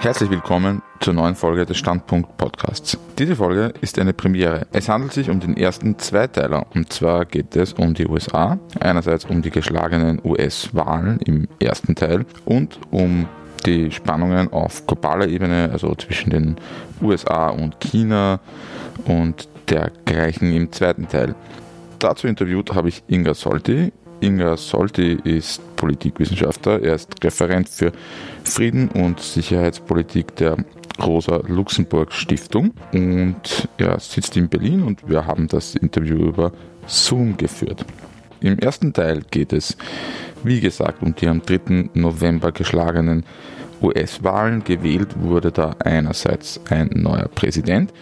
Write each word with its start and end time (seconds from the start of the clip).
Herzlich 0.00 0.30
willkommen 0.30 0.80
zur 1.00 1.12
neuen 1.12 1.34
Folge 1.34 1.66
des 1.66 1.76
Standpunkt 1.76 2.38
Podcasts. 2.38 2.98
Diese 3.18 3.36
Folge 3.36 3.74
ist 3.82 3.98
eine 3.98 4.14
Premiere. 4.14 4.66
Es 4.72 4.88
handelt 4.88 5.12
sich 5.12 5.28
um 5.28 5.40
den 5.40 5.56
ersten 5.56 5.98
Zweiteiler 5.98 6.66
und 6.74 6.92
zwar 6.92 7.26
geht 7.26 7.54
es 7.54 7.74
um 7.74 7.92
die 7.92 8.06
USA, 8.06 8.58
einerseits 8.80 9.26
um 9.26 9.42
die 9.42 9.50
geschlagenen 9.50 10.20
US-Wahlen 10.24 11.20
im 11.20 11.48
ersten 11.60 11.94
Teil 11.94 12.24
und 12.46 12.80
um 12.90 13.28
die 13.66 13.90
Spannungen 13.90 14.52
auf 14.52 14.86
globaler 14.86 15.28
Ebene, 15.28 15.68
also 15.70 15.94
zwischen 15.94 16.30
den 16.30 16.56
USA 17.02 17.50
und 17.50 17.78
China 17.80 18.40
und 19.04 19.48
dergleichen 19.68 20.52
im 20.52 20.72
zweiten 20.72 21.08
Teil. 21.08 21.34
Dazu 21.98 22.26
interviewt 22.26 22.74
habe 22.74 22.88
ich 22.88 23.02
Inga 23.08 23.34
Solti. 23.34 23.92
Inga 24.20 24.56
Solti 24.56 25.18
ist 25.24 25.60
Politikwissenschaftler. 25.76 26.82
Er 26.82 26.94
ist 26.94 27.24
Referent 27.24 27.68
für 27.68 27.92
Frieden 28.44 28.88
und 28.88 29.20
Sicherheitspolitik 29.20 30.36
der 30.36 30.56
Rosa 31.02 31.40
Luxemburg 31.46 32.12
Stiftung 32.12 32.72
und 32.92 33.68
er 33.78 33.98
sitzt 34.00 34.36
in 34.36 34.48
Berlin 34.48 34.82
und 34.82 35.08
wir 35.08 35.26
haben 35.26 35.48
das 35.48 35.74
Interview 35.74 36.16
über 36.16 36.52
Zoom 36.86 37.36
geführt. 37.36 37.86
Im 38.40 38.58
ersten 38.58 38.92
Teil 38.92 39.22
geht 39.30 39.52
es, 39.52 39.76
wie 40.44 40.60
gesagt, 40.60 41.02
um 41.02 41.14
die 41.14 41.28
am 41.28 41.42
3. 41.42 41.90
November 41.94 42.52
geschlagenen 42.52 43.24
US-Wahlen. 43.82 44.64
Gewählt 44.64 45.20
wurde 45.20 45.52
da 45.52 45.76
einerseits 45.78 46.60
ein 46.68 46.90
neuer 46.94 47.28
Präsident 47.28 47.92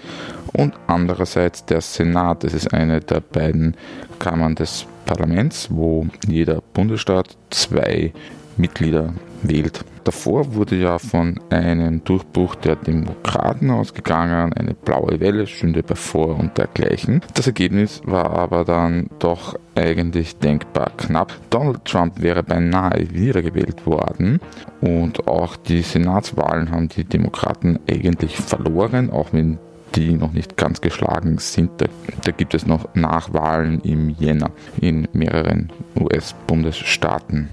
und 0.52 0.74
andererseits 0.86 1.64
der 1.64 1.80
Senat. 1.80 2.44
Das 2.44 2.54
ist 2.54 2.72
eine 2.72 3.00
der 3.00 3.20
beiden 3.20 3.76
Kammern 4.18 4.54
des 4.54 4.86
Parlaments, 5.08 5.68
wo 5.70 6.06
jeder 6.28 6.60
Bundesstaat 6.74 7.36
zwei 7.48 8.12
Mitglieder 8.58 9.14
wählt. 9.42 9.84
Davor 10.04 10.54
wurde 10.54 10.76
ja 10.76 10.98
von 10.98 11.40
einem 11.48 12.04
Durchbruch 12.04 12.54
der 12.56 12.76
Demokraten 12.76 13.70
ausgegangen, 13.70 14.52
eine 14.52 14.74
blaue 14.74 15.18
Welle 15.20 15.46
stünde 15.46 15.82
bevor 15.82 16.38
und 16.38 16.58
dergleichen. 16.58 17.22
Das 17.34 17.46
Ergebnis 17.46 18.02
war 18.04 18.30
aber 18.32 18.64
dann 18.64 19.08
doch 19.18 19.58
eigentlich 19.74 20.36
denkbar 20.38 20.90
knapp. 20.96 21.32
Donald 21.50 21.84
Trump 21.84 22.20
wäre 22.20 22.42
beinahe 22.42 23.08
wiedergewählt 23.10 23.86
worden 23.86 24.40
und 24.80 25.26
auch 25.26 25.56
die 25.56 25.82
Senatswahlen 25.82 26.70
haben 26.70 26.88
die 26.88 27.04
Demokraten 27.04 27.78
eigentlich 27.88 28.36
verloren, 28.36 29.10
auch 29.10 29.32
wenn 29.32 29.58
die 29.94 30.12
noch 30.12 30.32
nicht 30.32 30.56
ganz 30.56 30.80
geschlagen 30.80 31.38
sind. 31.38 31.70
Da, 31.80 31.86
da 32.24 32.30
gibt 32.30 32.54
es 32.54 32.66
noch 32.66 32.94
Nachwahlen 32.94 33.80
im 33.80 34.10
Jänner 34.10 34.50
in 34.80 35.08
mehreren 35.12 35.72
US-Bundesstaaten. 35.98 37.50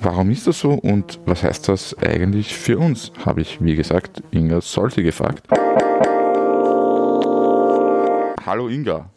Warum 0.00 0.30
ist 0.30 0.46
das 0.46 0.58
so 0.58 0.72
und 0.72 1.18
was 1.24 1.42
heißt 1.42 1.68
das 1.68 1.96
eigentlich 1.98 2.54
für 2.54 2.78
uns? 2.78 3.12
Habe 3.24 3.40
ich, 3.40 3.62
wie 3.64 3.76
gesagt, 3.76 4.22
Inga 4.32 4.60
Solti 4.60 5.02
gefragt. 5.02 5.46
Hallo 8.44 8.68
Inga. 8.68 9.08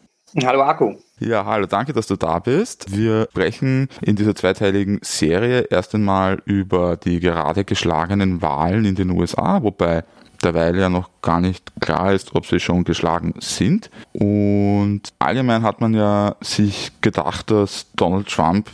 Hallo 0.44 0.62
Akku. 0.62 0.94
Ja, 1.20 1.44
hallo, 1.44 1.66
danke, 1.66 1.92
dass 1.92 2.06
du 2.06 2.16
da 2.16 2.38
bist. 2.38 2.96
Wir 2.96 3.26
sprechen 3.30 3.88
in 4.02 4.14
dieser 4.14 4.34
zweiteiligen 4.34 5.00
Serie 5.02 5.66
erst 5.68 5.94
einmal 5.94 6.40
über 6.44 6.96
die 6.96 7.18
gerade 7.18 7.64
geschlagenen 7.64 8.40
Wahlen 8.40 8.84
in 8.84 8.94
den 8.94 9.10
USA, 9.10 9.62
wobei 9.62 10.04
derweil 10.42 10.78
ja 10.78 10.88
noch 10.88 11.10
gar 11.22 11.40
nicht 11.40 11.72
klar 11.80 12.12
ist, 12.12 12.34
ob 12.34 12.46
sie 12.46 12.60
schon 12.60 12.84
geschlagen 12.84 13.34
sind. 13.40 13.90
Und 14.12 15.02
allgemein 15.18 15.62
hat 15.62 15.80
man 15.80 15.94
ja 15.94 16.36
sich 16.40 16.92
gedacht, 17.00 17.50
dass 17.50 17.86
Donald 17.96 18.28
Trump 18.28 18.70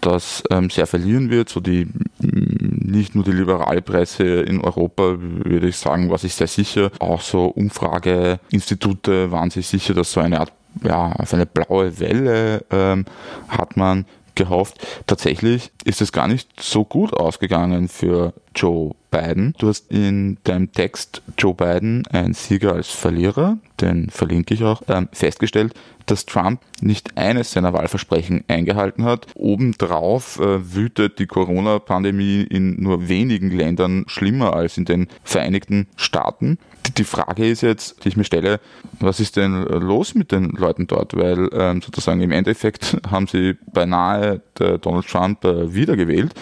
das 0.00 0.42
ähm, 0.50 0.70
sehr 0.70 0.86
verlieren 0.86 1.30
wird. 1.30 1.48
So 1.48 1.60
die 1.60 1.88
nicht 2.20 3.14
nur 3.14 3.24
die 3.24 3.32
liberale 3.32 3.82
Presse 3.82 4.40
in 4.42 4.60
Europa, 4.60 5.16
würde 5.18 5.68
ich 5.68 5.76
sagen, 5.76 6.10
war 6.10 6.18
sich 6.18 6.34
sehr 6.34 6.46
sicher. 6.46 6.90
Auch 6.98 7.20
so 7.20 7.46
Umfrageinstitute 7.46 9.30
waren 9.30 9.50
sich 9.50 9.66
sicher, 9.66 9.94
dass 9.94 10.12
so 10.12 10.20
eine 10.20 10.40
Art 10.40 10.52
ja, 10.82 11.12
auf 11.12 11.34
eine 11.34 11.46
blaue 11.46 11.98
Welle 11.98 12.64
ähm, 12.70 13.04
hat 13.48 13.76
man 13.76 14.06
gehofft. 14.34 14.78
Tatsächlich 15.06 15.72
ist 15.84 16.00
es 16.00 16.12
gar 16.12 16.28
nicht 16.28 16.48
so 16.60 16.84
gut 16.84 17.12
ausgegangen 17.12 17.88
für 17.88 18.32
Joe 18.54 18.94
Biden. 19.10 19.54
Du 19.58 19.68
hast 19.68 19.90
in 19.90 20.38
deinem 20.44 20.72
Text 20.72 21.22
Joe 21.36 21.54
Biden, 21.54 22.06
ein 22.08 22.34
Sieger 22.34 22.74
als 22.74 22.88
Verlierer, 22.88 23.58
den 23.80 24.10
verlinke 24.10 24.54
ich 24.54 24.64
auch, 24.64 24.82
ähm, 24.88 25.08
festgestellt, 25.12 25.74
dass 26.06 26.26
Trump 26.26 26.60
nicht 26.80 27.16
eines 27.16 27.52
seiner 27.52 27.72
Wahlversprechen 27.72 28.44
eingehalten 28.48 29.04
hat. 29.04 29.26
Obendrauf 29.34 30.40
äh, 30.40 30.74
wütet 30.74 31.18
die 31.18 31.26
Corona-Pandemie 31.26 32.42
in 32.42 32.82
nur 32.82 33.08
wenigen 33.08 33.50
Ländern 33.50 34.04
schlimmer 34.06 34.54
als 34.54 34.78
in 34.78 34.84
den 34.84 35.08
Vereinigten 35.22 35.86
Staaten. 35.96 36.58
Die 36.96 37.04
Frage 37.04 37.48
ist 37.48 37.62
jetzt, 37.62 38.04
die 38.04 38.08
ich 38.08 38.16
mir 38.16 38.24
stelle, 38.24 38.60
was 39.00 39.20
ist 39.20 39.36
denn 39.36 39.62
los 39.62 40.14
mit 40.14 40.32
den 40.32 40.50
Leuten 40.50 40.86
dort? 40.86 41.16
Weil 41.16 41.48
ähm, 41.52 41.82
sozusagen 41.82 42.20
im 42.20 42.32
Endeffekt 42.32 42.96
haben 43.10 43.26
sie 43.26 43.56
beinahe 43.72 44.40
Donald 44.54 45.06
Trump 45.06 45.44
äh, 45.44 45.74
wiedergewählt 45.74 46.34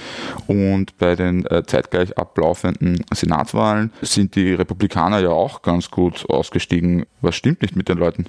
und 0.46 0.96
bei 0.98 1.16
den 1.16 1.44
äh, 1.46 1.64
zeitgleich 1.66 2.16
ablaufenden 2.18 3.04
Senatswahlen 3.12 3.92
sind 4.02 4.36
die 4.36 4.54
Republikaner 4.54 5.18
ja 5.18 5.30
auch 5.30 5.62
ganz 5.62 5.90
gut 5.90 6.28
ausgestiegen. 6.28 7.06
Was 7.20 7.36
stimmt 7.36 7.62
nicht 7.62 7.76
mit 7.76 7.88
den 7.88 7.98
Leuten? 7.98 8.26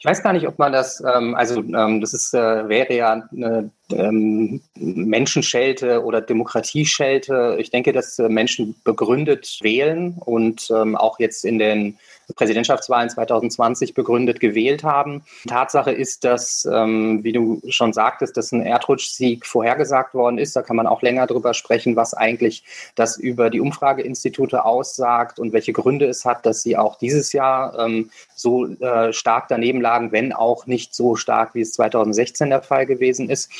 Ich 0.00 0.06
weiß 0.06 0.22
gar 0.22 0.32
nicht, 0.32 0.48
ob 0.48 0.58
man 0.58 0.72
das, 0.72 1.02
ähm, 1.02 1.34
also 1.34 1.60
ähm, 1.60 2.00
das 2.00 2.14
ist, 2.14 2.32
äh, 2.32 2.66
wäre 2.70 2.94
ja 2.94 3.22
eine 3.30 3.70
ähm, 3.92 4.62
Menschenschelte 4.74 6.02
oder 6.02 6.22
Demokratieschelte. 6.22 7.56
Ich 7.60 7.70
denke, 7.70 7.92
dass 7.92 8.18
äh, 8.18 8.30
Menschen 8.30 8.74
begründet 8.82 9.58
wählen 9.60 10.14
und 10.18 10.70
ähm, 10.74 10.96
auch 10.96 11.18
jetzt 11.18 11.44
in 11.44 11.58
den 11.58 11.98
Präsidentschaftswahlen 12.36 13.10
2020 13.10 13.94
begründet 13.94 14.40
gewählt 14.40 14.84
haben. 14.84 15.22
Tatsache 15.46 15.90
ist, 15.90 16.24
dass, 16.24 16.68
ähm, 16.70 17.24
wie 17.24 17.32
du 17.32 17.60
schon 17.68 17.92
sagtest, 17.92 18.36
dass 18.36 18.52
ein 18.52 18.62
Erdrutschsieg 18.62 19.46
vorhergesagt 19.46 20.14
worden 20.14 20.38
ist. 20.38 20.56
Da 20.56 20.62
kann 20.62 20.76
man 20.76 20.86
auch 20.86 21.02
länger 21.02 21.26
drüber 21.26 21.54
sprechen, 21.54 21.96
was 21.96 22.14
eigentlich 22.14 22.64
das 22.94 23.16
über 23.16 23.50
die 23.50 23.60
Umfrageinstitute 23.60 24.64
aussagt 24.64 25.38
und 25.38 25.52
welche 25.52 25.72
Gründe 25.72 26.06
es 26.06 26.24
hat, 26.24 26.46
dass 26.46 26.62
sie 26.62 26.76
auch 26.76 26.96
dieses 26.98 27.32
Jahr 27.32 27.78
ähm, 27.78 28.10
so 28.34 28.66
äh, 28.66 29.12
stark 29.12 29.48
daneben 29.48 29.80
lagen, 29.80 30.12
wenn 30.12 30.32
auch 30.32 30.66
nicht 30.66 30.94
so 30.94 31.16
stark, 31.16 31.54
wie 31.54 31.62
es 31.62 31.72
2016 31.72 32.50
der 32.50 32.62
Fall 32.62 32.86
gewesen 32.86 33.28
ist. 33.28 33.50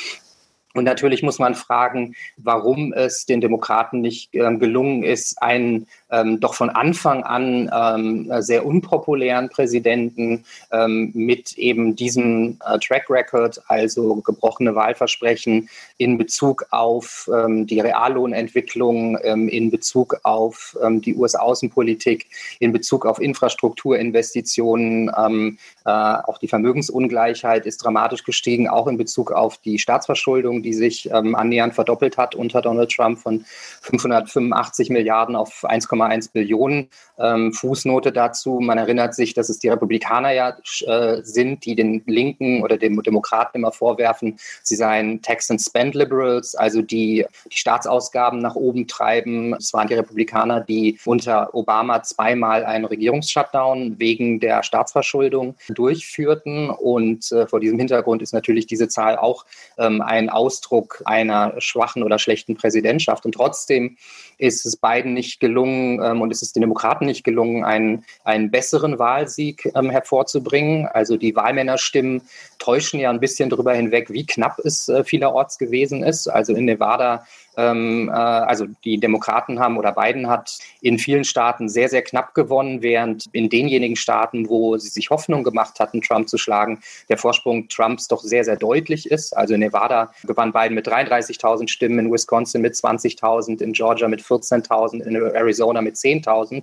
Und 0.72 0.84
natürlich 0.84 1.22
muss 1.22 1.38
man 1.38 1.54
fragen, 1.54 2.14
warum 2.36 2.92
es 2.92 3.26
den 3.26 3.40
Demokraten 3.40 4.00
nicht 4.00 4.34
ähm, 4.34 4.60
gelungen 4.60 5.02
ist, 5.02 5.42
einen 5.42 5.88
ähm, 6.10 6.40
doch 6.40 6.54
von 6.54 6.70
Anfang 6.70 7.22
an 7.24 7.70
ähm, 7.72 8.32
sehr 8.42 8.64
unpopulären 8.64 9.48
Präsidenten 9.48 10.44
ähm, 10.72 11.10
mit 11.14 11.52
eben 11.58 11.96
diesem 11.96 12.58
äh, 12.64 12.78
Track 12.78 13.10
Record, 13.10 13.60
also 13.68 14.16
gebrochene 14.16 14.74
Wahlversprechen 14.74 15.68
in 15.98 16.16
Bezug 16.18 16.66
auf 16.70 17.28
ähm, 17.32 17.66
die 17.66 17.80
Reallohnentwicklung, 17.80 19.18
ähm, 19.22 19.48
in 19.48 19.70
Bezug 19.70 20.20
auf 20.22 20.76
die 20.82 21.14
US-Außenpolitik, 21.14 22.26
in 22.58 22.72
Bezug 22.72 23.06
auf 23.06 23.20
Infrastrukturinvestitionen, 23.20 25.08
äh, 25.08 25.90
auch 25.90 26.38
die 26.38 26.48
Vermögensungleichheit 26.48 27.66
ist 27.66 27.78
dramatisch 27.84 28.24
gestiegen, 28.24 28.68
auch 28.68 28.86
in 28.86 28.96
Bezug 28.96 29.32
auf 29.32 29.58
die 29.58 29.78
Staatsverschuldung 29.78 30.60
die 30.62 30.74
sich 30.74 31.10
ähm, 31.12 31.34
annähernd 31.34 31.74
verdoppelt 31.74 32.16
hat 32.16 32.34
unter 32.34 32.62
Donald 32.62 32.90
Trump 32.90 33.18
von 33.18 33.44
585 33.82 34.90
Milliarden 34.90 35.36
auf 35.36 35.64
1,1 36.02 36.32
Billionen. 36.32 36.88
Ähm, 37.18 37.52
Fußnote 37.52 38.12
dazu, 38.12 38.60
man 38.60 38.78
erinnert 38.78 39.14
sich, 39.14 39.34
dass 39.34 39.48
es 39.48 39.58
die 39.58 39.68
Republikaner 39.68 40.32
ja 40.32 40.56
äh, 40.86 41.22
sind, 41.22 41.64
die 41.64 41.74
den 41.74 42.02
Linken 42.06 42.62
oder 42.62 42.76
den 42.76 43.00
Demokraten 43.02 43.58
immer 43.58 43.72
vorwerfen, 43.72 44.38
sie 44.62 44.76
seien 44.76 45.22
Tax 45.22 45.50
and 45.50 45.60
Spend 45.60 45.94
Liberals, 45.94 46.54
also 46.54 46.82
die 46.82 47.00
die 47.00 47.26
Staatsausgaben 47.48 48.38
nach 48.40 48.54
oben 48.54 48.86
treiben. 48.86 49.54
Es 49.54 49.72
waren 49.72 49.88
die 49.88 49.94
Republikaner, 49.94 50.60
die 50.60 50.98
unter 51.04 51.54
Obama 51.54 52.02
zweimal 52.02 52.64
einen 52.64 52.84
Regierungsshutdown 52.84 53.98
wegen 53.98 54.40
der 54.40 54.62
Staatsverschuldung 54.62 55.54
durchführten. 55.68 56.70
Und 56.70 57.30
äh, 57.32 57.46
vor 57.46 57.60
diesem 57.60 57.78
Hintergrund 57.78 58.22
ist 58.22 58.32
natürlich 58.32 58.66
diese 58.66 58.88
Zahl 58.88 59.16
auch 59.16 59.46
ähm, 59.78 60.02
ein 60.02 60.28
Aus 60.28 60.50
Ausdruck 60.50 61.00
einer 61.04 61.54
schwachen 61.58 62.02
oder 62.02 62.18
schlechten 62.18 62.56
Präsidentschaft. 62.56 63.24
Und 63.24 63.32
trotzdem 63.32 63.96
ist 64.36 64.66
es 64.66 64.76
beiden 64.76 65.14
nicht 65.14 65.38
gelungen 65.38 65.89
ähm, 65.98 66.20
und 66.20 66.30
ist 66.30 66.42
es 66.42 66.52
den 66.52 66.60
Demokraten 66.60 67.06
nicht 67.06 67.24
gelungen, 67.24 67.64
einen, 67.64 68.04
einen 68.24 68.50
besseren 68.50 68.98
Wahlsieg 68.98 69.72
ähm, 69.74 69.90
hervorzubringen. 69.90 70.86
Also 70.86 71.16
die 71.16 71.34
Wahlmännerstimmen 71.34 72.22
täuschen 72.58 73.00
ja 73.00 73.10
ein 73.10 73.20
bisschen 73.20 73.48
darüber 73.48 73.72
hinweg, 73.72 74.10
wie 74.10 74.26
knapp 74.26 74.58
es 74.60 74.88
äh, 74.88 75.02
vielerorts 75.02 75.58
gewesen 75.58 76.02
ist. 76.02 76.28
Also 76.28 76.54
in 76.54 76.66
Nevada 76.66 77.24
ähm, 77.60 78.08
äh, 78.08 78.12
also 78.12 78.66
die 78.84 78.98
Demokraten 78.98 79.60
haben 79.60 79.76
oder 79.76 79.92
Biden 79.92 80.28
hat 80.28 80.58
in 80.80 80.98
vielen 80.98 81.24
Staaten 81.24 81.68
sehr, 81.68 81.88
sehr 81.88 82.02
knapp 82.02 82.34
gewonnen, 82.34 82.82
während 82.82 83.26
in 83.32 83.48
denjenigen 83.50 83.96
Staaten, 83.96 84.48
wo 84.48 84.78
sie 84.78 84.88
sich 84.88 85.10
Hoffnung 85.10 85.44
gemacht 85.44 85.80
hatten, 85.80 86.00
Trump 86.00 86.28
zu 86.28 86.38
schlagen, 86.38 86.80
der 87.08 87.18
Vorsprung 87.18 87.68
Trumps 87.68 88.08
doch 88.08 88.22
sehr, 88.22 88.44
sehr 88.44 88.56
deutlich 88.56 89.10
ist. 89.10 89.36
Also 89.36 89.54
in 89.54 89.60
Nevada 89.60 90.12
gewann 90.24 90.52
Biden 90.52 90.74
mit 90.74 90.88
33.000 90.88 91.68
Stimmen, 91.68 91.98
in 91.98 92.12
Wisconsin 92.12 92.62
mit 92.62 92.74
20.000, 92.74 93.62
in 93.62 93.72
Georgia 93.72 94.08
mit 94.08 94.20
14.000, 94.22 95.02
in 95.02 95.16
Arizona 95.16 95.82
mit 95.82 95.96
10.000. 95.96 96.62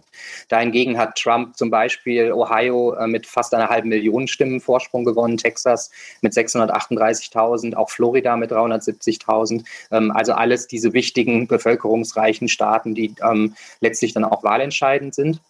Dahingegen 0.50 0.98
hat 0.98 1.16
Trump 1.16 1.56
zum 1.58 1.70
Beispiel 1.70 2.32
Ohio 2.32 2.94
äh, 2.94 3.08
mit 3.08 3.28
fast 3.28 3.54
einer 3.54 3.70
halben 3.70 3.90
Million 3.90 4.28
Stimmen 4.28 4.60
Vorsprung 4.60 5.06
gewonnen, 5.06 5.38
Texas 5.38 5.92
mit 6.22 6.34
638.000, 6.34 7.76
auch 7.76 7.90
Florida 7.90 8.36
mit 8.36 8.52
370.000. 8.52 9.64
Ähm, 9.92 10.12
also 10.12 10.34
alles 10.34 10.68
diese 10.68 10.87
wichtigen 10.94 11.48
bevölkerungsreichen 11.48 12.48
Staaten, 12.48 12.96
die 12.96 13.14
ähm, 13.22 13.56
letztlich 13.80 14.14
dann 14.14 14.24
auch 14.26 14.44
wahlentscheidend 14.44 15.16
sind. 15.16 15.42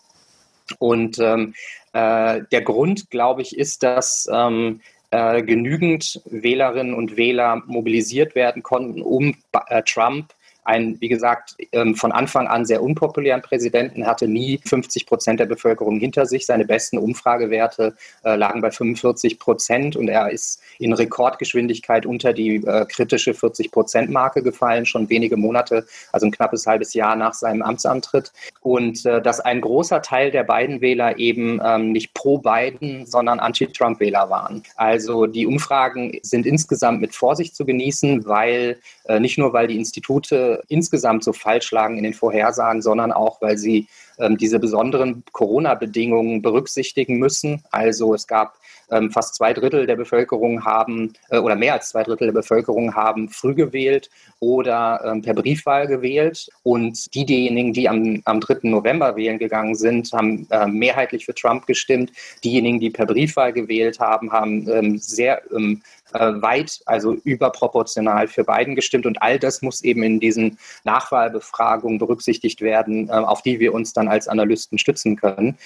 Und 0.80 1.19
ähm, 1.19 1.54
äh, 1.94 2.42
der 2.51 2.62
Grund, 2.62 3.10
glaube 3.10 3.42
ich, 3.42 3.57
ist, 3.57 3.84
dass 3.84 4.28
ähm, 4.31 4.81
äh, 5.12 5.42
genügend 5.42 6.22
Wählerinnen 6.25 6.94
und 6.94 7.16
Wähler 7.16 7.63
mobilisiert 7.66 8.36
werden 8.36 8.63
konnten, 8.63 9.01
um 9.01 9.36
äh, 9.68 9.81
Trump 9.84 10.34
einen, 10.68 11.00
wie 11.00 11.08
gesagt, 11.08 11.56
ähm, 11.72 11.96
von 11.96 12.12
Anfang 12.12 12.48
an 12.48 12.66
sehr 12.66 12.84
unpopulären 12.84 13.42
Präsidenten, 13.42 14.06
hatte 14.06 14.28
nie 14.28 14.60
50 14.66 15.06
Prozent 15.06 15.40
der 15.40 15.46
Bevölkerung 15.46 16.00
hinter 16.00 16.25
sich. 16.25 16.46
Seine 16.46 16.66
besten 16.66 16.98
Umfragewerte 16.98 17.96
äh, 18.24 18.36
lagen 18.36 18.62
bei 18.62 18.69
45 18.69 19.40
Prozent 19.40 19.96
und 19.96 20.10
er 20.10 20.30
ist 20.30 20.62
in 20.78 20.94
Rekordgeschwindigkeit 20.94 22.06
unter 22.06 22.34
die 22.34 22.58
äh, 22.58 22.86
kritische 22.86 23.34
40 23.34 23.72
Prozent 23.72 24.10
Marke 24.12 24.44
gefallen, 24.44 24.86
schon 24.86 25.10
wenige 25.10 25.38
Monate, 25.38 25.86
also 26.12 26.25
ein 26.25 26.31
knappes 26.31 26.68
halbes 26.68 26.94
Jahr 26.94 27.16
nach 27.16 27.34
seinem 27.34 27.62
Amtsantritt. 27.62 28.34
Und 28.62 29.06
äh, 29.06 29.22
dass 29.22 29.40
ein 29.40 29.62
großer 29.62 30.02
Teil 30.02 30.31
der 30.31 30.44
beiden 30.44 30.81
Wähler 30.81 31.18
eben 31.18 31.62
ähm, 31.63 31.94
nicht 31.94 32.13
pro 32.13 32.40
Biden, 32.40 33.06
sondern 33.06 33.40
Anti-Trump-Wähler 33.40 34.30
waren. 34.30 34.63
Also 34.75 35.28
die 35.28 35.48
Umfragen 35.48 36.20
sind 36.24 36.46
insgesamt 36.46 37.00
mit 37.00 37.16
Vorsicht 37.16 37.56
zu 37.56 37.66
genießen, 37.66 38.25
weil 38.25 38.78
nicht 39.20 39.38
nur, 39.38 39.54
weil 39.54 39.68
die 39.68 39.78
Institute 39.78 40.56
insgesamt 40.68 41.24
so 41.24 41.33
falsch 41.33 41.71
lagen 41.71 41.98
in 41.98 42.04
den 42.04 42.13
Vorhersagen, 42.13 42.81
sondern 42.81 43.12
auch, 43.12 43.42
weil 43.42 43.57
sie 43.57 43.88
ähm, 44.19 44.38
diese 44.38 44.59
besonderen 44.59 45.24
Corona-Bedingungen 45.31 46.42
berücksichtigen 46.42 47.18
müssen. 47.18 47.63
Also 47.71 48.13
es 48.13 48.27
gab 48.27 48.57
ähm, 48.89 49.12
fast 49.12 49.36
zwei 49.36 49.54
Drittel 49.54 49.86
der 49.86 49.95
Bevölkerung 49.95 50.63
haben 50.63 51.13
äh, 51.30 51.38
oder 51.38 51.56
mehr 51.56 51.74
als 51.74 51.89
zwei 51.89 52.04
Drittel 52.04 52.27
der 52.27 52.33
Bevölkerung 52.33 52.95
haben 52.95 53.30
früh 53.30 53.54
gewählt 53.54 54.09
oder 54.39 55.01
ähm, 55.06 55.21
per 55.21 55.33
Briefwahl 55.33 55.88
gewählt. 55.88 56.50
Und 56.63 57.13
die, 57.13 57.25
diejenigen, 57.25 57.74
die 57.74 57.89
am, 57.89 58.21
am 58.25 58.39
3. 58.39 58.60
November 58.63 59.15
wählen 59.15 59.39
gegangen 59.39 59.75
sind, 59.75 60.12
haben 60.13 60.48
äh, 60.51 60.68
mehrheitlich 60.68 61.25
für 61.25 61.36
Trump 61.36 61.65
gestimmt. 61.65 62.12
Diejenigen, 62.44 62.80
die 62.80 62.89
per 62.89 63.06
Briefwahl 63.06 63.53
gewählt 63.53 64.00
haben, 64.00 64.31
haben 64.31 64.69
ähm, 64.69 64.98
sehr 64.98 65.42
ähm, 65.51 65.81
äh, 66.13 66.42
weit, 66.42 66.80
also 66.86 67.13
überproportional 67.13 68.27
für 68.27 68.44
Biden 68.44 68.75
gestimmt. 68.75 69.06
Und 69.06 69.21
all 69.21 69.39
das 69.39 69.62
muss 69.62 69.83
eben 69.83 70.04
in 70.04 70.19
diesen 70.19 70.57
Nachwahlbefragungen 70.83 72.00
berücksichtigt 72.00 72.62
werden, 72.62 73.09
äh, 73.09 73.13
auf 73.13 73.42
die 73.42 73.59
wir 73.59 73.74
uns 73.74 73.94
dann 73.94 74.07
als 74.07 74.27
Analysten 74.27 74.77
stützen 74.77 75.15
können. 75.15 75.57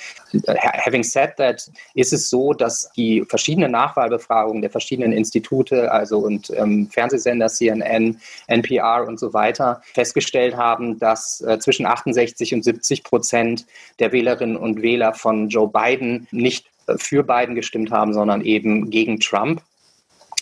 Äh, 0.45 0.55
having 0.85 1.03
said 1.03 1.35
that, 1.37 1.69
ist 1.93 2.13
es 2.13 2.29
so, 2.29 2.53
dass 2.53 2.91
die 2.95 3.23
verschiedenen 3.27 3.71
Nachwahlbefragungen 3.71 4.61
der 4.61 4.71
verschiedenen 4.71 5.13
Institute, 5.13 5.91
also 5.91 6.19
und 6.19 6.51
ähm, 6.55 6.89
Fernsehsender, 6.91 7.47
CNN, 7.47 8.19
NPR 8.47 9.05
und 9.07 9.19
so 9.19 9.33
weiter, 9.33 9.81
festgestellt 9.93 10.55
haben, 10.55 10.99
dass 10.99 11.41
äh, 11.41 11.59
zwischen 11.59 11.85
68 11.85 12.53
und 12.53 12.63
70 12.63 13.03
Prozent 13.03 13.65
der 13.99 14.11
Wählerinnen 14.11 14.57
und 14.57 14.81
Wähler 14.81 15.13
von 15.13 15.49
Joe 15.49 15.67
Biden 15.67 16.27
nicht 16.31 16.67
äh, 16.87 16.97
für 16.97 17.23
Biden 17.23 17.55
gestimmt 17.55 17.91
haben, 17.91 18.13
sondern 18.13 18.41
eben 18.41 18.89
gegen 18.89 19.19
Trump 19.19 19.61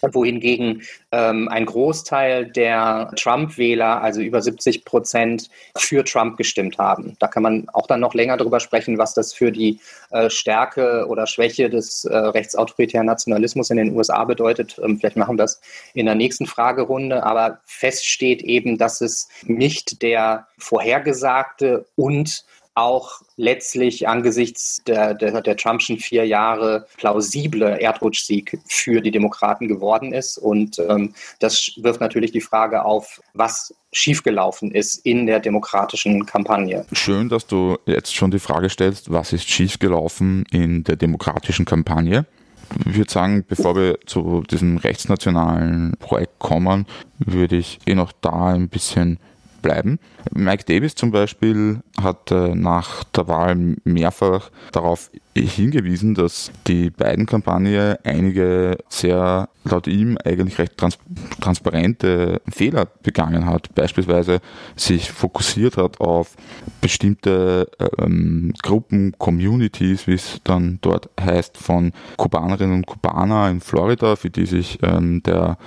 wohingegen 0.02 0.84
ähm, 1.12 1.48
ein 1.50 1.66
Großteil 1.66 2.46
der 2.46 3.12
Trump-Wähler, 3.16 4.02
also 4.02 4.22
über 4.22 4.42
70 4.42 4.86
Prozent, 4.86 5.50
für 5.78 6.04
Trump 6.04 6.38
gestimmt 6.38 6.78
haben. 6.78 7.16
Da 7.20 7.28
kann 7.28 7.44
man 7.44 7.68
auch 7.70 7.88
dann 7.88 8.00
noch 8.00 8.14
länger 8.14 8.38
darüber 8.38 8.60
sprechen, 8.60 8.98
was 8.98 9.14
das 9.14 9.34
für 9.34 9.52
die 9.52 9.80
äh, 10.12 10.30
Stärke 10.30 11.06
oder 11.08 11.28
Schwäche 11.28 11.70
des 11.70 12.06
äh, 12.06 12.16
rechtsautoritären 12.16 13.06
Nationalismus 13.06 13.70
in 13.70 13.78
den 13.78 13.96
USA 13.96 14.24
bedeutet. 14.24 14.80
Ähm, 14.84 14.98
vielleicht 14.98 15.18
machen 15.18 15.38
wir 15.38 15.44
das 15.44 15.62
in 15.94 16.06
der 16.06 16.16
nächsten 16.16 16.46
Fragerunde. 16.46 17.24
Aber 17.24 17.60
fest 17.66 18.06
steht 18.06 18.42
eben, 18.42 18.78
dass 18.78 19.02
es 19.02 19.30
nicht 19.44 20.02
der 20.02 20.48
vorhergesagte 20.58 21.86
und 21.96 22.44
auch 22.80 23.22
letztlich 23.36 24.08
angesichts 24.08 24.82
der, 24.88 25.14
der, 25.14 25.42
der 25.42 25.58
Trumpschen 25.58 25.98
vier 25.98 26.26
Jahre 26.26 26.86
plausible 26.98 27.80
Erdrutschsieg 27.80 28.58
für 28.68 29.02
die 29.02 29.12
Demokraten 29.12 29.68
geworden 29.68 30.14
ist. 30.14 30.38
Und 30.38 30.80
ähm, 30.80 31.14
das 31.40 31.72
wirft 31.78 32.00
natürlich 32.00 32.32
die 32.32 32.42
Frage 32.42 32.86
auf, 32.86 33.22
was 33.34 33.74
schiefgelaufen 33.92 34.72
ist 34.72 35.06
in 35.06 35.26
der 35.26 35.40
demokratischen 35.40 36.26
Kampagne. 36.26 36.86
Schön, 36.94 37.28
dass 37.28 37.48
du 37.48 37.78
jetzt 37.86 38.16
schon 38.16 38.32
die 38.32 38.40
Frage 38.40 38.70
stellst, 38.70 39.12
was 39.12 39.34
ist 39.34 39.50
schiefgelaufen 39.50 40.46
in 40.52 40.84
der 40.84 40.96
demokratischen 40.96 41.66
Kampagne? 41.66 42.26
Ich 42.86 42.96
würde 42.96 43.12
sagen, 43.12 43.44
bevor 43.48 43.76
wir 43.76 43.98
zu 44.06 44.44
diesem 44.50 44.78
rechtsnationalen 44.78 45.98
Projekt 46.00 46.38
kommen, 46.38 46.86
würde 47.18 47.58
ich 47.58 47.80
eh 47.88 47.96
noch 47.96 48.12
da 48.22 48.54
ein 48.54 48.70
bisschen 48.70 49.20
bleiben. 49.62 50.00
Mike 50.32 50.66
Davis 50.66 50.96
zum 50.96 51.12
Beispiel 51.12 51.82
hat 52.02 52.32
äh, 52.32 52.56
nach 52.56 53.04
der 53.06 53.28
Wahl 53.28 53.76
mehrfach 53.84 54.50
darauf 54.72 55.10
hingewiesen, 55.36 56.16
dass 56.16 56.52
die 56.68 56.90
beiden 56.90 57.26
Kampagne 57.26 58.00
einige 58.04 58.78
sehr 58.90 59.50
laut 59.64 59.88
ihm 59.88 60.18
eigentlich 60.24 60.58
recht 60.58 60.78
trans 60.78 60.98
transparente 61.42 62.42
Fehler 62.50 62.88
begangen 63.04 63.46
hat. 63.46 63.74
Beispielsweise 63.76 64.40
sich 64.76 65.12
fokussiert 65.12 65.78
hat 65.78 66.00
auf 66.00 66.36
bestimmte 66.82 67.70
ähm, 68.00 68.54
Gruppen, 68.64 69.14
Communities, 69.18 70.08
wie 70.08 70.14
es 70.14 70.42
dann 70.44 70.80
dort 70.82 71.10
heißt, 71.20 71.58
von 71.58 71.92
Kubanerinnen 72.18 72.76
und 72.76 72.88
Kubaner 72.88 73.50
in 73.50 73.62
Florida, 73.62 74.16
für 74.16 74.30
die 74.30 74.46
sich 74.46 74.80
ähm, 74.82 75.22
der 75.24 75.58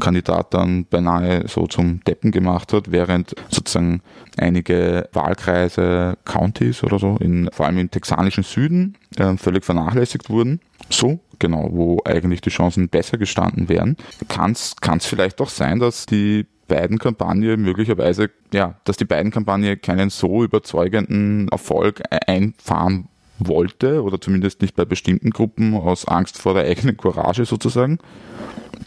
Kandidat 0.00 0.54
dann 0.54 0.86
beinahe 0.86 1.46
so 1.46 1.66
zum 1.66 2.00
Deppen 2.04 2.30
gemacht 2.32 2.72
hat, 2.72 2.90
während 2.90 3.34
sozusagen 3.50 4.02
einige 4.36 5.08
Wahlkreise, 5.12 6.16
Counties 6.24 6.82
oder 6.82 6.98
so, 6.98 7.16
in, 7.20 7.50
vor 7.52 7.66
allem 7.66 7.78
im 7.78 7.90
texanischen 7.90 8.44
Süden, 8.44 8.96
äh, 9.16 9.36
völlig 9.36 9.64
vernachlässigt 9.64 10.30
wurden. 10.30 10.60
So, 10.90 11.20
genau, 11.38 11.68
wo 11.72 12.00
eigentlich 12.04 12.40
die 12.40 12.50
Chancen 12.50 12.88
besser 12.88 13.18
gestanden 13.18 13.68
wären. 13.68 13.96
Kann 14.28 14.52
es 14.52 15.06
vielleicht 15.06 15.40
auch 15.40 15.48
sein, 15.48 15.78
dass 15.78 16.06
die 16.06 16.46
beiden 16.68 16.98
Kampagne 16.98 17.56
möglicherweise, 17.56 18.30
ja, 18.52 18.76
dass 18.84 18.96
die 18.96 19.04
beiden 19.04 19.30
Kampagne 19.30 19.76
keinen 19.76 20.10
so 20.10 20.42
überzeugenden 20.44 21.48
Erfolg 21.48 22.00
e-, 22.10 22.18
einfahren 22.26 23.08
wollte 23.38 24.02
oder 24.02 24.20
zumindest 24.20 24.62
nicht 24.62 24.76
bei 24.76 24.84
bestimmten 24.84 25.30
Gruppen 25.30 25.74
aus 25.74 26.06
Angst 26.06 26.38
vor 26.38 26.54
der 26.54 26.64
eigenen 26.64 26.96
Courage 26.96 27.44
sozusagen 27.44 27.98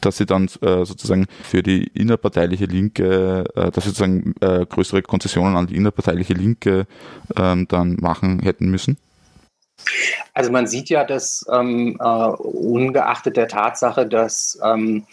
dass 0.02 0.18
sie 0.18 0.26
dann 0.26 0.46
äh, 0.62 0.86
sozusagen 0.86 1.26
für 1.44 1.64
die 1.64 1.86
innerparteiliche 1.94 2.66
Linke, 2.66 3.46
äh, 3.56 3.72
dass 3.72 3.84
sie 3.84 3.90
sozusagen 3.92 4.34
äh, 4.42 4.66
größere 4.66 5.02
Konzessionen 5.02 5.56
an 5.56 5.68
die 5.68 5.76
innerparteiliche 5.76 6.34
Linke 6.34 6.88
ähm, 7.36 7.68
dann 7.68 7.98
machen 8.00 8.40
hätten 8.40 8.70
müssen? 8.70 8.98
Also 10.34 10.52
man 10.52 10.68
sieht 10.68 10.90
ja, 10.90 11.04
dass 11.04 11.46
ähm, 11.52 11.98
äh, 12.00 12.06
ungeachtet 12.06 13.38
der 13.38 13.48
Tatsache, 13.48 14.08
dass 14.08 14.60
ähm, 14.64 15.06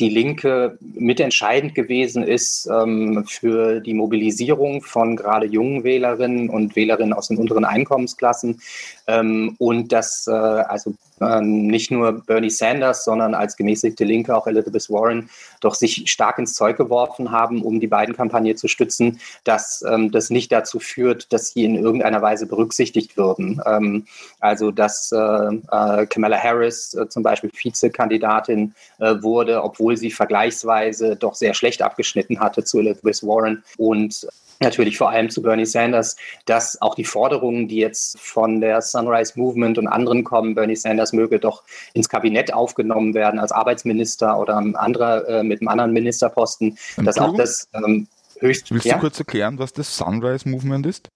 die 0.00 0.08
Linke 0.08 0.78
mitentscheidend 0.80 1.74
gewesen 1.74 2.22
ist 2.22 2.68
ähm, 2.72 3.24
für 3.28 3.80
die 3.80 3.94
Mobilisierung 3.94 4.82
von 4.82 5.16
gerade 5.16 5.46
jungen 5.46 5.84
Wählerinnen 5.84 6.48
und 6.48 6.74
Wählerinnen 6.74 7.12
aus 7.12 7.28
den 7.28 7.36
unteren 7.36 7.64
Einkommensklassen. 7.64 8.60
Ähm, 9.06 9.54
und 9.58 9.92
dass 9.92 10.26
äh, 10.26 10.32
also 10.32 10.94
ähm, 11.20 11.66
nicht 11.66 11.90
nur 11.90 12.24
Bernie 12.24 12.50
Sanders, 12.50 13.04
sondern 13.04 13.34
als 13.34 13.56
gemäßigte 13.56 14.04
Linke 14.04 14.34
auch 14.34 14.46
Elizabeth 14.46 14.88
Warren 14.88 15.28
doch 15.60 15.74
sich 15.74 16.10
stark 16.10 16.38
ins 16.38 16.54
Zeug 16.54 16.76
geworfen 16.76 17.30
haben, 17.30 17.62
um 17.62 17.80
die 17.80 17.86
beiden 17.86 18.14
Kampagne 18.14 18.54
zu 18.54 18.68
stützen, 18.68 19.20
dass 19.44 19.84
ähm, 19.88 20.10
das 20.10 20.30
nicht 20.30 20.50
dazu 20.52 20.80
führt, 20.80 21.32
dass 21.32 21.50
sie 21.50 21.64
in 21.64 21.76
irgendeiner 21.76 22.22
Weise 22.22 22.46
berücksichtigt 22.46 23.16
würden. 23.16 23.60
Ähm, 23.66 24.06
also 24.40 24.70
dass 24.70 25.12
äh, 25.12 25.16
äh, 25.16 26.06
Kamala 26.06 26.38
Harris 26.38 26.94
äh, 26.94 27.08
zum 27.08 27.22
Beispiel 27.22 27.50
Vizekandidatin 27.52 28.74
äh, 28.98 29.22
wurde, 29.22 29.62
obwohl 29.62 29.96
sie 29.96 30.10
vergleichsweise 30.10 31.16
doch 31.16 31.34
sehr 31.34 31.54
schlecht 31.54 31.82
abgeschnitten 31.82 32.40
hatte 32.40 32.64
zu 32.64 32.78
Elizabeth 32.78 33.22
Warren 33.22 33.62
und 33.76 34.26
natürlich 34.60 34.98
vor 34.98 35.10
allem 35.10 35.30
zu 35.30 35.42
Bernie 35.42 35.66
Sanders, 35.66 36.16
dass 36.44 36.80
auch 36.80 36.94
die 36.94 37.04
Forderungen, 37.04 37.68
die 37.68 37.76
jetzt 37.76 38.18
von 38.20 38.60
der 38.60 38.82
Sunrise 38.82 39.32
Movement 39.36 39.78
und 39.78 39.88
anderen 39.88 40.24
kommen, 40.24 40.54
Bernie 40.54 40.76
Sanders 40.76 41.12
möge 41.12 41.38
doch 41.38 41.64
ins 41.94 42.08
Kabinett 42.08 42.52
aufgenommen 42.52 43.14
werden 43.14 43.40
als 43.40 43.52
Arbeitsminister 43.52 44.38
oder 44.38 44.56
anderer, 44.56 45.28
äh, 45.28 45.42
mit 45.42 45.60
einem 45.60 45.68
anderen 45.68 45.92
Ministerposten, 45.92 46.78
dass 46.96 47.18
auch 47.18 47.34
das 47.36 47.68
ähm, 47.74 48.06
höchst. 48.38 48.70
Willst 48.70 48.86
ja? 48.86 48.94
du 48.94 49.00
kurz 49.00 49.18
erklären, 49.18 49.58
was 49.58 49.72
das 49.72 49.96
Sunrise 49.96 50.48
Movement 50.48 50.86
ist? 50.86 51.08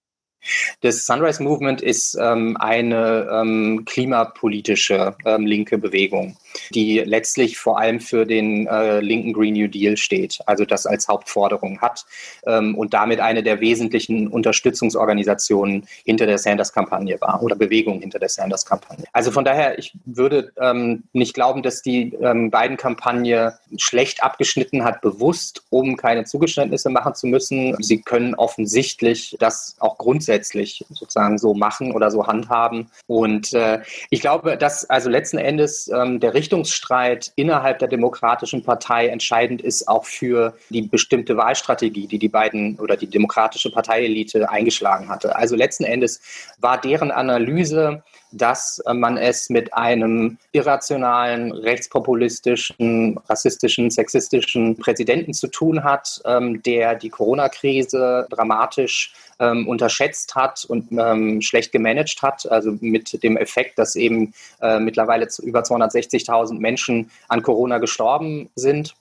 Das 0.81 1.05
Sunrise 1.05 1.41
Movement 1.41 1.81
ist 1.81 2.17
ähm, 2.19 2.57
eine 2.59 3.27
ähm, 3.31 3.83
klimapolitische 3.85 5.15
ähm, 5.25 5.45
linke 5.45 5.77
Bewegung, 5.77 6.37
die 6.71 6.99
letztlich 6.99 7.57
vor 7.57 7.79
allem 7.79 7.99
für 7.99 8.25
den 8.25 8.67
äh, 8.67 8.99
linken 8.99 9.33
Green 9.33 9.53
New 9.53 9.67
Deal 9.67 9.97
steht, 9.97 10.39
also 10.45 10.65
das 10.65 10.85
als 10.85 11.07
Hauptforderung 11.07 11.81
hat 11.81 12.05
ähm, 12.45 12.75
und 12.75 12.93
damit 12.93 13.19
eine 13.19 13.41
der 13.41 13.59
wesentlichen 13.59 14.27
Unterstützungsorganisationen 14.27 15.87
hinter 16.03 16.25
der 16.27 16.37
Sanders-Kampagne 16.37 17.19
war 17.21 17.41
oder 17.41 17.55
Bewegung 17.55 17.99
hinter 18.01 18.19
der 18.19 18.29
Sanders-Kampagne. 18.29 19.05
Also 19.13 19.31
von 19.31 19.45
daher, 19.45 19.79
ich 19.79 19.93
würde 20.05 20.51
ähm, 20.59 21.03
nicht 21.13 21.33
glauben, 21.33 21.63
dass 21.63 21.81
die 21.81 22.13
ähm, 22.21 22.51
beiden 22.51 22.77
Kampagne 22.77 23.57
schlecht 23.77 24.23
abgeschnitten 24.23 24.83
hat, 24.83 25.01
bewusst, 25.01 25.63
um 25.69 25.97
keine 25.97 26.25
Zugeständnisse 26.25 26.89
machen 26.89 27.15
zu 27.15 27.27
müssen. 27.27 27.75
Sie 27.81 28.01
können 28.01 28.35
offensichtlich 28.35 29.35
das 29.39 29.75
auch 29.79 29.97
grundsätzlich 29.97 30.24
grundsätzlich 30.25 30.83
sozusagen 30.89 31.37
so 31.37 31.53
machen 31.53 31.91
oder 31.91 32.09
so 32.09 32.25
handhaben. 32.25 32.89
Und 33.05 33.53
äh, 33.53 33.81
ich 34.09 34.21
glaube, 34.21 34.57
dass 34.57 34.89
also 34.89 35.09
letzten 35.09 35.37
Endes 35.37 35.87
ähm, 35.87 36.19
der 36.19 36.33
Richtungsstreit 36.33 37.31
innerhalb 37.35 37.77
der 37.79 37.87
Demokratischen 37.87 38.63
Partei 38.63 39.07
entscheidend 39.07 39.61
ist 39.61 39.87
auch 39.87 40.05
für 40.05 40.55
die 40.69 40.81
bestimmte 40.81 41.37
Wahlstrategie, 41.37 42.07
die 42.07 42.17
die 42.17 42.29
beiden 42.29 42.79
oder 42.79 42.97
die 42.97 43.07
Demokratische 43.07 43.71
Parteielite 43.71 44.49
eingeschlagen 44.49 45.09
hatte. 45.09 45.35
Also 45.35 45.55
letzten 45.55 45.83
Endes 45.83 46.21
war 46.59 46.81
deren 46.81 47.11
Analyse, 47.11 48.03
dass 48.31 48.79
äh, 48.79 48.93
man 48.93 49.17
es 49.17 49.49
mit 49.49 49.73
einem 49.73 50.37
irrationalen, 50.51 51.51
rechtspopulistischen, 51.51 53.17
rassistischen, 53.29 53.89
sexistischen 53.91 54.77
Präsidenten 54.77 55.33
zu 55.33 55.47
tun 55.47 55.83
hat, 55.83 56.21
ähm, 56.25 56.61
der 56.63 56.95
die 56.95 57.09
Corona-Krise 57.09 58.27
dramatisch 58.29 59.13
ähm, 59.39 59.67
unterschätzt 59.67 60.35
hat 60.35 60.65
und 60.65 60.91
ähm, 60.91 61.41
schlecht 61.41 61.71
gemanagt 61.71 62.21
hat. 62.21 62.49
Also 62.49 62.77
mit 62.81 63.21
dem 63.23 63.37
Effekt, 63.37 63.77
dass 63.79 63.95
eben 63.95 64.33
äh, 64.61 64.79
mittlerweile 64.79 65.27
über 65.41 65.61
260.000 65.61 66.59
Menschen 66.59 67.11
an 67.27 67.41
Corona 67.41 67.77
gestorben 67.79 68.49
sind 68.55 68.95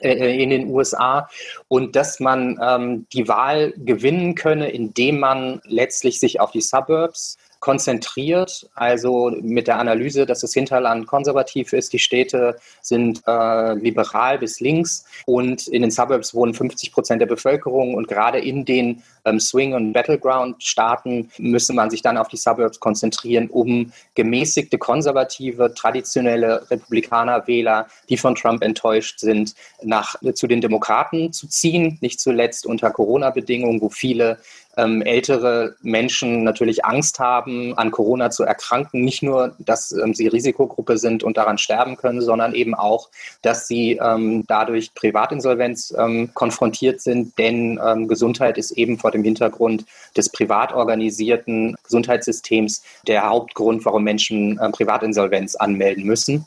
äh, 0.00 0.42
in 0.42 0.50
den 0.50 0.68
USA 0.68 1.28
und 1.68 1.96
dass 1.96 2.20
man 2.20 2.58
ähm, 2.62 3.06
die 3.12 3.28
Wahl 3.28 3.72
gewinnen 3.76 4.34
könne, 4.34 4.70
indem 4.70 5.20
man 5.20 5.60
letztlich 5.64 6.20
sich 6.20 6.40
auf 6.40 6.50
die 6.50 6.60
Suburbs 6.60 7.38
konzentriert, 7.62 8.68
also 8.74 9.30
mit 9.40 9.68
der 9.68 9.78
Analyse, 9.78 10.26
dass 10.26 10.40
das 10.40 10.52
Hinterland 10.52 11.06
konservativ 11.06 11.72
ist, 11.72 11.92
die 11.92 12.00
Städte 12.00 12.56
sind 12.80 13.22
äh, 13.24 13.74
liberal 13.74 14.38
bis 14.38 14.58
links 14.58 15.04
und 15.26 15.68
in 15.68 15.82
den 15.82 15.92
Suburbs 15.92 16.34
wohnen 16.34 16.54
50 16.54 16.92
Prozent 16.92 17.20
der 17.20 17.26
Bevölkerung 17.26 17.94
und 17.94 18.08
gerade 18.08 18.40
in 18.40 18.64
den 18.64 19.04
ähm, 19.24 19.38
Swing- 19.38 19.74
und 19.74 19.92
Battleground-Staaten 19.92 21.30
müsse 21.38 21.72
man 21.72 21.88
sich 21.88 22.02
dann 22.02 22.18
auf 22.18 22.26
die 22.26 22.36
Suburbs 22.36 22.80
konzentrieren, 22.80 23.48
um 23.48 23.92
gemäßigte, 24.16 24.76
konservative, 24.76 25.72
traditionelle 25.72 26.68
Republikaner-Wähler, 26.68 27.86
die 28.08 28.16
von 28.16 28.34
Trump 28.34 28.64
enttäuscht 28.64 29.20
sind, 29.20 29.54
nach, 29.84 30.16
zu 30.34 30.48
den 30.48 30.60
Demokraten 30.60 31.32
zu 31.32 31.46
ziehen, 31.46 31.98
nicht 32.00 32.18
zuletzt 32.18 32.66
unter 32.66 32.90
Corona-Bedingungen, 32.90 33.80
wo 33.80 33.88
viele 33.88 34.38
ähm, 34.76 35.02
ältere 35.02 35.74
Menschen 35.82 36.44
natürlich 36.44 36.84
Angst 36.84 37.18
haben, 37.18 37.76
an 37.76 37.90
Corona 37.90 38.30
zu 38.30 38.44
erkranken. 38.44 39.04
Nicht 39.04 39.22
nur, 39.22 39.54
dass 39.58 39.92
ähm, 39.92 40.14
sie 40.14 40.28
Risikogruppe 40.28 40.98
sind 40.98 41.22
und 41.22 41.36
daran 41.36 41.58
sterben 41.58 41.96
können, 41.96 42.20
sondern 42.20 42.54
eben 42.54 42.74
auch, 42.74 43.08
dass 43.42 43.66
sie 43.68 44.00
ähm, 44.02 44.44
dadurch 44.46 44.94
Privatinsolvenz 44.94 45.94
ähm, 45.98 46.30
konfrontiert 46.34 47.00
sind. 47.00 47.38
Denn 47.38 47.80
ähm, 47.84 48.08
Gesundheit 48.08 48.58
ist 48.58 48.72
eben 48.72 48.98
vor 48.98 49.10
dem 49.10 49.24
Hintergrund 49.24 49.84
des 50.16 50.30
privat 50.30 50.72
organisierten 50.72 51.76
Gesundheitssystems 51.84 52.82
der 53.06 53.28
Hauptgrund, 53.28 53.84
warum 53.84 54.04
Menschen 54.04 54.58
äh, 54.58 54.70
Privatinsolvenz 54.70 55.54
anmelden 55.56 56.04
müssen. 56.04 56.46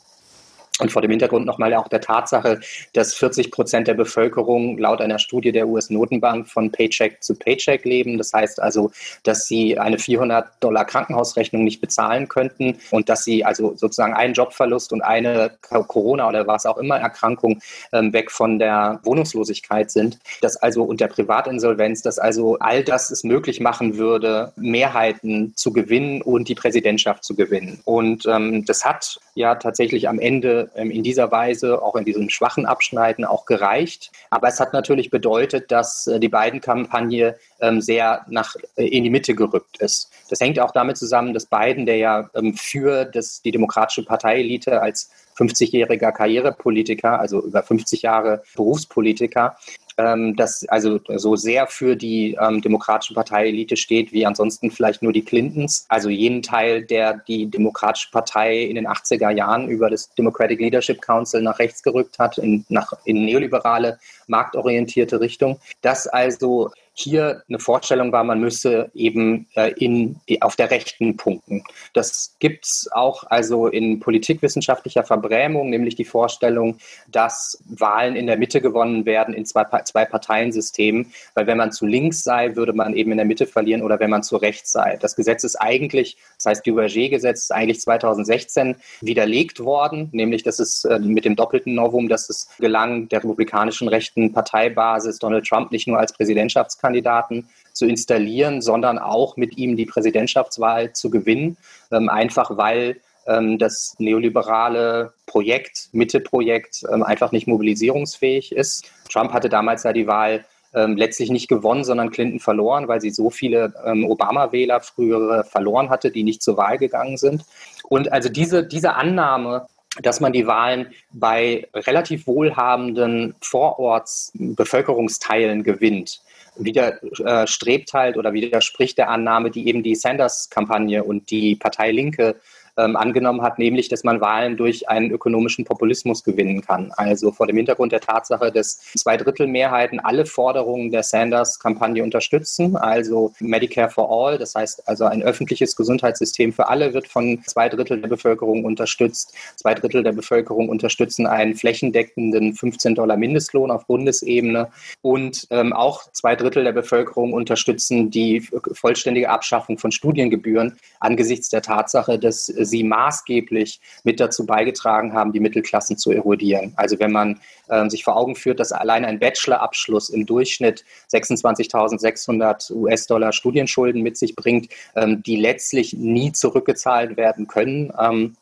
Und 0.78 0.92
vor 0.92 1.00
dem 1.00 1.10
Hintergrund 1.10 1.46
nochmal 1.46 1.72
auch 1.74 1.88
der 1.88 2.02
Tatsache, 2.02 2.60
dass 2.92 3.14
40 3.14 3.50
Prozent 3.50 3.88
der 3.88 3.94
Bevölkerung 3.94 4.76
laut 4.76 5.00
einer 5.00 5.18
Studie 5.18 5.50
der 5.50 5.68
US-Notenbank 5.68 6.48
von 6.48 6.70
Paycheck 6.70 7.22
zu 7.22 7.34
Paycheck 7.34 7.84
leben. 7.86 8.18
Das 8.18 8.34
heißt 8.34 8.60
also, 8.60 8.90
dass 9.22 9.46
sie 9.46 9.78
eine 9.78 9.98
400 9.98 10.46
Dollar 10.60 10.84
Krankenhausrechnung 10.84 11.64
nicht 11.64 11.80
bezahlen 11.80 12.28
könnten 12.28 12.76
und 12.90 13.08
dass 13.08 13.24
sie 13.24 13.42
also 13.42 13.74
sozusagen 13.74 14.12
einen 14.12 14.34
Jobverlust 14.34 14.92
und 14.92 15.00
eine 15.00 15.52
Corona 15.62 16.28
oder 16.28 16.46
was 16.46 16.66
auch 16.66 16.76
immer 16.76 16.98
Erkrankung 16.98 17.60
ähm, 17.94 18.12
weg 18.12 18.30
von 18.30 18.58
der 18.58 19.00
Wohnungslosigkeit 19.02 19.90
sind. 19.90 20.18
Dass 20.42 20.58
also 20.58 20.82
und 20.82 21.00
der 21.00 21.08
Privatinsolvenz, 21.08 22.02
dass 22.02 22.18
also 22.18 22.58
all 22.58 22.84
das 22.84 23.10
es 23.10 23.24
möglich 23.24 23.60
machen 23.60 23.96
würde, 23.96 24.52
Mehrheiten 24.56 25.54
zu 25.56 25.72
gewinnen 25.72 26.20
und 26.20 26.50
die 26.50 26.54
Präsidentschaft 26.54 27.24
zu 27.24 27.34
gewinnen. 27.34 27.80
Und 27.84 28.26
ähm, 28.26 28.66
das 28.66 28.84
hat 28.84 29.18
ja 29.34 29.54
tatsächlich 29.54 30.08
am 30.08 30.18
Ende 30.18 30.65
ähm, 30.74 30.90
in 30.90 31.02
dieser 31.02 31.30
Weise, 31.30 31.82
auch 31.82 31.96
in 31.96 32.04
diesem 32.04 32.28
schwachen 32.30 32.66
Abschneiden, 32.66 33.24
auch 33.24 33.46
gereicht. 33.46 34.10
Aber 34.30 34.48
es 34.48 34.60
hat 34.60 34.72
natürlich 34.72 35.10
bedeutet, 35.10 35.70
dass 35.70 36.06
äh, 36.06 36.18
die 36.18 36.28
beiden 36.28 36.60
Kampagne 36.60 37.36
ähm, 37.60 37.80
sehr 37.80 38.24
nach, 38.28 38.56
äh, 38.76 38.86
in 38.86 39.04
die 39.04 39.10
Mitte 39.10 39.34
gerückt 39.34 39.78
ist. 39.78 40.10
Das 40.28 40.40
hängt 40.40 40.58
auch 40.58 40.72
damit 40.72 40.96
zusammen, 40.96 41.34
dass 41.34 41.46
Biden, 41.46 41.86
der 41.86 41.96
ja 41.96 42.30
ähm, 42.34 42.54
für 42.54 43.04
das, 43.04 43.42
die 43.42 43.52
Demokratische 43.52 44.04
Parteielite 44.04 44.80
als 44.82 45.10
50-jähriger 45.38 46.12
Karrierepolitiker, 46.12 47.20
also 47.20 47.42
über 47.42 47.62
50 47.62 48.02
Jahre 48.02 48.42
Berufspolitiker, 48.54 49.56
ähm, 49.98 50.36
das 50.36 50.66
also 50.68 51.00
so 51.16 51.36
sehr 51.36 51.66
für 51.66 51.96
die 51.96 52.36
ähm, 52.40 52.60
Demokratische 52.60 53.14
Partei-Elite 53.14 53.76
steht, 53.76 54.12
wie 54.12 54.26
ansonsten 54.26 54.70
vielleicht 54.70 55.02
nur 55.02 55.12
die 55.12 55.24
Clintons. 55.24 55.86
Also 55.88 56.08
jenen 56.08 56.42
Teil, 56.42 56.82
der 56.82 57.14
die 57.14 57.50
Demokratische 57.50 58.10
Partei 58.10 58.62
in 58.62 58.74
den 58.76 58.86
80er 58.86 59.30
Jahren 59.30 59.68
über 59.68 59.90
das 59.90 60.10
Democratic 60.14 60.60
Leadership 60.60 61.00
Council 61.00 61.42
nach 61.42 61.58
rechts 61.58 61.82
gerückt 61.82 62.18
hat, 62.18 62.38
in, 62.38 62.64
nach, 62.68 62.92
in 63.04 63.24
neoliberale, 63.24 63.98
marktorientierte 64.26 65.20
Richtung. 65.20 65.58
Das 65.80 66.06
also 66.06 66.70
hier 66.98 67.42
eine 67.46 67.58
Vorstellung 67.58 68.10
war, 68.10 68.24
man 68.24 68.40
müsse 68.40 68.90
eben 68.94 69.46
äh, 69.54 69.72
in, 69.72 70.16
auf 70.40 70.56
der 70.56 70.70
rechten 70.70 71.18
punkten. 71.18 71.62
Das 71.92 72.36
gibt 72.38 72.64
es 72.64 72.88
auch 72.90 73.24
also 73.24 73.66
in 73.66 74.00
politikwissenschaftlicher 74.00 75.04
Verbrämung, 75.04 75.68
nämlich 75.68 75.94
die 75.94 76.06
Vorstellung, 76.06 76.78
dass 77.08 77.62
Wahlen 77.66 78.16
in 78.16 78.26
der 78.26 78.38
Mitte 78.38 78.62
gewonnen 78.62 79.04
werden 79.04 79.34
in 79.34 79.44
zwei, 79.44 79.64
zwei 79.84 80.06
Parteiensystemen, 80.06 81.12
weil 81.34 81.46
wenn 81.46 81.58
man 81.58 81.70
zu 81.70 81.84
links 81.84 82.22
sei, 82.22 82.56
würde 82.56 82.72
man 82.72 82.94
eben 82.94 83.10
in 83.10 83.18
der 83.18 83.26
Mitte 83.26 83.46
verlieren 83.46 83.82
oder 83.82 84.00
wenn 84.00 84.10
man 84.10 84.22
zu 84.22 84.36
rechts 84.36 84.72
sei. 84.72 84.96
Das 84.98 85.16
Gesetz 85.16 85.44
ist 85.44 85.56
eigentlich, 85.56 86.16
das 86.36 86.46
heißt 86.46 86.66
Duverger-Gesetz, 86.66 87.42
ist 87.42 87.52
eigentlich 87.52 87.80
2016 87.80 88.74
widerlegt 89.02 89.60
worden, 89.60 90.08
nämlich 90.12 90.44
dass 90.44 90.58
es 90.60 90.86
äh, 90.86 90.98
mit 90.98 91.26
dem 91.26 91.36
doppelten 91.36 91.74
Novum, 91.74 92.08
dass 92.08 92.30
es 92.30 92.48
gelang, 92.58 93.10
der 93.10 93.18
republikanischen 93.18 93.88
rechten 93.88 94.32
Parteibasis 94.32 95.18
Donald 95.18 95.46
Trump 95.46 95.72
nicht 95.72 95.86
nur 95.86 95.98
als 95.98 96.14
Präsidentschaftskandidat 96.14 96.85
Kandidaten 96.86 97.48
zu 97.72 97.86
installieren, 97.86 98.62
sondern 98.62 98.98
auch 98.98 99.36
mit 99.36 99.58
ihm 99.58 99.76
die 99.76 99.86
Präsidentschaftswahl 99.86 100.92
zu 100.92 101.10
gewinnen, 101.10 101.56
ähm, 101.90 102.08
einfach 102.08 102.56
weil 102.56 103.00
ähm, 103.26 103.58
das 103.58 103.96
neoliberale 103.98 105.12
Projekt, 105.26 105.88
Mitte-Projekt, 105.92 106.84
ähm, 106.90 107.02
einfach 107.02 107.32
nicht 107.32 107.48
mobilisierungsfähig 107.48 108.52
ist. 108.52 108.88
Trump 109.10 109.32
hatte 109.32 109.48
damals 109.48 109.82
ja 109.82 109.92
die 109.92 110.06
Wahl 110.06 110.44
letztlich 110.78 111.30
nicht 111.30 111.48
gewonnen, 111.48 111.84
sondern 111.84 112.10
Clinton 112.10 112.38
verloren, 112.38 112.86
weil 112.86 113.00
sie 113.00 113.08
so 113.08 113.30
viele 113.30 113.72
Obama-Wähler 113.82 114.80
früher 114.80 115.42
verloren 115.44 115.88
hatte, 115.88 116.10
die 116.10 116.22
nicht 116.22 116.42
zur 116.42 116.58
Wahl 116.58 116.76
gegangen 116.76 117.16
sind. 117.16 117.46
Und 117.88 118.12
also 118.12 118.28
diese, 118.28 118.62
diese 118.62 118.92
Annahme, 118.92 119.68
dass 120.02 120.20
man 120.20 120.34
die 120.34 120.46
Wahlen 120.46 120.92
bei 121.12 121.66
relativ 121.72 122.26
wohlhabenden 122.26 123.36
Vorortsbevölkerungsteilen 123.40 125.62
gewinnt, 125.62 126.20
widerstrebt 126.58 127.90
äh, 127.90 127.92
halt 127.92 128.16
oder 128.16 128.32
widerspricht 128.32 128.98
der 128.98 129.10
Annahme, 129.10 129.50
die 129.50 129.68
eben 129.68 129.82
die 129.82 129.94
Sanders-Kampagne 129.94 131.04
und 131.04 131.30
die 131.30 131.56
Partei 131.56 131.92
Linke 131.92 132.36
ähm, 132.76 132.96
angenommen 132.96 133.42
hat, 133.42 133.58
nämlich, 133.58 133.88
dass 133.88 134.04
man 134.04 134.20
Wahlen 134.20 134.56
durch 134.56 134.88
einen 134.88 135.10
ökonomischen 135.10 135.64
Populismus 135.64 136.24
gewinnen 136.24 136.60
kann. 136.60 136.92
Also 136.96 137.32
vor 137.32 137.46
dem 137.46 137.56
Hintergrund 137.56 137.92
der 137.92 138.00
Tatsache, 138.00 138.52
dass 138.52 138.80
Zweidrittelmehrheiten 138.96 140.00
alle 140.00 140.26
Forderungen 140.26 140.90
der 140.90 141.02
Sanders-Kampagne 141.02 142.02
unterstützen, 142.02 142.76
also 142.76 143.32
Medicare 143.40 143.90
for 143.90 144.10
All, 144.10 144.38
das 144.38 144.54
heißt 144.54 144.86
also 144.88 145.04
ein 145.04 145.22
öffentliches 145.22 145.76
Gesundheitssystem 145.76 146.52
für 146.52 146.68
alle 146.68 146.94
wird 146.94 147.08
von 147.08 147.42
zwei 147.46 147.68
Drittel 147.68 148.00
der 148.00 148.08
Bevölkerung 148.08 148.64
unterstützt. 148.64 149.34
Zwei 149.56 149.74
Drittel 149.74 150.02
der 150.02 150.12
Bevölkerung 150.12 150.68
unterstützen 150.68 151.26
einen 151.26 151.54
flächendeckenden 151.54 152.54
15 152.54 152.94
Dollar 152.94 153.16
Mindestlohn 153.16 153.70
auf 153.70 153.86
Bundesebene 153.86 154.68
und 155.02 155.46
ähm, 155.50 155.72
auch 155.72 156.10
zwei 156.12 156.36
Drittel 156.36 156.64
der 156.64 156.72
Bevölkerung 156.72 157.32
unterstützen 157.32 158.10
die 158.10 158.46
vollständige 158.72 159.30
Abschaffung 159.30 159.78
von 159.78 159.92
Studiengebühren 159.92 160.76
angesichts 161.00 161.48
der 161.48 161.62
Tatsache, 161.62 162.18
dass 162.18 162.48
sie 162.66 162.84
maßgeblich 162.84 163.80
mit 164.04 164.20
dazu 164.20 164.44
beigetragen 164.44 165.12
haben, 165.12 165.32
die 165.32 165.40
Mittelklassen 165.40 165.96
zu 165.96 166.12
erodieren. 166.12 166.72
Also 166.76 166.98
wenn 166.98 167.12
man 167.12 167.40
ähm, 167.70 167.90
sich 167.90 168.04
vor 168.04 168.16
Augen 168.16 168.36
führt, 168.36 168.60
dass 168.60 168.72
allein 168.72 169.04
ein 169.04 169.18
Bachelorabschluss 169.18 170.10
im 170.10 170.26
Durchschnitt 170.26 170.84
26.600 171.12 172.72
US-Dollar 172.72 173.32
Studienschulden 173.32 174.02
mit 174.02 174.16
sich 174.16 174.36
bringt, 174.36 174.68
ähm, 174.94 175.22
die 175.22 175.36
letztlich 175.36 175.94
nie 175.94 176.32
zurückgezahlt 176.32 177.16
werden 177.16 177.46
können, 177.46 177.92
ähm, 177.98 178.36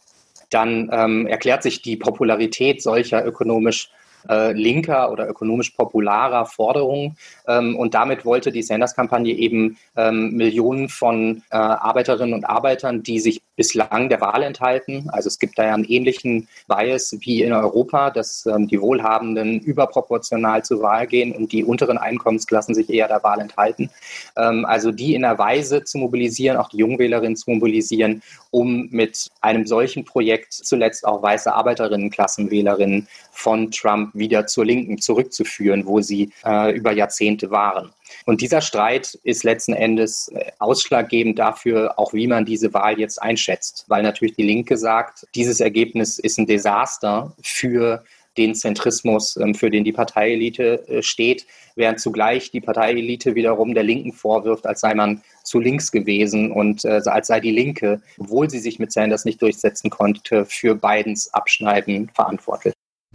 dann 0.50 0.90
ähm, 0.92 1.26
erklärt 1.26 1.62
sich 1.62 1.82
die 1.82 1.96
Popularität 1.96 2.82
solcher 2.82 3.24
ökonomisch 3.24 3.90
äh, 4.28 4.52
linker 4.52 5.10
oder 5.12 5.28
ökonomisch 5.28 5.70
popularer 5.70 6.46
Forderungen. 6.46 7.16
Ähm, 7.46 7.76
und 7.76 7.94
damit 7.94 8.24
wollte 8.24 8.52
die 8.52 8.62
Sanders-Kampagne 8.62 9.34
eben 9.34 9.76
ähm, 9.96 10.32
Millionen 10.32 10.88
von 10.88 11.42
äh, 11.50 11.56
Arbeiterinnen 11.56 12.34
und 12.34 12.44
Arbeitern, 12.44 13.02
die 13.02 13.20
sich 13.20 13.42
bislang 13.56 14.08
der 14.08 14.20
Wahl 14.20 14.42
enthalten. 14.42 15.08
Also 15.11 15.28
es 15.28 15.38
gibt 15.38 15.58
da 15.58 15.64
ja 15.64 15.75
einen 15.75 15.84
ähnlichen 15.84 16.49
Bias 16.66 17.16
wie 17.20 17.42
in 17.42 17.52
Europa, 17.52 18.11
dass 18.11 18.46
ähm, 18.46 18.68
die 18.68 18.80
Wohlhabenden 18.80 19.61
überproportional 19.61 20.64
zur 20.64 20.82
Wahl 20.82 21.06
gehen 21.06 21.32
und 21.32 21.52
die 21.52 21.64
unteren 21.64 21.99
Einkommensklassen 21.99 22.75
sich 22.75 22.90
eher 22.90 23.08
der 23.08 23.23
Wahl 23.23 23.40
enthalten. 23.40 23.90
Ähm, 24.37 24.64
also 24.64 24.90
die 24.90 25.14
in 25.14 25.25
einer 25.25 25.38
Weise 25.38 25.84
zu 25.84 25.99
mobilisieren, 25.99 26.56
auch 26.56 26.68
die 26.68 26.78
Jungwählerinnen 26.78 27.37
zu 27.37 27.50
mobilisieren, 27.50 28.23
um 28.50 28.88
mit 28.90 29.30
einem 29.40 29.66
solchen 29.66 30.04
Projekt 30.04 30.52
zuletzt 30.52 31.06
auch 31.06 31.23
weiße 31.23 31.52
Arbeiterinnenklassenwählerinnen 31.52 33.08
von 33.30 33.70
Trump 33.70 34.14
wieder 34.14 34.46
zur 34.46 34.64
Linken 34.64 34.99
zurückzuführen, 34.99 35.87
wo 35.87 36.00
sie 36.00 36.32
äh, 36.44 36.73
über 36.73 36.92
Jahrzehnte 36.92 37.50
waren. 37.50 37.90
Und 38.25 38.40
dieser 38.40 38.61
Streit 38.61 39.18
ist 39.23 39.44
letzten 39.44 39.73
Endes 39.73 40.28
äh, 40.28 40.52
ausschlaggebend 40.59 41.38
dafür, 41.38 41.99
auch 41.99 42.12
wie 42.12 42.26
man 42.26 42.44
diese 42.44 42.73
Wahl 42.75 42.99
jetzt 42.99 43.21
einschätzt, 43.21 43.85
weil 43.88 44.02
natürlich 44.02 44.35
die 44.37 44.42
Linke 44.42 44.76
sagt, 44.76 45.26
dieses 45.35 45.61
Ergebnis 45.61 46.18
ist 46.18 46.38
ein 46.38 46.47
Desaster 46.47 47.33
für 47.42 48.04
den 48.37 48.54
Zentrismus, 48.54 49.37
ähm, 49.37 49.54
für 49.54 49.71
den 49.71 49.85
die 49.85 49.92
Parteielite 49.92 50.88
äh, 50.88 51.02
steht, 51.02 51.47
während 51.76 52.00
zugleich 52.00 52.50
die 52.50 52.61
Parteielite 52.61 53.35
wiederum 53.35 53.75
der 53.75 53.85
Linken 53.85 54.12
vorwirft, 54.12 54.66
als 54.66 54.80
sei 54.80 54.94
man 54.94 55.23
zu 55.42 55.61
links 55.61 55.92
gewesen 55.92 56.50
und 56.50 56.85
äh, 56.85 57.00
als 57.04 57.28
sei 57.28 57.40
die 57.40 57.52
Linke, 57.52 58.00
obwohl 58.18 58.50
sie 58.50 58.59
sich 58.59 58.78
mit 58.78 58.92
Sanders 58.92 59.25
nicht 59.25 59.40
durchsetzen 59.42 59.90
konnte, 59.90 60.44
für 60.47 60.75
Bidens 60.75 61.33
Abschneiden 61.33 62.11
verantwortlich. 62.14 62.73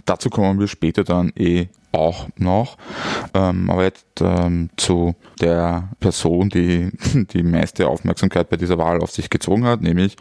Dazu 0.09 0.31
kommen 0.31 0.59
wir 0.59 0.67
später 0.67 1.03
dann 1.03 1.31
eh 1.37 1.67
auch 1.91 2.29
noch. 2.35 2.77
Ähm, 3.35 3.69
aber 3.69 3.83
jetzt 3.83 4.07
ähm, 4.21 4.71
zu 4.75 5.13
der 5.39 5.89
Person, 5.99 6.49
die 6.49 6.89
die 7.33 7.43
meiste 7.43 7.87
Aufmerksamkeit 7.87 8.49
bei 8.49 8.57
dieser 8.57 8.79
Wahl 8.79 9.01
auf 9.01 9.11
sich 9.11 9.29
gezogen 9.29 9.65
hat, 9.65 9.83
nämlich 9.83 10.15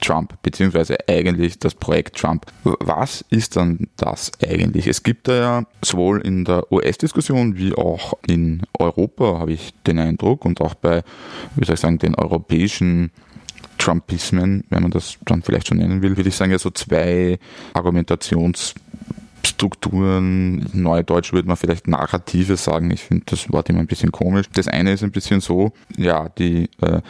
Trump, 0.00 0.34
beziehungsweise 0.42 0.96
eigentlich 1.08 1.60
das 1.60 1.76
Projekt 1.76 2.16
Trump. 2.16 2.46
Was 2.64 3.24
ist 3.30 3.54
dann 3.54 3.86
das 3.96 4.32
eigentlich? 4.42 4.88
Es 4.88 5.04
gibt 5.04 5.28
da 5.28 5.34
ja 5.34 5.62
sowohl 5.82 6.20
in 6.20 6.44
der 6.44 6.72
US-Diskussion 6.72 7.56
wie 7.56 7.74
auch 7.74 8.14
in 8.26 8.62
Europa, 8.76 9.38
habe 9.38 9.52
ich 9.52 9.72
den 9.86 10.00
Eindruck, 10.00 10.44
und 10.44 10.60
auch 10.60 10.74
bei, 10.74 11.04
wie 11.54 11.64
soll 11.64 11.74
ich 11.74 11.80
sagen, 11.80 11.98
den 11.98 12.16
europäischen 12.16 13.12
Trumpismen, 13.78 14.64
wenn 14.70 14.82
man 14.82 14.90
das 14.90 15.16
dann 15.24 15.42
vielleicht 15.42 15.68
schon 15.68 15.78
nennen 15.78 16.02
will, 16.02 16.16
würde 16.16 16.28
ich 16.28 16.36
sagen, 16.36 16.50
ja 16.50 16.58
so 16.58 16.70
zwei 16.70 17.38
Argumentations- 17.74 18.74
Strukturen, 19.44 20.66
Neudeutsch 20.72 21.32
würde 21.32 21.48
man 21.48 21.56
vielleicht 21.56 21.88
Narrative 21.88 22.56
sagen. 22.56 22.90
Ich 22.90 23.02
finde 23.02 23.24
das 23.26 23.50
Wort 23.52 23.68
immer 23.68 23.80
ein 23.80 23.86
bisschen 23.86 24.12
komisch. 24.12 24.46
Das 24.52 24.68
eine 24.68 24.92
ist 24.92 25.02
ein 25.02 25.10
bisschen 25.10 25.40
so, 25.40 25.72
ja, 25.96 26.28
die 26.28 26.68
äh, 26.80 27.00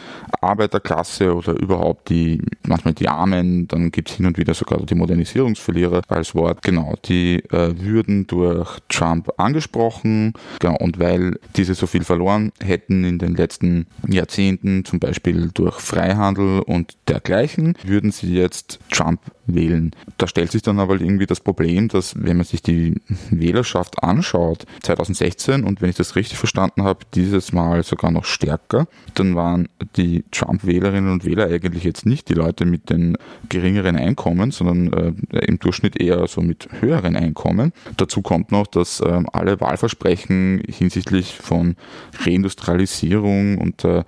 Arbeiterklasse 0.41 1.35
oder 1.35 1.53
überhaupt 1.53 2.09
die, 2.09 2.41
manchmal 2.65 2.93
die 2.93 3.07
Armen, 3.07 3.67
dann 3.67 3.91
gibt 3.91 4.09
es 4.09 4.15
hin 4.15 4.25
und 4.25 4.37
wieder 4.37 4.53
sogar 4.53 4.79
die 4.79 4.95
Modernisierungsverlierer 4.95 6.01
als 6.07 6.33
Wort. 6.33 6.61
Genau, 6.63 6.95
die 7.05 7.43
äh, 7.51 7.73
würden 7.79 8.25
durch 8.27 8.79
Trump 8.89 9.31
angesprochen. 9.37 10.33
Genau, 10.59 10.77
und 10.77 10.99
weil 10.99 11.39
diese 11.55 11.75
so 11.75 11.87
viel 11.87 12.03
verloren 12.03 12.51
hätten 12.61 13.03
in 13.03 13.19
den 13.19 13.35
letzten 13.35 13.87
Jahrzehnten, 14.07 14.85
zum 14.85 14.99
Beispiel 14.99 15.49
durch 15.53 15.79
Freihandel 15.79 16.61
und 16.61 16.97
dergleichen, 17.07 17.75
würden 17.83 18.11
sie 18.11 18.33
jetzt 18.33 18.79
Trump 18.91 19.19
wählen. 19.55 19.91
Da 20.17 20.27
stellt 20.27 20.51
sich 20.51 20.61
dann 20.61 20.79
aber 20.79 20.99
irgendwie 20.99 21.25
das 21.25 21.39
Problem, 21.39 21.87
dass 21.87 22.15
wenn 22.17 22.37
man 22.37 22.45
sich 22.45 22.61
die 22.61 22.95
Wählerschaft 23.29 24.03
anschaut, 24.03 24.65
2016 24.83 25.63
und 25.63 25.81
wenn 25.81 25.89
ich 25.89 25.95
das 25.95 26.15
richtig 26.15 26.37
verstanden 26.37 26.83
habe, 26.83 27.05
dieses 27.13 27.53
Mal 27.53 27.83
sogar 27.83 28.11
noch 28.11 28.25
stärker, 28.25 28.87
dann 29.13 29.35
waren 29.35 29.69
die 29.95 30.23
Trump-Wählerinnen 30.31 31.11
und 31.11 31.25
Wähler 31.25 31.47
eigentlich 31.47 31.83
jetzt 31.83 32.05
nicht 32.05 32.29
die 32.29 32.33
Leute 32.33 32.65
mit 32.65 32.89
den 32.89 33.17
geringeren 33.49 33.95
Einkommen, 33.95 34.51
sondern 34.51 34.93
äh, 35.31 35.45
im 35.45 35.59
Durchschnitt 35.59 35.99
eher 35.99 36.27
so 36.27 36.41
mit 36.41 36.69
höheren 36.79 37.15
Einkommen. 37.15 37.73
Dazu 37.97 38.21
kommt 38.21 38.51
noch, 38.51 38.67
dass 38.67 38.99
äh, 38.99 39.21
alle 39.33 39.59
Wahlversprechen 39.59 40.61
hinsichtlich 40.67 41.35
von 41.35 41.75
Reindustrialisierung 42.23 43.57
und 43.57 43.83
äh, 43.83 44.03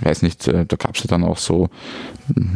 weiß 0.00 0.22
nicht, 0.22 0.46
äh, 0.48 0.64
da 0.66 0.76
gab 0.76 0.96
es 0.96 1.02
ja 1.02 1.08
dann 1.08 1.24
auch 1.24 1.38
so 1.38 1.68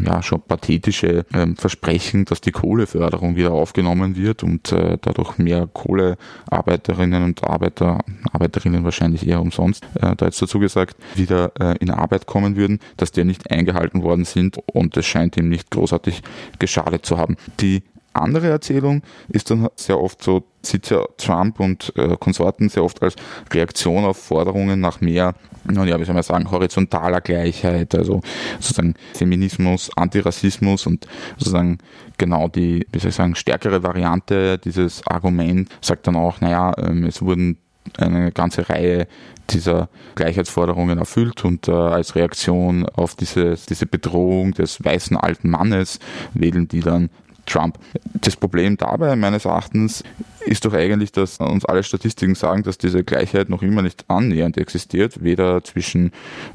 ja 0.05 0.23
schon 0.23 0.41
pathetische 0.41 1.25
ähm, 1.33 1.57
Versprechen, 1.89 2.27
dass 2.27 2.41
die 2.41 2.53
Kohleförderung 2.53 3.37
wieder 3.37 3.53
aufgenommen 3.53 4.17
wird 4.17 4.43
und 4.43 4.73
äh, 4.73 4.99
dadurch 5.01 5.39
mehr 5.39 5.67
Kohlearbeiterinnen 5.73 7.25
und 7.25 7.45
Arbeiter, 7.45 8.01
Arbeiterinnen 8.31 8.85
wahrscheinlich 8.85 9.27
eher 9.27 9.41
umsonst, 9.41 9.83
äh, 9.95 10.15
da 10.15 10.27
jetzt 10.27 10.43
dazu 10.43 10.59
gesagt, 10.59 10.97
wieder 11.15 11.53
äh, 11.59 11.77
in 11.79 11.91
Arbeit 11.91 12.27
kommen 12.27 12.57
würden, 12.57 12.81
dass 12.99 13.11
die 13.11 13.25
nicht 13.25 13.51
eingehalten 13.51 14.03
worden 14.03 14.27
sind 14.27 14.59
und 14.67 14.97
es 14.99 15.07
scheint 15.07 15.37
ihm 15.39 15.49
nicht 15.49 15.71
großartig 15.71 16.23
geschadet 16.59 17.07
zu 17.07 17.17
haben. 17.17 17.37
Die 17.61 17.83
andere 18.13 18.49
Erzählung 18.49 19.03
ist 19.29 19.51
dann 19.51 19.69
sehr 19.77 19.99
oft 19.99 20.23
so, 20.23 20.45
sieht 20.63 20.91
ja 20.91 21.05
Trump 21.17 21.61
und 21.61 21.93
äh, 21.97 22.17
Konsorten 22.19 22.69
sehr 22.69 22.85
oft 22.85 23.03
als 23.03 23.17
Reaktion 23.53 24.05
auf 24.05 24.19
Forderungen 24.19 24.81
nach 24.81 25.01
mehr, 25.01 25.35
ja, 25.75 26.01
wie 26.01 26.05
soll 26.05 26.15
man 26.15 26.23
sagen, 26.23 26.51
horizontaler 26.51 27.21
Gleichheit, 27.21 27.95
also 27.95 28.21
sozusagen 28.59 28.95
Feminismus, 29.15 29.91
Antirassismus 29.97 30.87
und 30.87 31.07
sozusagen 31.37 31.79
genau 32.17 32.49
die, 32.49 32.87
wie 32.93 32.99
soll 32.99 33.11
ich 33.11 33.17
sagen, 33.17 33.35
stärkere 33.35 33.83
Variante 33.83 34.59
dieses 34.59 35.07
Argument 35.07 35.69
sagt 35.81 36.07
dann 36.07 36.17
auch, 36.17 36.41
naja, 36.41 36.73
ähm, 36.79 37.05
es 37.05 37.23
wurden 37.23 37.59
eine 37.97 38.33
ganze 38.33 38.69
Reihe 38.69 39.07
dieser 39.51 39.89
Gleichheitsforderungen 40.15 40.99
erfüllt 40.99 41.45
und 41.45 41.69
äh, 41.69 41.73
als 41.73 42.15
Reaktion 42.15 42.87
auf 42.87 43.15
diese, 43.15 43.55
diese 43.69 43.87
Bedrohung 43.87 44.53
des 44.53 44.85
weißen 44.85 45.17
alten 45.17 45.51
Mannes 45.51 45.99
wählen 46.35 46.69
die 46.69 46.81
dann 46.81 47.09
Trump. 47.49 47.79
Das 48.15 48.37
Problem 48.37 48.77
dabei 48.77 49.17
meines 49.17 49.45
Erachtens 49.45 50.05
ist 50.49 50.65
doch 50.65 50.73
eigentlich, 50.73 51.13
dass 51.13 51.39
uns 51.39 51.65
alle 51.65 51.83
Statistiken 51.83 52.35
sagen, 52.35 52.63
dass 52.63 52.79
diese 52.79 53.05
Gleichheit 53.05 53.51
noch 53.51 53.63
immer 53.63 53.83
nicht 53.83 54.05
annähernd 54.09 54.57
existiert, 54.57 55.23
weder 55.23 55.63
zwischen 55.63 56.13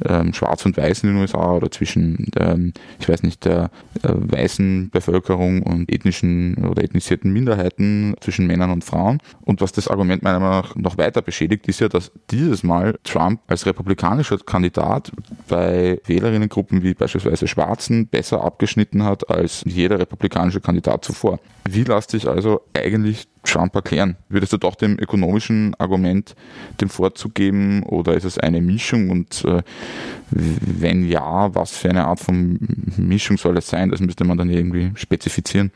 ähm, 0.07 0.33
Schwarz 0.33 0.65
und 0.65 0.77
Weiß 0.77 1.03
in 1.03 1.09
den 1.09 1.19
USA 1.19 1.51
oder 1.51 1.69
zwischen, 1.69 2.27
ähm, 2.39 2.73
ich 2.99 3.07
weiß 3.07 3.23
nicht, 3.23 3.45
der 3.45 3.69
äh, 4.01 4.09
weißen 4.13 4.89
Bevölkerung 4.89 5.61
und 5.63 5.91
ethnischen 5.91 6.55
oder 6.65 6.83
ethnisierten 6.83 7.31
Minderheiten 7.31 8.15
zwischen 8.21 8.47
Männern 8.47 8.71
und 8.71 8.83
Frauen. 8.83 9.19
Und 9.41 9.61
was 9.61 9.71
das 9.71 9.87
Argument 9.87 10.23
meiner 10.23 10.39
Meinung 10.39 10.61
nach 10.61 10.75
noch 10.75 10.97
weiter 10.97 11.21
beschädigt, 11.21 11.67
ist 11.67 11.79
ja, 11.79 11.87
dass 11.89 12.11
dieses 12.31 12.63
Mal 12.63 12.97
Trump 13.03 13.41
als 13.47 13.65
republikanischer 13.65 14.37
Kandidat 14.39 15.11
bei 15.47 15.99
Wählerinnengruppen 16.05 16.81
wie 16.81 16.93
beispielsweise 16.93 17.47
Schwarzen 17.47 18.07
besser 18.07 18.43
abgeschnitten 18.43 19.03
hat 19.03 19.29
als 19.29 19.63
jeder 19.65 19.99
republikanische 19.99 20.61
Kandidat 20.61 20.82
zuvor. 21.01 21.39
Wie 21.65 21.83
lässt 21.83 22.11
sich 22.11 22.27
also 22.27 22.61
eigentlich 22.73 23.27
Trump 23.43 23.75
erklären? 23.75 24.17
Würdest 24.29 24.53
du 24.53 24.57
doch 24.57 24.75
dem 24.75 24.97
ökonomischen 24.99 25.75
Argument 25.79 26.35
den 26.81 26.89
Vorzug 26.89 27.35
geben 27.35 27.83
oder 27.83 28.15
ist 28.15 28.25
es 28.25 28.37
eine 28.37 28.61
Mischung 28.61 29.09
und 29.09 29.45
äh, 29.45 29.61
wenn 30.29 31.07
ja, 31.07 31.53
was 31.55 31.77
für 31.77 31.89
eine 31.89 32.05
Art 32.05 32.19
von 32.19 32.59
Mischung 32.97 33.37
soll 33.37 33.57
es 33.57 33.67
sein? 33.67 33.89
Das 33.89 33.99
müsste 33.99 34.23
man 34.23 34.37
dann 34.37 34.49
irgendwie 34.49 34.91
spezifizieren. 34.95 35.71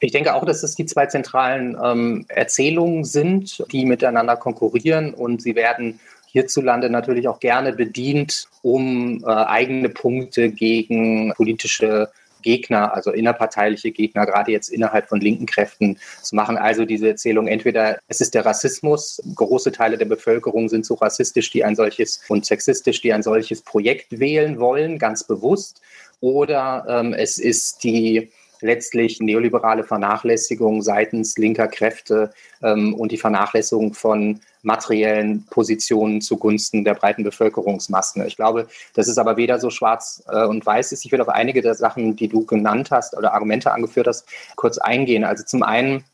Ich 0.00 0.12
denke 0.12 0.34
auch, 0.34 0.44
dass 0.44 0.62
es 0.62 0.74
die 0.74 0.84
zwei 0.84 1.06
zentralen 1.06 1.76
ähm, 1.82 2.26
Erzählungen 2.28 3.04
sind, 3.04 3.64
die 3.72 3.86
miteinander 3.86 4.36
konkurrieren 4.36 5.14
und 5.14 5.40
sie 5.40 5.54
werden 5.54 5.98
hierzulande 6.26 6.90
natürlich 6.90 7.28
auch 7.28 7.40
gerne 7.40 7.72
bedient, 7.72 8.46
um 8.60 9.24
äh, 9.24 9.28
eigene 9.28 9.88
Punkte 9.88 10.50
gegen 10.50 11.32
politische 11.34 12.10
Gegner, 12.46 12.94
also 12.94 13.10
innerparteiliche 13.10 13.90
Gegner, 13.90 14.24
gerade 14.24 14.52
jetzt 14.52 14.68
innerhalb 14.68 15.08
von 15.08 15.20
linken 15.20 15.46
Kräften 15.46 15.98
zu 16.22 16.36
machen. 16.36 16.56
Also 16.56 16.84
diese 16.84 17.08
Erzählung, 17.08 17.48
entweder 17.48 17.98
es 18.06 18.20
ist 18.20 18.34
der 18.34 18.46
Rassismus, 18.46 19.20
große 19.34 19.72
Teile 19.72 19.98
der 19.98 20.04
Bevölkerung 20.04 20.68
sind 20.68 20.86
so 20.86 20.94
rassistisch, 20.94 21.50
die 21.50 21.64
ein 21.64 21.74
solches 21.74 22.20
und 22.28 22.46
sexistisch, 22.46 23.02
die 23.02 23.12
ein 23.12 23.24
solches 23.24 23.62
Projekt 23.62 24.20
wählen 24.20 24.60
wollen, 24.60 25.00
ganz 25.00 25.24
bewusst, 25.24 25.82
oder 26.20 26.86
ähm, 26.88 27.12
es 27.14 27.38
ist 27.38 27.82
die 27.82 28.30
letztlich 28.60 29.20
neoliberale 29.20 29.82
Vernachlässigung 29.82 30.82
seitens 30.82 31.36
linker 31.36 31.66
Kräfte 31.66 32.30
ähm, 32.62 32.94
und 32.94 33.10
die 33.10 33.18
Vernachlässigung 33.18 33.92
von 33.92 34.40
materiellen 34.66 35.46
Positionen 35.48 36.20
zugunsten 36.20 36.84
der 36.84 36.94
breiten 36.94 37.22
Bevölkerungsmassen. 37.22 38.26
Ich 38.26 38.36
glaube, 38.36 38.66
das 38.94 39.06
ist 39.08 39.16
aber 39.16 39.36
weder 39.36 39.60
so 39.60 39.70
schwarz 39.70 40.24
äh, 40.28 40.44
und 40.44 40.66
weiß 40.66 40.92
ist. 40.92 41.04
Ich 41.04 41.12
will 41.12 41.20
auf 41.20 41.28
einige 41.28 41.62
der 41.62 41.74
Sachen, 41.74 42.16
die 42.16 42.28
du 42.28 42.44
genannt 42.44 42.90
hast 42.90 43.16
oder 43.16 43.32
Argumente 43.32 43.72
angeführt 43.72 44.08
hast, 44.08 44.26
kurz 44.56 44.78
eingehen. 44.78 45.24
Also 45.24 45.44
zum 45.44 45.62
einen 45.62 46.04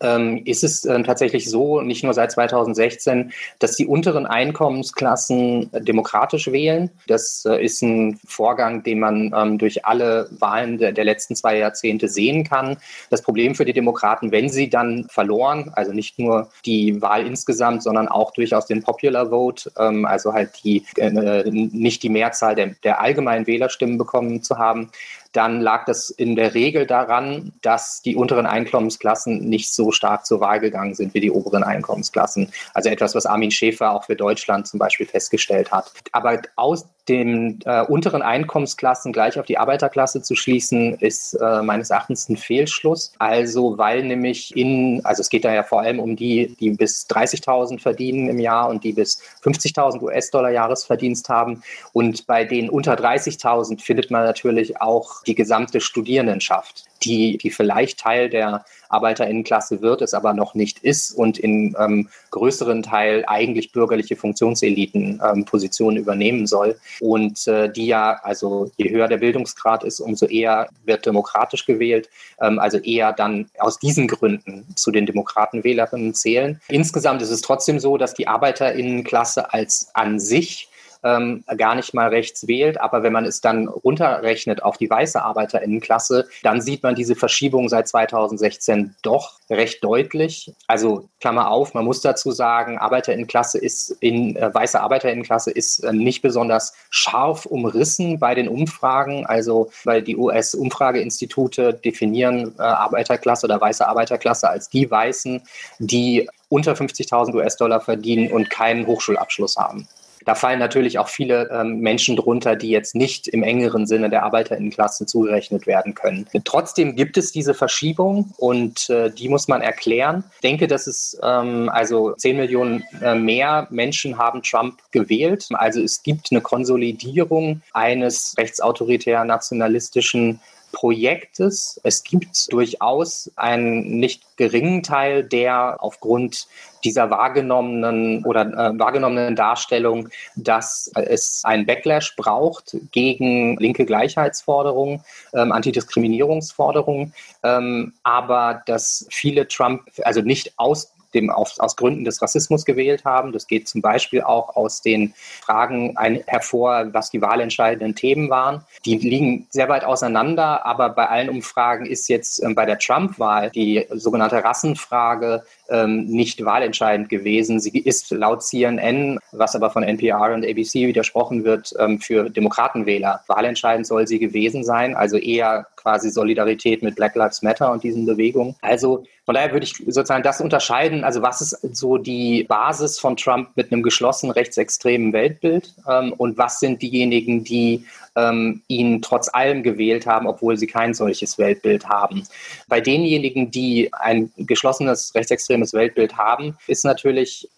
ähm, 0.00 0.42
ist 0.44 0.64
es 0.64 0.84
äh, 0.84 1.02
tatsächlich 1.02 1.50
so, 1.50 1.80
nicht 1.80 2.04
nur 2.04 2.14
seit 2.14 2.32
2016, 2.32 3.32
dass 3.58 3.76
die 3.76 3.86
unteren 3.86 4.26
Einkommensklassen 4.26 5.70
demokratisch 5.72 6.52
wählen. 6.52 6.90
Das 7.06 7.44
äh, 7.44 7.64
ist 7.64 7.82
ein 7.82 8.18
Vorgang, 8.26 8.82
den 8.82 9.00
man 9.00 9.32
ähm, 9.34 9.58
durch 9.58 9.84
alle 9.84 10.28
Wahlen 10.38 10.78
der, 10.78 10.92
der, 10.92 11.04
letzten 11.04 11.34
zwei 11.34 11.58
Jahrzehnte 11.58 12.08
sehen 12.08 12.44
kann. 12.44 12.76
Das 13.10 13.22
Problem 13.22 13.54
für 13.54 13.64
die 13.64 13.72
Demokraten, 13.72 14.30
wenn 14.30 14.48
sie 14.50 14.68
dann 14.68 15.06
verloren, 15.08 15.70
also 15.74 15.92
nicht 15.92 16.18
nur 16.18 16.50
die 16.64 17.00
Wahl 17.00 17.26
insgesamt, 17.26 17.82
sondern 17.82 18.08
auch 18.08 18.32
durchaus 18.32 18.66
den 18.66 18.82
Popular 18.82 19.30
Vote, 19.30 19.70
ähm, 19.78 20.04
also 20.04 20.32
halt 20.32 20.50
die 20.64 20.84
äh, 20.96 21.50
nicht 21.50 22.02
die 22.02 22.08
Mehrzahl 22.08 22.54
der, 22.54 22.74
der 22.84 23.00
allgemeinen 23.00 23.46
Wählerstimmen 23.46 23.98
bekommen 23.98 24.42
zu 24.42 24.58
haben, 24.58 24.90
dann 25.32 25.60
lag 25.60 25.84
das 25.84 26.10
in 26.10 26.36
der 26.36 26.54
Regel 26.54 26.86
daran, 26.86 27.52
dass 27.62 28.00
die 28.02 28.16
unteren 28.16 28.46
Einkommensklassen 28.46 29.48
nicht 29.48 29.72
so 29.72 29.92
stark 29.92 30.24
zur 30.24 30.40
Wahl 30.40 30.60
gegangen 30.60 30.94
sind 30.94 31.14
wie 31.14 31.20
die 31.20 31.30
oberen 31.30 31.62
Einkommensklassen. 31.62 32.52
Also 32.74 32.88
etwas, 32.88 33.14
was 33.14 33.26
Armin 33.26 33.50
Schäfer 33.50 33.92
auch 33.92 34.04
für 34.04 34.16
Deutschland 34.16 34.66
zum 34.66 34.78
Beispiel 34.78 35.06
festgestellt 35.06 35.70
hat. 35.70 35.92
Aber 36.12 36.40
aus 36.56 36.86
den 37.08 37.60
äh, 37.64 37.82
unteren 37.82 38.22
Einkommensklassen 38.22 39.12
gleich 39.12 39.38
auf 39.38 39.46
die 39.46 39.58
Arbeiterklasse 39.58 40.22
zu 40.22 40.34
schließen, 40.34 40.94
ist 40.94 41.34
äh, 41.34 41.62
meines 41.62 41.90
Erachtens 41.90 42.28
ein 42.28 42.36
Fehlschluss. 42.36 43.12
Also 43.18 43.78
weil 43.78 44.04
nämlich 44.04 44.56
in, 44.56 45.00
also 45.04 45.20
es 45.20 45.28
geht 45.28 45.44
da 45.44 45.52
ja 45.52 45.62
vor 45.62 45.80
allem 45.80 46.00
um 46.00 46.16
die, 46.16 46.56
die 46.60 46.70
bis 46.70 47.06
30.000 47.08 47.80
verdienen 47.80 48.28
im 48.28 48.38
Jahr 48.38 48.68
und 48.68 48.84
die 48.84 48.92
bis 48.92 49.20
50.000 49.42 50.02
US-Dollar 50.02 50.50
Jahresverdienst 50.50 51.28
haben. 51.28 51.62
Und 51.92 52.26
bei 52.26 52.44
den 52.44 52.68
unter 52.68 52.94
30.000 52.94 53.80
findet 53.80 54.10
man 54.10 54.24
natürlich 54.24 54.80
auch 54.80 55.22
die 55.24 55.34
gesamte 55.34 55.80
Studierendenschaft 55.80 56.87
die, 57.02 57.38
die 57.38 57.50
vielleicht 57.50 58.00
Teil 58.00 58.28
der 58.28 58.64
Arbeiterinnenklasse 58.88 59.82
wird, 59.82 60.02
es 60.02 60.14
aber 60.14 60.32
noch 60.32 60.54
nicht 60.54 60.78
ist 60.80 61.12
und 61.12 61.38
in 61.38 61.76
ähm, 61.78 62.08
größeren 62.30 62.82
Teil 62.82 63.24
eigentlich 63.26 63.72
bürgerliche 63.72 64.16
Funktionseliten 64.16 65.20
ähm, 65.24 65.44
Positionen 65.44 65.96
übernehmen 65.96 66.46
soll. 66.46 66.78
Und 67.00 67.46
äh, 67.46 67.70
die 67.70 67.86
ja, 67.86 68.18
also 68.22 68.70
je 68.76 68.90
höher 68.90 69.08
der 69.08 69.18
Bildungsgrad 69.18 69.84
ist, 69.84 70.00
umso 70.00 70.26
eher 70.26 70.68
wird 70.84 71.06
demokratisch 71.06 71.66
gewählt, 71.66 72.08
ähm, 72.40 72.58
also 72.58 72.78
eher 72.78 73.12
dann 73.12 73.50
aus 73.58 73.78
diesen 73.78 74.08
Gründen 74.08 74.66
zu 74.74 74.90
den 74.90 75.06
Demokratenwählerinnen 75.06 76.14
zählen. 76.14 76.60
Insgesamt 76.68 77.22
ist 77.22 77.30
es 77.30 77.42
trotzdem 77.42 77.78
so, 77.78 77.98
dass 77.98 78.14
die 78.14 78.28
Arbeiterinnenklasse 78.28 79.52
als 79.52 79.90
an 79.94 80.18
sich 80.18 80.67
ähm, 81.04 81.44
gar 81.56 81.74
nicht 81.74 81.94
mal 81.94 82.08
rechts 82.08 82.46
wählt. 82.46 82.80
Aber 82.80 83.02
wenn 83.02 83.12
man 83.12 83.24
es 83.24 83.40
dann 83.40 83.68
runterrechnet 83.68 84.62
auf 84.62 84.76
die 84.76 84.90
weiße 84.90 85.22
Arbeiterinnenklasse, 85.22 86.26
dann 86.42 86.60
sieht 86.60 86.82
man 86.82 86.94
diese 86.94 87.14
Verschiebung 87.14 87.68
seit 87.68 87.88
2016 87.88 88.94
doch 89.02 89.38
recht 89.50 89.82
deutlich. 89.82 90.52
Also 90.66 91.08
Klammer 91.20 91.50
auf, 91.50 91.74
man 91.74 91.84
muss 91.84 92.00
dazu 92.00 92.30
sagen, 92.32 92.78
Arbeiterinnenklasse 92.78 93.58
ist 93.58 93.96
in 94.00 94.36
äh, 94.36 94.52
weiße 94.52 94.80
Arbeiterinnenklasse 94.80 95.50
ist 95.50 95.84
äh, 95.84 95.92
nicht 95.92 96.22
besonders 96.22 96.74
scharf 96.90 97.46
umrissen 97.46 98.18
bei 98.18 98.34
den 98.34 98.48
Umfragen. 98.48 99.26
Also 99.26 99.70
weil 99.84 100.02
die 100.02 100.16
US-Umfrageinstitute 100.16 101.74
definieren 101.74 102.54
äh, 102.58 102.62
Arbeiterklasse 102.62 103.46
oder 103.46 103.60
weiße 103.60 103.86
Arbeiterklasse 103.86 104.48
als 104.48 104.68
die 104.68 104.90
Weißen, 104.90 105.42
die 105.78 106.28
unter 106.48 106.72
50.000 106.72 107.34
US-Dollar 107.34 107.80
verdienen 107.80 108.32
und 108.32 108.50
keinen 108.50 108.86
Hochschulabschluss 108.86 109.56
haben. 109.56 109.86
Da 110.28 110.34
fallen 110.34 110.58
natürlich 110.58 110.98
auch 110.98 111.08
viele 111.08 111.48
ähm, 111.50 111.80
Menschen 111.80 112.14
drunter, 112.14 112.54
die 112.54 112.68
jetzt 112.68 112.94
nicht 112.94 113.28
im 113.28 113.42
engeren 113.42 113.86
Sinne 113.86 114.10
der 114.10 114.24
Arbeiterinnenklasse 114.24 115.06
zugerechnet 115.06 115.66
werden 115.66 115.94
können. 115.94 116.28
Trotzdem 116.44 116.96
gibt 116.96 117.16
es 117.16 117.32
diese 117.32 117.54
Verschiebung 117.54 118.34
und 118.36 118.90
äh, 118.90 119.10
die 119.10 119.30
muss 119.30 119.48
man 119.48 119.62
erklären. 119.62 120.24
Ich 120.34 120.40
denke, 120.42 120.68
dass 120.68 120.86
es 120.86 121.18
ähm, 121.22 121.70
also 121.70 122.12
10 122.12 122.36
Millionen 122.36 122.84
äh, 123.00 123.14
mehr 123.14 123.68
Menschen 123.70 124.18
haben 124.18 124.42
Trump 124.42 124.80
gewählt. 124.90 125.48
Also 125.54 125.80
es 125.80 126.02
gibt 126.02 126.30
eine 126.30 126.42
Konsolidierung 126.42 127.62
eines 127.72 128.34
rechtsautoritären 128.36 129.28
nationalistischen 129.28 130.40
Projektes. 130.72 131.80
Es 131.82 132.02
gibt 132.02 132.52
durchaus 132.52 133.30
einen 133.36 133.98
nicht 133.98 134.36
geringen 134.36 134.82
Teil, 134.82 135.24
der 135.24 135.76
aufgrund 135.80 136.46
dieser 136.84 137.10
wahrgenommenen 137.10 138.24
oder 138.24 138.42
äh, 138.42 138.78
wahrgenommenen 138.78 139.34
Darstellung, 139.34 140.08
dass 140.36 140.90
es 140.94 141.42
einen 141.44 141.66
Backlash 141.66 142.14
braucht 142.16 142.76
gegen 142.92 143.56
linke 143.58 143.84
Gleichheitsforderungen, 143.84 145.02
ähm, 145.34 145.52
Antidiskriminierungsforderungen, 145.52 147.12
ähm, 147.42 147.94
aber 148.02 148.62
dass 148.66 149.06
viele 149.10 149.48
Trump, 149.48 149.82
also 150.04 150.20
nicht 150.20 150.52
aus 150.56 150.92
dem 151.14 151.30
aus, 151.30 151.58
aus 151.58 151.76
Gründen 151.76 152.04
des 152.04 152.20
Rassismus 152.20 152.64
gewählt 152.64 153.04
haben. 153.04 153.32
Das 153.32 153.46
geht 153.46 153.68
zum 153.68 153.82
Beispiel 153.82 154.22
auch 154.22 154.56
aus 154.56 154.82
den 154.82 155.14
Fragen 155.16 155.96
ein, 155.96 156.22
hervor, 156.26 156.88
was 156.92 157.10
die 157.10 157.22
wahlentscheidenden 157.22 157.94
Themen 157.94 158.30
waren. 158.30 158.64
Die 158.84 158.96
liegen 158.96 159.46
sehr 159.50 159.68
weit 159.68 159.84
auseinander, 159.84 160.66
aber 160.66 160.90
bei 160.90 161.08
allen 161.08 161.28
Umfragen 161.28 161.86
ist 161.86 162.08
jetzt 162.08 162.42
äh, 162.42 162.52
bei 162.54 162.66
der 162.66 162.78
Trump-Wahl 162.78 163.50
die 163.50 163.86
sogenannte 163.90 164.42
Rassenfrage 164.42 165.44
ähm, 165.68 166.06
nicht 166.06 166.44
wahlentscheidend 166.44 167.08
gewesen. 167.08 167.60
Sie 167.60 167.78
ist 167.78 168.10
laut 168.10 168.42
CNN, 168.42 169.18
was 169.32 169.54
aber 169.54 169.70
von 169.70 169.82
NPR 169.82 170.32
und 170.34 170.44
ABC 170.44 170.86
widersprochen 170.86 171.44
wird, 171.44 171.74
ähm, 171.78 172.00
für 172.00 172.30
Demokratenwähler. 172.30 173.22
Wahlentscheidend 173.26 173.86
soll 173.86 174.06
sie 174.06 174.18
gewesen 174.18 174.64
sein, 174.64 174.94
also 174.94 175.16
eher 175.16 175.66
quasi 175.88 176.10
Solidarität 176.10 176.82
mit 176.82 176.96
Black 176.96 177.14
Lives 177.14 177.40
Matter 177.40 177.72
und 177.72 177.82
diesen 177.82 178.04
Bewegungen. 178.04 178.54
Also 178.60 179.04
von 179.24 179.34
daher 179.34 179.52
würde 179.52 179.64
ich 179.64 179.74
sozusagen 179.86 180.22
das 180.22 180.42
unterscheiden. 180.42 181.02
Also 181.02 181.22
was 181.22 181.40
ist 181.40 181.74
so 181.74 181.96
die 181.96 182.44
Basis 182.44 183.00
von 183.00 183.16
Trump 183.16 183.48
mit 183.56 183.72
einem 183.72 183.82
geschlossenen 183.82 184.32
rechtsextremen 184.32 185.14
Weltbild 185.14 185.74
ähm, 185.88 186.12
und 186.12 186.36
was 186.36 186.60
sind 186.60 186.82
diejenigen, 186.82 187.42
die 187.42 187.86
ähm, 188.16 188.60
ihn 188.68 189.00
trotz 189.00 189.32
allem 189.32 189.62
gewählt 189.62 190.06
haben, 190.06 190.26
obwohl 190.26 190.58
sie 190.58 190.66
kein 190.66 190.92
solches 190.92 191.38
Weltbild 191.38 191.88
haben. 191.88 192.24
Bei 192.68 192.82
denjenigen, 192.82 193.50
die 193.50 193.90
ein 193.94 194.30
geschlossenes 194.36 195.14
rechtsextremes 195.14 195.72
Weltbild 195.72 196.18
haben, 196.18 196.58
ist 196.66 196.84
natürlich 196.84 197.48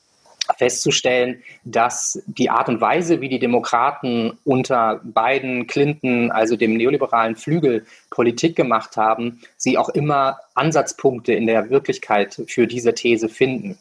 festzustellen, 0.57 1.43
dass 1.65 2.23
die 2.27 2.51
Art 2.51 2.69
und 2.69 2.81
Weise, 2.81 3.21
wie 3.21 3.29
die 3.29 3.39
Demokraten 3.39 4.39
unter 4.45 5.01
Biden, 5.05 5.67
Clinton, 5.67 6.31
also 6.31 6.57
dem 6.57 6.77
neoliberalen 6.77 7.37
Flügel, 7.37 7.87
Politik 8.11 8.57
gemacht 8.57 8.97
haben, 8.97 9.41
sie 9.57 9.79
auch 9.79 9.89
immer 9.89 10.39
Ansatzpunkte 10.55 11.33
in 11.33 11.47
der 11.47 11.71
Wirklichkeit 11.71 12.43
für 12.47 12.67
diese 12.67 12.95
These 12.95 13.29
finden 13.29 13.79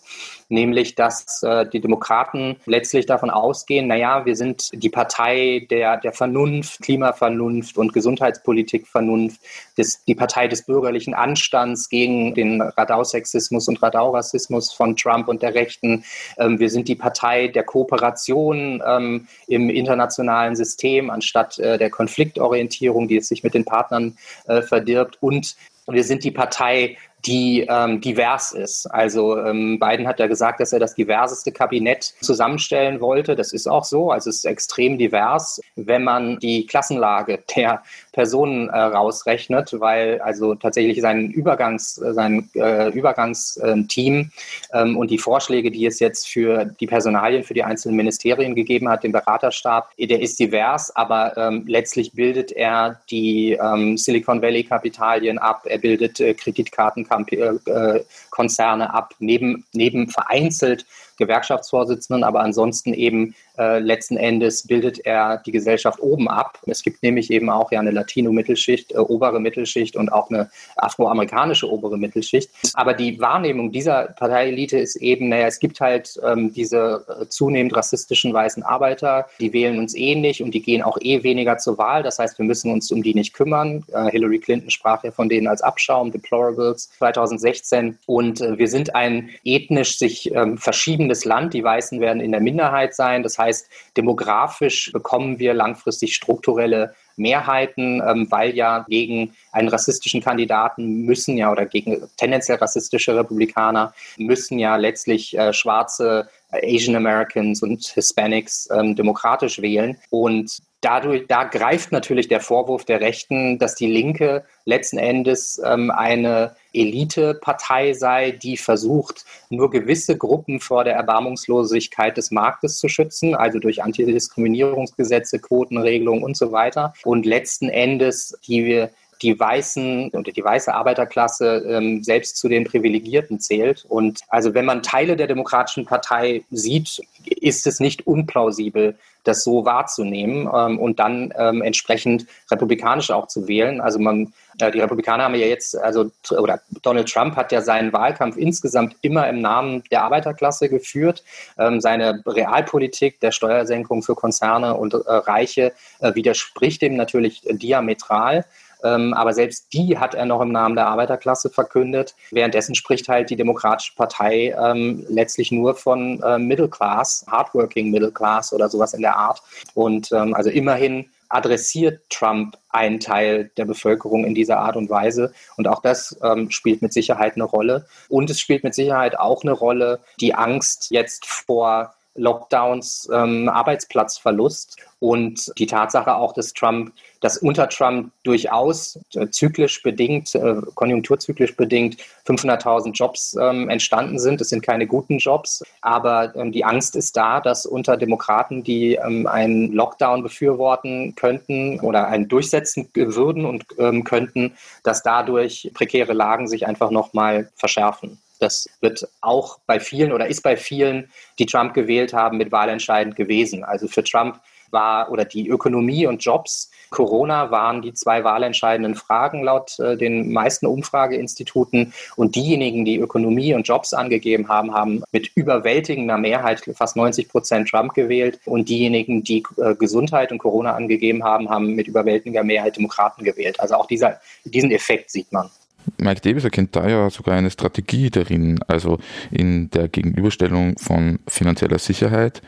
nämlich 0.50 0.96
dass 0.96 1.42
äh, 1.44 1.66
die 1.68 1.80
Demokraten 1.80 2.58
letztlich 2.66 3.06
davon 3.06 3.30
ausgehen, 3.30 3.88
naja, 3.88 4.26
wir 4.26 4.36
sind 4.36 4.70
die 4.74 4.90
Partei 4.90 5.68
der, 5.70 5.98
der 5.98 6.12
Vernunft, 6.12 6.82
Klimavernunft 6.82 7.78
und 7.78 7.94
Gesundheitspolitikvernunft, 7.94 9.40
des, 9.78 10.04
die 10.06 10.16
Partei 10.16 10.48
des 10.48 10.66
bürgerlichen 10.66 11.14
Anstands 11.14 11.90
gegen 11.90 12.34
den 12.34 12.62
Radau-Sexismus 12.62 13.68
und 13.68 13.82
Radau-Rassismus 13.82 14.74
von 14.74 14.96
Trump 14.96 15.28
und 15.28 15.42
der 15.42 15.54
Rechten. 15.54 16.04
Ähm, 16.38 16.60
wir 16.60 16.70
sind 16.70 16.88
die 16.88 16.96
Partei 16.96 17.48
der 17.48 17.64
Kooperation 17.64 18.82
ähm, 18.86 19.28
im 19.48 19.70
internationalen 19.70 20.56
System 20.56 21.10
anstatt 21.10 21.60
äh, 21.60 21.78
der 21.78 21.90
Konfliktorientierung, 21.90 23.08
die 23.08 23.18
es 23.18 23.28
sich 23.28 23.44
mit 23.44 23.54
den 23.54 23.66
Partnern 23.66 24.18
äh, 24.48 24.62
verdirbt. 24.62 25.18
Und 25.22 25.56
wir 25.88 26.04
sind 26.04 26.24
die 26.24 26.32
Partei 26.32 26.98
die 27.26 27.66
ähm, 27.70 28.02
divers 28.02 28.52
ist. 28.52 28.86
Also 28.88 29.38
ähm, 29.38 29.80
Biden 29.80 30.08
hat 30.08 30.20
ja 30.20 30.28
gesagt, 30.28 30.60
dass 30.60 30.74
er 30.74 30.80
das 30.80 30.96
diverseste 30.96 31.52
Kabinett 31.52 32.14
zusammenstellen 32.22 33.02
wollte. 33.02 33.36
Das 33.36 33.54
ist 33.54 33.68
auch 33.68 33.84
so. 33.84 34.12
Also 34.12 34.30
es 34.30 34.38
ist 34.38 34.46
extrem 34.46 34.98
divers, 34.98 35.60
wenn 35.76 36.04
man 36.04 36.40
die 36.40 36.66
Klassenlage 36.66 37.44
der 37.56 37.84
Personen 38.20 38.68
äh, 38.68 38.78
rausrechnet, 38.78 39.80
weil 39.80 40.20
also 40.20 40.54
tatsächlich 40.54 41.00
sein 41.00 41.32
Übergangs, 41.32 41.96
sein 41.96 42.50
äh, 42.54 42.90
Übergangsteam 42.90 44.32
ähm, 44.74 44.98
und 44.98 45.10
die 45.10 45.18
Vorschläge, 45.18 45.72
die 45.72 45.86
es 45.86 46.02
jetzt 46.02 46.28
für 46.28 46.66
die 46.66 46.86
Personalien 46.86 47.44
für 47.44 47.54
die 47.54 47.64
einzelnen 47.64 47.96
Ministerien 47.96 48.56
gegeben 48.56 48.90
hat, 48.90 49.06
den 49.06 49.14
Beraterstab, 49.14 49.92
der 49.98 50.22
ist 50.22 50.38
divers, 50.38 50.94
aber 50.94 51.38
ähm, 51.38 51.64
letztlich 51.66 52.12
bildet 52.12 52.52
er 52.52 53.00
die 53.10 53.54
ähm, 53.54 53.96
Silicon 53.96 54.42
Valley 54.42 54.66
Kapitalien 54.66 55.38
ab, 55.38 55.62
er 55.64 55.78
bildet 55.78 56.20
äh, 56.20 56.34
Kreditkarten 56.34 57.08
äh, 57.30 58.02
Konzerne 58.32 58.94
ab, 58.94 59.16
neben, 59.20 59.64
neben 59.72 60.10
vereinzelt 60.10 60.86
Gewerkschaftsvorsitzenden, 61.20 62.24
aber 62.24 62.42
ansonsten 62.42 62.94
eben 62.94 63.36
äh, 63.60 63.80
letzten 63.80 64.18
Endes 64.18 64.66
bildet 64.66 65.06
er 65.06 65.38
die 65.46 65.52
Gesellschaft 65.52 66.00
oben 66.00 66.30
ab. 66.30 66.60
Es 66.66 66.82
gibt 66.82 67.04
nämlich 67.04 67.30
eben 67.30 67.50
auch 67.50 67.72
ja 67.72 67.80
eine 67.80 67.92
Latino-Mittelschicht, 67.92 68.94
äh, 68.94 68.98
obere 68.98 69.40
Mittelschicht 69.40 69.96
und 69.96 70.10
auch 70.10 70.30
eine 70.30 70.50
afroamerikanische 70.78 71.70
obere 71.70 71.98
Mittelschicht. 71.98 72.50
Aber 72.74 72.94
die 72.94 73.20
Wahrnehmung 73.20 73.72
dieser 73.72 74.06
Parteielite 74.18 74.80
ist 74.80 74.96
eben, 74.96 75.30
naja, 75.30 75.48
es 75.48 75.60
gibt 75.60 75.82
halt 75.82 76.20
ähm, 76.26 76.54
diese 76.54 77.06
äh, 77.08 77.28
zunehmend 77.28 77.76
rassistischen 77.76 78.34
weißen 78.34 78.64
Arbeiter, 78.64 79.28
die 79.40 79.52
wählen 79.54 79.78
uns 79.78 79.96
eh 79.96 80.16
nicht 80.16 80.42
und 80.42 80.52
die 80.52 80.62
gehen 80.62 80.82
auch 80.82 80.98
eh 81.02 81.24
weniger 81.24 81.58
zur 81.58 81.78
Wahl. 81.78 82.02
Das 82.02 82.18
heißt, 82.20 82.38
wir 82.38 82.46
müssen 82.46 82.72
uns 82.72 82.92
um 82.92 83.04
die 83.04 83.14
nicht 83.14 83.34
kümmern. 83.34 83.84
Äh, 83.92 84.12
Hillary 84.12 84.40
Clinton 84.40 84.70
sprach 84.70 85.04
ja 85.04 85.12
von 85.12 85.28
denen 85.28 85.48
als 85.48 85.62
Abschaum, 85.62 86.12
Deplorables 86.12 86.90
2016. 86.98 87.98
Und 88.06 88.40
äh, 88.40 88.58
wir 88.58 88.70
sind 88.70 88.96
ein 88.96 89.30
ethnisch 89.44 89.98
sich 89.98 90.34
ähm, 90.34 90.58
verschiebendes 90.58 91.26
Land. 91.26 91.54
Die 91.54 91.64
Weißen 91.64 92.00
werden 92.00 92.22
in 92.22 92.32
der 92.32 92.42
Minderheit 92.42 92.96
sein. 92.96 93.24
Das 93.24 93.38
heißt, 93.38 93.49
heißt, 93.50 93.70
demografisch 93.98 94.92
bekommen 94.92 95.40
wir 95.40 95.54
langfristig 95.54 96.16
strukturelle 96.16 96.94
Mehrheiten, 97.18 98.02
ähm, 98.06 98.28
weil 98.30 98.56
ja 98.56 98.86
gegen 98.88 99.34
einen 99.52 99.68
rassistischen 99.68 100.22
Kandidaten 100.22 101.02
müssen 101.02 101.38
ja 101.38 101.52
oder 101.52 101.66
gegen 101.66 102.02
tendenziell 102.18 102.58
rassistische 102.58 103.16
Republikaner 103.16 103.94
müssen 104.18 104.58
ja 104.58 104.78
letztlich 104.78 105.38
äh, 105.38 105.54
schwarze 105.54 106.30
Asian 106.52 106.96
Americans 106.96 107.62
und 107.62 107.86
Hispanics 107.86 108.70
ähm, 108.72 108.96
demokratisch 108.96 109.62
wählen. 109.62 109.98
Und 110.10 110.60
dadurch, 110.82 111.28
da 111.28 111.44
greift 111.44 111.92
natürlich 111.92 112.28
der 112.28 112.40
Vorwurf 112.40 112.86
der 112.86 113.02
Rechten, 113.02 113.60
dass 113.60 113.76
die 113.76 113.92
Linke 113.92 114.46
letzten 114.66 114.98
Endes 114.98 115.62
ähm, 115.64 115.92
eine 115.92 116.56
Elitepartei 116.74 117.94
sei, 117.94 118.32
die 118.32 118.58
versucht, 118.58 119.26
nur 119.50 119.70
gewisse 119.70 120.18
Gruppen 120.18 120.60
vor 120.60 120.84
der 120.84 120.96
Erbarmungslosigkeit 120.96 122.18
des 122.18 122.32
Marktes 122.32 122.78
zu 122.78 122.88
schützen, 122.90 123.36
also 123.36 123.60
durch 123.60 123.84
Antidiskriminierungsgesetze, 123.84 125.40
Quotenregelungen 125.40 126.24
und 126.24 126.38
so 126.38 126.52
weiter. 126.52 126.94
Und 127.04 127.26
letzten 127.26 127.70
Endes 127.70 128.38
die 128.48 128.88
die 129.22 129.40
weißen 129.40 130.12
oder 130.12 130.32
die 130.32 130.44
weiße 130.44 130.74
Arbeiterklasse 130.74 131.66
ähm, 131.68 132.04
selbst 132.04 132.38
zu 132.38 132.48
den 132.48 132.64
Privilegierten 132.64 133.40
zählt. 133.40 133.86
Und 133.88 134.22
also 134.30 134.54
wenn 134.54 134.66
man 134.66 134.84
Teile 134.84 135.16
der 135.16 135.28
Demokratischen 135.28 135.86
Partei 135.86 136.44
sieht, 136.52 137.02
ist 137.26 137.68
es 137.68 137.80
nicht 137.80 138.08
unplausibel, 138.08 138.96
das 139.24 139.44
so 139.44 139.66
wahrzunehmen 139.66 140.50
ähm, 140.54 140.80
und 140.80 141.00
dann 141.00 141.34
ähm, 141.38 141.62
entsprechend 141.62 142.26
republikanisch 142.50 143.12
auch 143.12 143.28
zu 143.28 143.48
wählen. 143.48 143.82
Also 143.82 144.00
man, 144.00 144.34
äh, 144.60 144.72
die 144.72 144.80
Republikaner 144.80 145.26
haben 145.26 145.36
ja 145.36 145.46
jetzt, 145.46 145.78
also 145.78 146.12
oder 146.32 146.62
Donald 146.82 147.12
Trump 147.12 147.36
hat 147.36 147.52
ja 147.52 147.62
seinen 147.62 147.92
Wahlkampf 147.92 148.38
insgesamt 148.38 148.96
immer 149.02 149.28
im 149.28 149.42
Namen 149.42 149.84
der 149.92 150.04
Arbeiterklasse 150.04 150.70
geführt. 150.70 151.24
Ähm, 151.58 151.82
seine 151.82 152.24
Realpolitik 152.26 153.20
der 153.20 153.32
Steuersenkung 153.32 154.04
für 154.04 154.16
Konzerne 154.16 154.76
und 154.76 154.94
äh, 154.94 154.98
Reiche 155.06 155.74
äh, 156.00 156.16
widerspricht 156.16 156.82
dem 156.82 156.96
natürlich 156.96 157.42
diametral. 157.50 158.46
Ähm, 158.84 159.14
aber 159.14 159.34
selbst 159.34 159.74
die 159.74 159.98
hat 159.98 160.16
er 160.16 160.26
noch 160.26 160.42
im 160.42 160.52
Namen 160.52 160.76
der 160.76 160.88
Arbeiterklasse 160.88 161.50
verkündet. 161.50 162.16
Währenddessen 162.32 162.76
spricht 162.76 163.08
halt 163.08 163.30
die 163.30 163.36
Demokratische 163.36 163.94
Partei 163.96 164.56
ähm, 164.60 165.06
letztlich 165.10 165.52
nur 165.52 165.76
von 165.76 166.22
äh, 166.22 166.38
Middle 166.38 166.70
Class, 166.70 167.26
Hardworking 167.30 167.92
Middle 167.92 168.12
Class 168.12 168.54
oder 168.54 168.70
sowas 168.70 168.94
in 168.94 169.02
der 169.02 169.16
Art. 169.16 169.42
Und 169.74 170.12
ähm, 170.12 170.34
also 170.34 170.50
immerhin 170.50 171.10
adressiert 171.30 172.02
Trump 172.10 172.58
einen 172.70 173.00
Teil 173.00 173.52
der 173.56 173.66
Bevölkerung 173.66 174.26
in 174.26 174.34
dieser 174.34 174.60
Art 174.60 174.76
und 174.76 174.90
Weise. 174.90 175.32
Und 175.58 175.68
auch 175.68 175.82
das 175.82 176.20
ähm, 176.24 176.50
spielt 176.50 176.82
mit 176.82 176.92
Sicherheit 176.92 177.36
eine 177.36 177.44
Rolle. 177.44 177.86
Und 178.10 178.30
es 178.30 178.40
spielt 178.40 178.64
mit 178.64 178.74
Sicherheit 178.74 179.18
auch 179.18 179.44
eine 179.44 179.52
Rolle 179.52 180.00
die 180.20 180.34
Angst 180.34 180.88
jetzt 180.90 181.26
vor 181.26 181.94
Lockdowns, 182.20 183.10
ähm, 183.12 183.50
Arbeitsplatzverlust 183.50 184.78
und 185.00 185.52
die 185.58 185.66
Tatsache 185.66 186.16
auch, 186.16 186.34
dass 186.34 186.54
Trump, 186.54 186.92
dass 187.22 187.38
unter 187.38 187.70
Trump 187.70 188.12
durchaus 188.24 189.00
äh, 189.16 189.30
zyklisch 189.30 189.82
bedingt, 189.82 190.36
äh, 190.36 190.56
konjunkturzyklisch 190.76 191.56
bedingt 191.56 191.98
500.000 192.28 192.92
Jobs 192.92 193.38
ähm, 193.40 193.70
entstanden 193.70 194.20
sind. 194.20 194.42
Das 194.42 194.50
sind 194.50 194.62
keine 194.62 194.88
guten 194.88 195.18
Jobs, 195.18 195.64
aber 195.82 196.36
ähm, 196.36 196.52
die 196.52 196.66
Angst 196.66 196.96
ist 196.96 197.16
da, 197.16 197.40
dass 197.40 197.66
unter 197.66 197.96
Demokraten, 197.96 198.64
die 198.64 198.96
ähm, 198.96 199.26
einen 199.26 199.72
Lockdown 199.72 200.22
befürworten 200.22 201.16
könnten 201.16 201.80
oder 201.80 202.08
einen 202.08 202.28
durchsetzen 202.28 202.90
würden 202.94 203.46
und 203.46 203.66
ähm, 203.78 204.04
könnten, 204.04 204.54
dass 204.84 205.02
dadurch 205.02 205.72
prekäre 205.74 206.14
Lagen 206.14 206.48
sich 206.48 206.68
einfach 206.68 206.92
nochmal 206.92 207.50
verschärfen. 207.56 208.20
Das 208.40 208.68
wird 208.82 209.08
auch 209.22 209.60
bei 209.68 209.80
vielen 209.80 210.12
oder 210.12 210.28
ist 210.28 210.42
bei 210.42 210.58
vielen, 210.58 211.12
die 211.38 211.46
Trump 211.46 211.74
gewählt 211.74 212.14
haben, 212.14 212.38
mit 212.38 212.52
wahlentscheidend 212.52 213.16
gewesen. 213.16 213.64
Also 213.64 213.88
für 213.88 214.04
Trump 214.04 214.40
war 214.72 215.12
oder 215.12 215.26
die 215.26 215.48
Ökonomie 215.48 216.06
und 216.08 216.24
Jobs, 216.24 216.70
Corona 216.90 217.52
waren 217.52 217.82
die 217.82 217.94
zwei 217.94 218.24
wahlentscheidenden 218.24 218.96
Fragen 218.96 219.44
laut 219.44 219.80
äh, 219.80 219.96
den 219.96 220.32
meisten 220.32 220.66
Umfrageinstituten. 220.66 221.94
Und 222.16 222.36
diejenigen, 222.36 222.86
die 222.86 222.98
Ökonomie 222.98 223.54
und 223.54 223.68
Jobs 223.68 223.94
angegeben 223.94 224.48
haben, 224.48 224.74
haben 224.74 225.04
mit 225.12 225.32
überwältigender 225.36 226.18
Mehrheit 226.18 226.64
fast 226.76 226.96
90 226.96 227.30
Prozent 227.30 227.70
Trump 227.70 227.94
gewählt. 227.94 228.40
Und 228.46 228.70
diejenigen, 228.70 229.24
die 229.24 229.44
äh, 229.58 229.76
Gesundheit 229.76 230.32
und 230.32 230.40
Corona 230.40 230.74
angegeben 230.74 231.24
haben, 231.24 231.50
haben 231.50 231.76
mit 231.76 231.88
überwältigender 231.88 232.44
Mehrheit 232.44 232.78
Demokraten 232.78 233.24
gewählt. 233.24 233.60
Also 233.60 233.76
auch 233.76 233.86
dieser, 233.86 234.20
diesen 234.44 234.72
Effekt 234.72 235.12
sieht 235.12 235.32
man. 235.32 235.50
Mike 235.98 236.22
Davis 236.22 236.44
erkennt 236.44 236.76
da 236.76 236.88
ja 236.88 237.10
sogar 237.10 237.36
eine 237.36 237.50
Strategie 237.50 238.10
darin, 238.10 238.60
also 238.68 239.00
in 239.32 239.70
der 239.72 239.88
Gegenüberstellung 239.88 240.78
von 240.78 241.20
finanzieller 241.28 241.80
Sicherheit, 241.80 242.42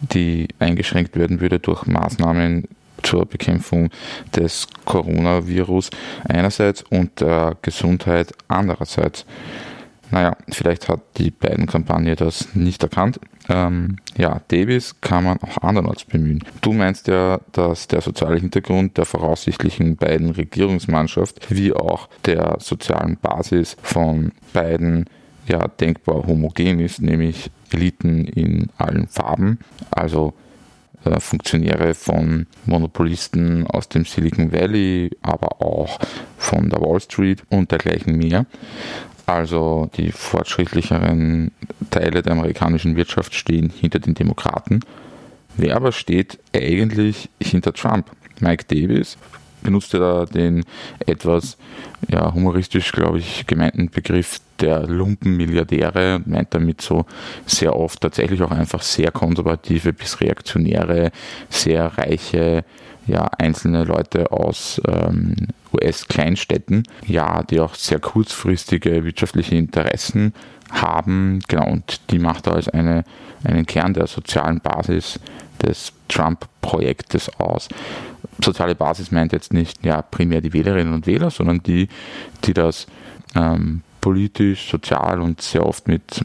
die 0.00 0.48
eingeschränkt 0.58 1.16
werden 1.16 1.40
würde 1.40 1.58
durch 1.58 1.86
Maßnahmen 1.86 2.68
zur 3.02 3.26
Bekämpfung 3.26 3.90
des 4.34 4.66
Coronavirus 4.84 5.90
einerseits 6.28 6.82
und 6.90 7.20
der 7.20 7.56
Gesundheit 7.62 8.32
andererseits. 8.48 9.24
Naja, 10.10 10.36
vielleicht 10.50 10.88
hat 10.88 11.00
die 11.16 11.30
beiden 11.30 11.66
Kampagne 11.66 12.16
das 12.16 12.54
nicht 12.54 12.82
erkannt. 12.82 13.20
Ähm, 13.48 13.96
ja, 14.16 14.40
Davis 14.48 14.96
kann 15.00 15.24
man 15.24 15.38
auch 15.40 15.62
andernorts 15.62 16.04
bemühen. 16.04 16.44
Du 16.60 16.72
meinst 16.72 17.08
ja, 17.08 17.40
dass 17.52 17.88
der 17.88 18.02
soziale 18.02 18.38
Hintergrund 18.38 18.98
der 18.98 19.06
voraussichtlichen 19.06 19.96
beiden 19.96 20.30
Regierungsmannschaft 20.30 21.50
wie 21.50 21.72
auch 21.72 22.08
der 22.26 22.56
sozialen 22.60 23.16
Basis 23.16 23.76
von 23.82 24.32
beiden 24.52 25.06
ja 25.46 25.66
denkbar 25.66 26.26
homogen 26.26 26.80
ist, 26.80 27.00
nämlich 27.00 27.50
Eliten 27.72 28.26
in 28.26 28.68
allen 28.76 29.08
Farben, 29.08 29.58
also 29.90 30.34
äh, 31.04 31.20
Funktionäre 31.20 31.94
von 31.94 32.46
Monopolisten 32.66 33.66
aus 33.66 33.88
dem 33.88 34.04
Silicon 34.04 34.52
Valley, 34.52 35.10
aber 35.22 35.62
auch 35.62 35.98
von 36.36 36.68
der 36.68 36.80
Wall 36.80 37.00
Street 37.00 37.42
und 37.48 37.70
dergleichen 37.70 38.16
mehr. 38.16 38.46
Also 39.28 39.90
die 39.94 40.10
fortschrittlicheren 40.10 41.50
Teile 41.90 42.22
der 42.22 42.32
amerikanischen 42.32 42.96
Wirtschaft 42.96 43.34
stehen 43.34 43.68
hinter 43.68 43.98
den 43.98 44.14
Demokraten. 44.14 44.80
Wer 45.54 45.76
aber 45.76 45.92
steht 45.92 46.38
eigentlich 46.56 47.28
hinter 47.38 47.74
Trump? 47.74 48.10
Mike 48.40 48.64
Davis 48.68 49.18
benutzte 49.60 49.98
da 49.98 50.24
den 50.24 50.64
etwas 51.04 51.58
ja, 52.08 52.32
humoristisch, 52.32 52.90
glaube 52.90 53.18
ich, 53.18 53.46
gemeinten 53.46 53.90
Begriff 53.90 54.40
der 54.60 54.86
Lumpenmilliardäre 54.86 56.16
und 56.16 56.28
meint 56.28 56.54
damit 56.54 56.80
so 56.80 57.04
sehr 57.44 57.76
oft 57.76 58.00
tatsächlich 58.00 58.40
auch 58.40 58.50
einfach 58.50 58.80
sehr 58.80 59.10
konservative 59.10 59.92
bis 59.92 60.22
reaktionäre, 60.22 61.12
sehr 61.50 61.84
reiche 61.98 62.64
ja, 63.06 63.28
einzelne 63.38 63.84
Leute 63.84 64.32
aus 64.32 64.80
ähm, 64.86 65.34
US-Kleinstädten, 65.72 66.84
ja, 67.06 67.42
die 67.42 67.60
auch 67.60 67.74
sehr 67.74 68.00
kurzfristige 68.00 69.04
wirtschaftliche 69.04 69.56
Interessen 69.56 70.32
haben, 70.70 71.40
genau, 71.48 71.68
und 71.68 72.00
die 72.10 72.18
macht 72.18 72.46
er 72.46 72.54
als 72.54 72.68
eine, 72.68 73.04
einen 73.44 73.66
Kern 73.66 73.94
der 73.94 74.06
sozialen 74.06 74.60
Basis 74.60 75.18
des 75.62 75.92
Trump-Projektes 76.08 77.30
aus. 77.38 77.68
Soziale 78.42 78.74
Basis 78.74 79.10
meint 79.10 79.32
jetzt 79.32 79.52
nicht 79.52 79.84
ja, 79.84 80.02
primär 80.02 80.40
die 80.40 80.52
Wählerinnen 80.52 80.94
und 80.94 81.06
Wähler, 81.06 81.30
sondern 81.30 81.62
die, 81.62 81.88
die 82.44 82.54
das 82.54 82.86
ähm, 83.34 83.82
politisch, 84.00 84.70
sozial 84.70 85.20
und 85.20 85.40
sehr 85.40 85.66
oft 85.66 85.88
mit 85.88 86.24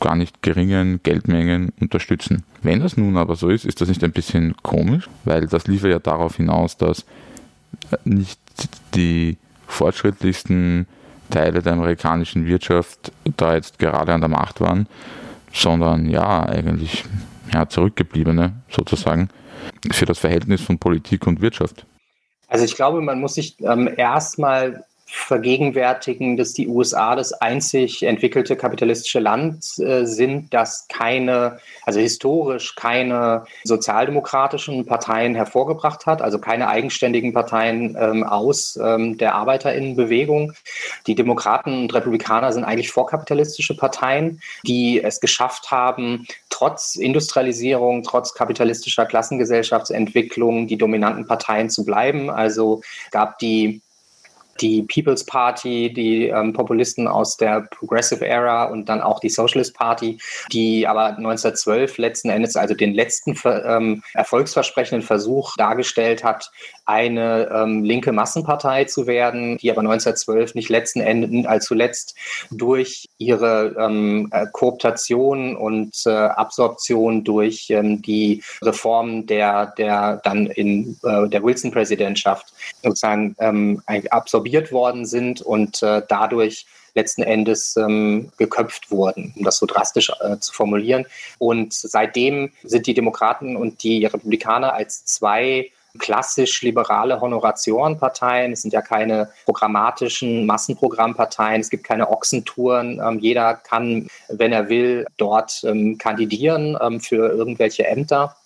gar 0.00 0.16
nicht 0.16 0.42
geringen 0.42 1.00
Geldmengen 1.04 1.72
unterstützen. 1.80 2.42
Wenn 2.62 2.80
das 2.80 2.96
nun 2.96 3.16
aber 3.16 3.36
so 3.36 3.48
ist, 3.48 3.64
ist 3.64 3.80
das 3.80 3.88
nicht 3.88 4.02
ein 4.02 4.12
bisschen 4.12 4.54
komisch, 4.62 5.08
weil 5.24 5.46
das 5.46 5.68
liefert 5.68 5.92
ja 5.92 5.98
darauf 6.00 6.36
hinaus, 6.36 6.76
dass 6.76 7.04
nicht 8.04 8.40
die 8.94 9.36
fortschrittlichsten 9.66 10.86
Teile 11.30 11.62
der 11.62 11.72
amerikanischen 11.72 12.46
Wirtschaft 12.46 13.12
da 13.36 13.54
jetzt 13.54 13.78
gerade 13.78 14.12
an 14.12 14.20
der 14.20 14.28
Macht 14.28 14.60
waren, 14.60 14.86
sondern 15.52 16.08
ja, 16.08 16.44
eigentlich 16.44 17.04
ja, 17.52 17.68
zurückgebliebene 17.68 18.52
sozusagen 18.68 19.28
für 19.90 20.04
das 20.04 20.18
Verhältnis 20.18 20.60
von 20.60 20.78
Politik 20.78 21.26
und 21.26 21.40
Wirtschaft. 21.40 21.86
Also 22.48 22.64
ich 22.64 22.74
glaube, 22.74 23.00
man 23.00 23.20
muss 23.20 23.34
sich 23.34 23.56
ähm, 23.60 23.88
erstmal 23.96 24.84
vergegenwärtigen, 25.14 26.38
dass 26.38 26.54
die 26.54 26.68
USA 26.68 27.14
das 27.14 27.34
einzig 27.34 28.02
entwickelte 28.02 28.56
kapitalistische 28.56 29.20
Land 29.20 29.78
äh, 29.78 30.06
sind, 30.06 30.54
das 30.54 30.86
keine, 30.88 31.58
also 31.84 32.00
historisch 32.00 32.74
keine 32.76 33.44
sozialdemokratischen 33.62 34.86
Parteien 34.86 35.34
hervorgebracht 35.34 36.06
hat, 36.06 36.22
also 36.22 36.38
keine 36.38 36.66
eigenständigen 36.68 37.34
Parteien 37.34 37.94
ähm, 38.00 38.24
aus 38.24 38.78
ähm, 38.82 39.18
der 39.18 39.34
Arbeiterinnenbewegung. 39.34 40.54
Die 41.06 41.14
Demokraten 41.14 41.82
und 41.82 41.94
Republikaner 41.94 42.50
sind 42.50 42.64
eigentlich 42.64 42.90
vorkapitalistische 42.90 43.76
Parteien, 43.76 44.40
die 44.66 45.02
es 45.02 45.20
geschafft 45.20 45.70
haben, 45.70 46.26
trotz 46.48 46.96
Industrialisierung, 46.96 48.02
trotz 48.02 48.32
kapitalistischer 48.32 49.04
Klassengesellschaftsentwicklung 49.04 50.66
die 50.68 50.78
dominanten 50.78 51.26
Parteien 51.26 51.68
zu 51.68 51.84
bleiben. 51.84 52.30
Also 52.30 52.80
gab 53.10 53.38
die 53.38 53.82
die 54.60 54.82
People's 54.82 55.24
Party, 55.24 55.92
die 55.92 56.28
ähm, 56.28 56.52
Populisten 56.52 57.08
aus 57.08 57.36
der 57.36 57.62
Progressive 57.70 58.26
Era 58.26 58.64
und 58.64 58.88
dann 58.88 59.00
auch 59.00 59.20
die 59.20 59.28
Socialist 59.28 59.74
Party, 59.74 60.18
die 60.52 60.86
aber 60.86 61.16
1912 61.16 61.98
letzten 61.98 62.30
Endes 62.30 62.56
also 62.56 62.74
den 62.74 62.94
letzten 62.94 63.36
ähm, 63.44 64.02
erfolgsversprechenden 64.14 65.06
Versuch 65.06 65.54
dargestellt 65.56 66.24
hat, 66.24 66.50
eine 66.84 67.48
ähm, 67.52 67.84
linke 67.84 68.12
Massenpartei 68.12 68.84
zu 68.84 69.06
werden, 69.06 69.56
die 69.58 69.70
aber 69.70 69.80
1912 69.80 70.54
nicht 70.54 70.68
letzten 70.68 71.00
Endes 71.00 71.46
als 71.46 71.66
zuletzt 71.66 72.16
durch 72.50 73.08
ihre 73.18 73.74
ähm, 73.78 74.28
äh, 74.32 74.46
Kooptation 74.52 75.56
und 75.56 75.94
äh, 76.06 76.10
Absorption 76.10 77.24
durch 77.24 77.70
ähm, 77.70 78.02
die 78.02 78.42
Reformen 78.62 79.26
der, 79.26 79.72
der 79.78 80.20
dann 80.24 80.46
in 80.46 80.98
äh, 81.04 81.28
der 81.28 81.42
Wilson-Präsidentschaft 81.42 82.52
sozusagen 82.82 83.36
ähm, 83.38 83.82
absorbiert 84.42 84.72
worden 84.72 85.06
sind 85.06 85.40
und 85.40 85.82
äh, 85.82 86.02
dadurch 86.08 86.66
letzten 86.94 87.22
Endes 87.22 87.76
ähm, 87.76 88.30
geköpft 88.36 88.90
wurden, 88.90 89.32
um 89.36 89.44
das 89.44 89.56
so 89.56 89.66
drastisch 89.66 90.10
äh, 90.20 90.38
zu 90.38 90.52
formulieren. 90.52 91.06
Und 91.38 91.72
seitdem 91.72 92.50
sind 92.64 92.86
die 92.86 92.94
Demokraten 92.94 93.56
und 93.56 93.82
die 93.82 94.04
Republikaner 94.04 94.74
als 94.74 95.06
zwei 95.06 95.70
klassisch 95.98 96.62
liberale 96.62 97.20
Honoratiorenparteien. 97.20 98.52
Es 98.52 98.62
sind 98.62 98.72
ja 98.72 98.82
keine 98.82 99.28
programmatischen 99.44 100.46
Massenprogrammparteien. 100.46 101.60
Es 101.60 101.70
gibt 101.70 101.84
keine 101.84 102.10
Ochsentouren. 102.10 103.00
Ähm, 103.02 103.18
jeder 103.20 103.54
kann, 103.54 104.08
wenn 104.28 104.52
er 104.52 104.68
will, 104.68 105.06
dort 105.18 105.62
ähm, 105.64 105.98
kandidieren 105.98 106.76
ähm, 106.80 107.00
für 107.00 107.28
irgendwelche 107.30 107.86
Ämter. 107.86 108.36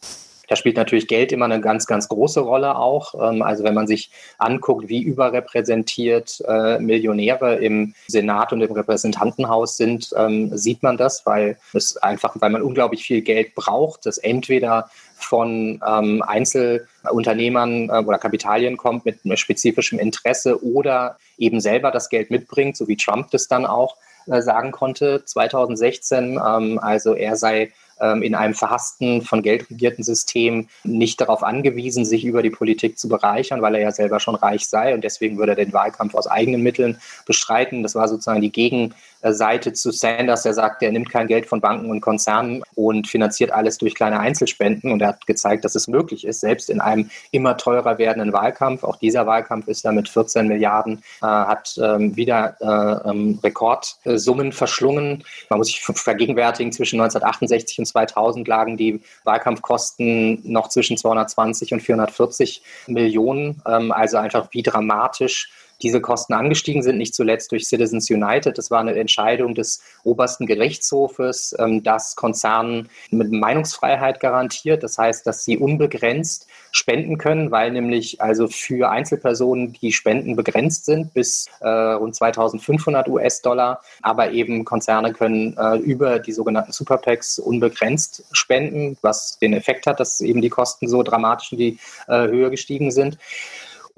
Da 0.49 0.57
spielt 0.57 0.77
natürlich 0.77 1.09
Geld 1.09 1.33
immer 1.33 1.47
eine 1.47 1.61
ganz, 1.61 1.87
ganz 1.87 2.09
große 2.09 2.41
Rolle 2.41 2.77
auch. 2.77 3.15
Ähm, 3.15 3.43
also 3.43 3.65
wenn 3.65 3.75
man 3.75 3.87
sich 3.87 4.11
anguckt, 4.39 4.89
wie 4.89 5.03
überrepräsentiert 5.03 6.43
äh, 6.47 6.79
Millionäre 6.79 7.57
im 7.57 7.95
Senat 8.09 8.53
und 8.53 8.63
im 8.63 8.73
Repräsentantenhaus 8.73 9.77
sind, 9.77 10.11
ähm, 10.17 10.57
sieht 10.57 10.83
man 10.83 10.97
das, 10.97 11.27
weil 11.27 11.59
es 11.73 11.97
einfach, 11.97 12.37
weil 12.41 12.51
man 12.51 12.63
unglaublich 12.63 13.05
viel 13.05 13.23
Geld 13.23 13.55
braucht, 13.55 14.07
das 14.07 14.19
entweder 14.19 14.91
von 15.17 15.81
ähm, 15.87 16.23
Einzelunternehmern 16.23 17.89
äh, 17.89 18.05
oder 18.05 18.19
Kapitalien 18.19 18.77
kommt 18.77 19.05
mit 19.07 19.21
spezifischem 19.39 19.99
Interesse 19.99 20.63
oder 20.63 21.17
eben 21.39 21.61
selber 21.61 21.91
das 21.91 22.09
Geld 22.09 22.31
mitbringt, 22.31 22.77
so 22.77 22.87
wie 22.89 22.97
Trump 22.97 23.31
das 23.31 23.49
dann 23.49 23.67
auch 23.67 23.97
äh, 24.27 24.43
sagen 24.43 24.73
konnte 24.73 25.25
2016. 25.25 26.41
Ähm, 26.45 26.79
also 26.81 27.15
er 27.15 27.37
sei 27.37 27.73
in 27.99 28.35
einem 28.35 28.55
verhassten, 28.55 29.23
von 29.23 29.43
Geld 29.43 29.71
regierten 29.71 30.05
System 30.05 30.69
nicht 30.85 31.21
darauf 31.21 31.43
angewiesen, 31.43 32.05
sich 32.05 32.25
über 32.25 32.43
die 32.43 32.51
Politik 32.51 32.99
zu 32.99 33.09
bereichern, 33.09 33.63
weil 33.63 33.75
er 33.75 33.81
ja 33.81 33.91
selber 33.91 34.21
schon 34.21 34.35
reich 34.35 34.67
sei 34.67 34.95
und 34.95 35.03
deswegen 35.03 35.39
würde 35.39 35.53
er 35.53 35.57
den 35.57 35.73
Wahlkampf 35.73 36.15
aus 36.15 36.27
eigenen 36.27 36.63
Mitteln 36.63 36.99
bestreiten. 37.25 37.83
Das 37.83 37.95
war 37.95 38.09
sozusagen 38.09 38.43
die 38.43 38.53
Gegen 38.53 38.95
Seite 39.33 39.73
zu 39.73 39.91
Sanders, 39.91 40.43
der 40.43 40.55
sagt, 40.55 40.83
er 40.83 40.93
nimmt 40.93 41.11
kein 41.11 41.27
Geld 41.27 41.47
von 41.47 41.61
Banken 41.61 41.91
und 41.91 42.01
Konzernen 42.01 42.63
und 42.75 43.09
finanziert 43.09 43.51
alles 43.51 43.79
durch 43.79 43.95
kleine 43.95 44.21
Einzelspenden. 44.21 44.93
Und 44.93 45.01
er 45.01 45.09
hat 45.09 45.27
gezeigt, 45.27 45.65
dass 45.65 45.75
es 45.75 45.89
möglich 45.89 46.27
ist, 46.27 46.41
selbst 46.41 46.71
in 46.71 46.81
einem 46.81 47.11
immer 47.31 47.57
teurer 47.57 47.99
werdenden 47.99 48.33
Wahlkampf. 48.33 48.85
Auch 48.85 48.97
dieser 48.97 49.27
Wahlkampf 49.27 49.69
ist 49.69 49.85
da 49.85 49.93
mit 49.93 50.09
14 50.09 50.49
Milliarden, 50.49 51.03
äh, 51.23 51.27
hat 51.27 51.79
ähm, 51.83 52.17
wieder 52.17 52.57
äh, 52.61 53.11
ähm, 53.11 53.39
Rekordsummen 53.43 54.53
verschlungen. 54.53 55.25
Man 55.51 55.59
muss 55.59 55.69
sich 55.69 55.81
vergegenwärtigen, 55.81 56.73
zwischen 56.73 57.01
1968 57.01 57.79
und 57.79 57.86
2000 57.87 58.47
lagen 58.47 58.77
die 58.77 59.01
Wahlkampfkosten 59.25 60.41
noch 60.45 60.69
zwischen 60.69 60.97
220 60.97 61.73
und 61.73 61.81
440 61.81 62.63
Millionen. 62.87 63.63
Ähm, 63.67 63.93
also 63.93 64.19
einfach 64.19 64.49
wie 64.53 64.63
dramatisch 64.63 65.51
diese 65.83 66.01
Kosten 66.01 66.35
angestiegen 66.35 66.83
sind, 66.83 66.99
nicht 66.99 67.15
zuletzt 67.15 67.53
durch 67.53 67.67
Citizens 67.67 68.11
United. 68.11 68.57
Das 68.57 68.71
war 68.71 68.81
eine 68.81 68.95
Entscheidung 68.95 69.55
des 69.55 69.83
obersten 70.05 70.47
Gerichtshofes, 70.47 71.55
ähm, 71.59 71.83
das 71.83 72.17
Konzernen 72.17 72.89
mit 73.11 73.31
Meinungsfreiheit 73.33 74.21
garantiert. 74.21 74.83
Das 74.83 74.99
heißt, 74.99 75.27
dass 75.27 75.45
sie 75.45 75.59
unbegrenzt 75.59 76.47
spenden 76.73 77.19
können, 77.19 77.51
weil 77.51 77.71
nämlich 77.71 78.21
also 78.21 78.49
für 78.49 78.91
Einzelpersonen 78.91 79.73
die 79.75 79.93
Spenden 79.93 80.37
begrenzt 80.37 80.85
sind 80.85 81.15
bis 81.15 81.47
äh, 81.61 81.69
rund 81.69 82.15
2500 82.15 83.09
US-Dollar, 83.09 83.81
aber 84.03 84.31
eben 84.33 84.65
Konzerne 84.65 85.13
können 85.13 85.57
äh, 85.57 85.77
über 85.77 86.19
die 86.19 86.33
sogenannten 86.33 86.73
Superpacks 86.73 87.39
unbegrenzt 87.39 88.25
spenden, 88.33 88.99
was 89.03 89.39
den 89.39 89.53
Effekt 89.53 89.87
hat, 89.87 90.01
dass 90.01 90.21
eben 90.21 90.41
die 90.41 90.51
Kosten 90.51 90.89
so 90.89 91.03
dramatisch 91.03 91.53
in 91.53 91.59
die 91.59 91.79
äh, 92.09 92.27
Höhe 92.29 92.51
gestiegen 92.51 92.91
sind. 92.91 93.19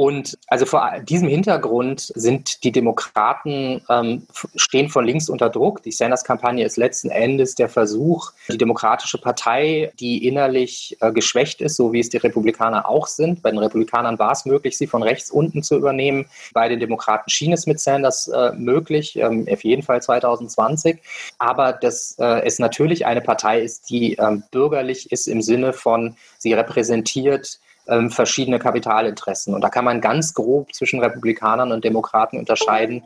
Und 0.01 0.39
also 0.47 0.65
vor 0.65 0.93
diesem 1.03 1.27
Hintergrund 1.27 2.13
sind 2.15 2.63
die 2.63 2.71
Demokraten, 2.71 3.83
ähm, 3.91 4.29
stehen 4.55 4.91
von 4.91 5.05
links 5.05 5.29
unter 5.29 5.51
Druck. 5.51 5.83
Die 5.83 5.91
Sanders-Kampagne 5.91 6.65
ist 6.65 6.77
letzten 6.77 7.11
Endes 7.11 7.57
der 7.57 7.69
Versuch, 7.69 8.31
die 8.49 8.59
Demokratische 8.59 9.19
Partei, 9.19 9.91
die 9.99 10.25
innerlich 10.25 10.97
äh, 11.01 11.11
geschwächt 11.11 11.61
ist, 11.61 11.75
so 11.75 11.93
wie 11.93 11.99
es 11.99 12.11
die 12.11 12.19
Republikaner 12.19 12.89
auch 12.89 13.09
sind. 13.09 13.43
Bei 13.43 13.51
den 13.51 13.59
Republikanern 13.59 14.21
war 14.21 14.31
es 14.31 14.45
möglich, 14.45 14.79
sie 14.79 14.87
von 14.87 15.03
rechts 15.03 15.33
unten 15.33 15.65
zu 15.65 15.75
übernehmen. 15.75 16.27
Bei 16.55 16.69
den 16.69 16.79
Demokraten 16.79 17.29
schien 17.29 17.53
es 17.53 17.67
mit 17.67 17.81
Sanders 17.81 18.29
äh, 18.29 18.53
möglich, 18.53 19.17
ähm, 19.17 19.49
auf 19.51 19.65
jeden 19.65 19.83
Fall 19.83 20.01
2020. 20.01 21.01
Aber 21.39 21.73
dass 21.73 22.15
äh, 22.21 22.47
es 22.47 22.61
natürlich 22.61 23.05
eine 23.05 23.21
Partei 23.21 23.63
ist, 23.63 23.91
die 23.91 24.15
ähm, 24.15 24.45
bürgerlich 24.53 25.11
ist 25.11 25.27
im 25.27 25.43
Sinne 25.43 25.73
von, 25.73 26.15
sie 26.39 26.53
repräsentiert 26.53 27.59
ähm, 27.89 28.11
verschiedene 28.11 28.59
Kapitalinteressen. 28.59 29.55
Und 29.55 29.63
da 29.63 29.69
kann 29.69 29.85
man 29.85 30.01
ganz 30.01 30.35
grob 30.35 30.75
zwischen 30.75 31.01
Republikanern 31.01 31.73
und 31.73 31.85
Demokraten 31.85 32.39
unterscheiden, 32.39 33.05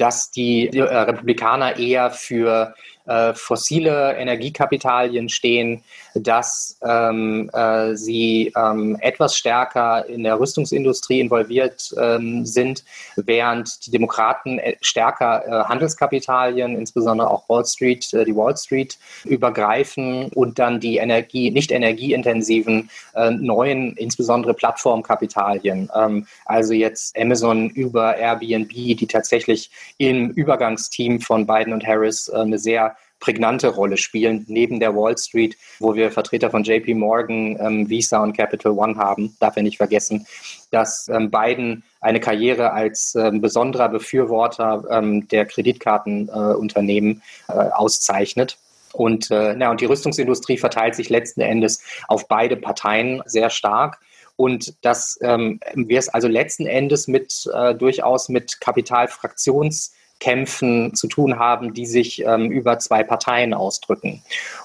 dass 0.00 0.30
die 0.30 0.68
äh, 0.68 0.82
Republikaner 0.82 1.76
eher 1.76 2.10
für 2.10 2.74
äh, 3.10 3.34
fossile 3.34 4.14
Energiekapitalien 4.16 5.28
stehen, 5.28 5.82
dass 6.14 6.78
ähm, 6.82 7.50
äh, 7.52 7.96
sie 7.96 8.52
ähm, 8.56 8.96
etwas 9.00 9.36
stärker 9.36 10.06
in 10.06 10.22
der 10.22 10.38
Rüstungsindustrie 10.38 11.18
involviert 11.18 11.92
ähm, 12.00 12.46
sind, 12.46 12.84
während 13.16 13.86
die 13.86 13.90
Demokraten 13.90 14.58
äh, 14.58 14.76
stärker 14.80 15.44
äh, 15.44 15.64
Handelskapitalien, 15.64 16.78
insbesondere 16.78 17.30
auch 17.30 17.48
Wall 17.48 17.64
Street, 17.64 18.12
äh, 18.12 18.24
die 18.24 18.36
Wall 18.36 18.56
Street 18.56 18.98
übergreifen 19.24 20.30
und 20.34 20.58
dann 20.58 20.78
die 20.78 20.98
Energie, 20.98 21.50
nicht 21.50 21.72
energieintensiven 21.72 22.90
neuen, 23.30 23.96
insbesondere 23.96 24.54
Plattformkapitalien, 24.54 25.90
ähm, 25.94 26.26
also 26.44 26.74
jetzt 26.74 27.18
Amazon 27.18 27.70
über 27.70 28.16
Airbnb, 28.16 28.70
die 28.70 29.06
tatsächlich 29.06 29.70
im 29.98 30.30
Übergangsteam 30.30 31.20
von 31.20 31.46
Biden 31.46 31.72
und 31.72 31.86
Harris 31.86 32.28
eine 32.28 32.58
sehr 32.58 32.96
prägnante 33.20 33.68
Rolle 33.68 33.98
spielen, 33.98 34.44
neben 34.48 34.80
der 34.80 34.96
Wall 34.96 35.16
Street, 35.16 35.56
wo 35.78 35.94
wir 35.94 36.10
Vertreter 36.10 36.50
von 36.50 36.64
JP 36.64 36.94
Morgan, 36.94 37.56
ähm, 37.60 37.88
Visa 37.88 38.22
und 38.22 38.36
Capital 38.36 38.72
One 38.72 38.96
haben, 38.96 39.36
darf 39.40 39.56
er 39.56 39.62
nicht 39.62 39.76
vergessen, 39.76 40.26
dass 40.70 41.08
ähm, 41.08 41.30
Biden 41.30 41.84
eine 42.00 42.18
Karriere 42.18 42.72
als 42.72 43.14
ähm, 43.14 43.42
besonderer 43.42 43.90
Befürworter 43.90 45.02
der 45.30 45.44
Kreditkartenunternehmen 45.44 47.22
äh, 47.48 47.52
äh, 47.52 47.70
auszeichnet. 47.72 48.56
Und, 48.92 49.30
äh, 49.30 49.54
na, 49.56 49.70
und 49.70 49.80
die 49.80 49.86
Rüstungsindustrie 49.86 50.56
verteilt 50.56 50.94
sich 50.94 51.10
letzten 51.10 51.42
Endes 51.42 51.82
auf 52.08 52.26
beide 52.26 52.56
Parteien 52.56 53.22
sehr 53.26 53.50
stark. 53.50 54.00
Und 54.40 54.72
dass 54.80 55.18
ähm, 55.20 55.60
wir 55.74 55.98
es 55.98 56.08
also 56.08 56.26
letzten 56.26 56.64
Endes 56.64 57.08
mit 57.08 57.46
äh, 57.52 57.74
durchaus 57.74 58.30
mit 58.30 58.58
Kapitalfraktions 58.58 59.92
Kämpfen 60.18 60.94
zu 60.94 61.08
tun 61.08 61.38
haben, 61.38 61.74
die 61.74 61.84
sich 61.84 62.24
ähm, 62.24 62.50
über 62.50 62.78
zwei 62.78 63.02
Parteien 63.02 63.52
ausdrücken. 63.52 64.22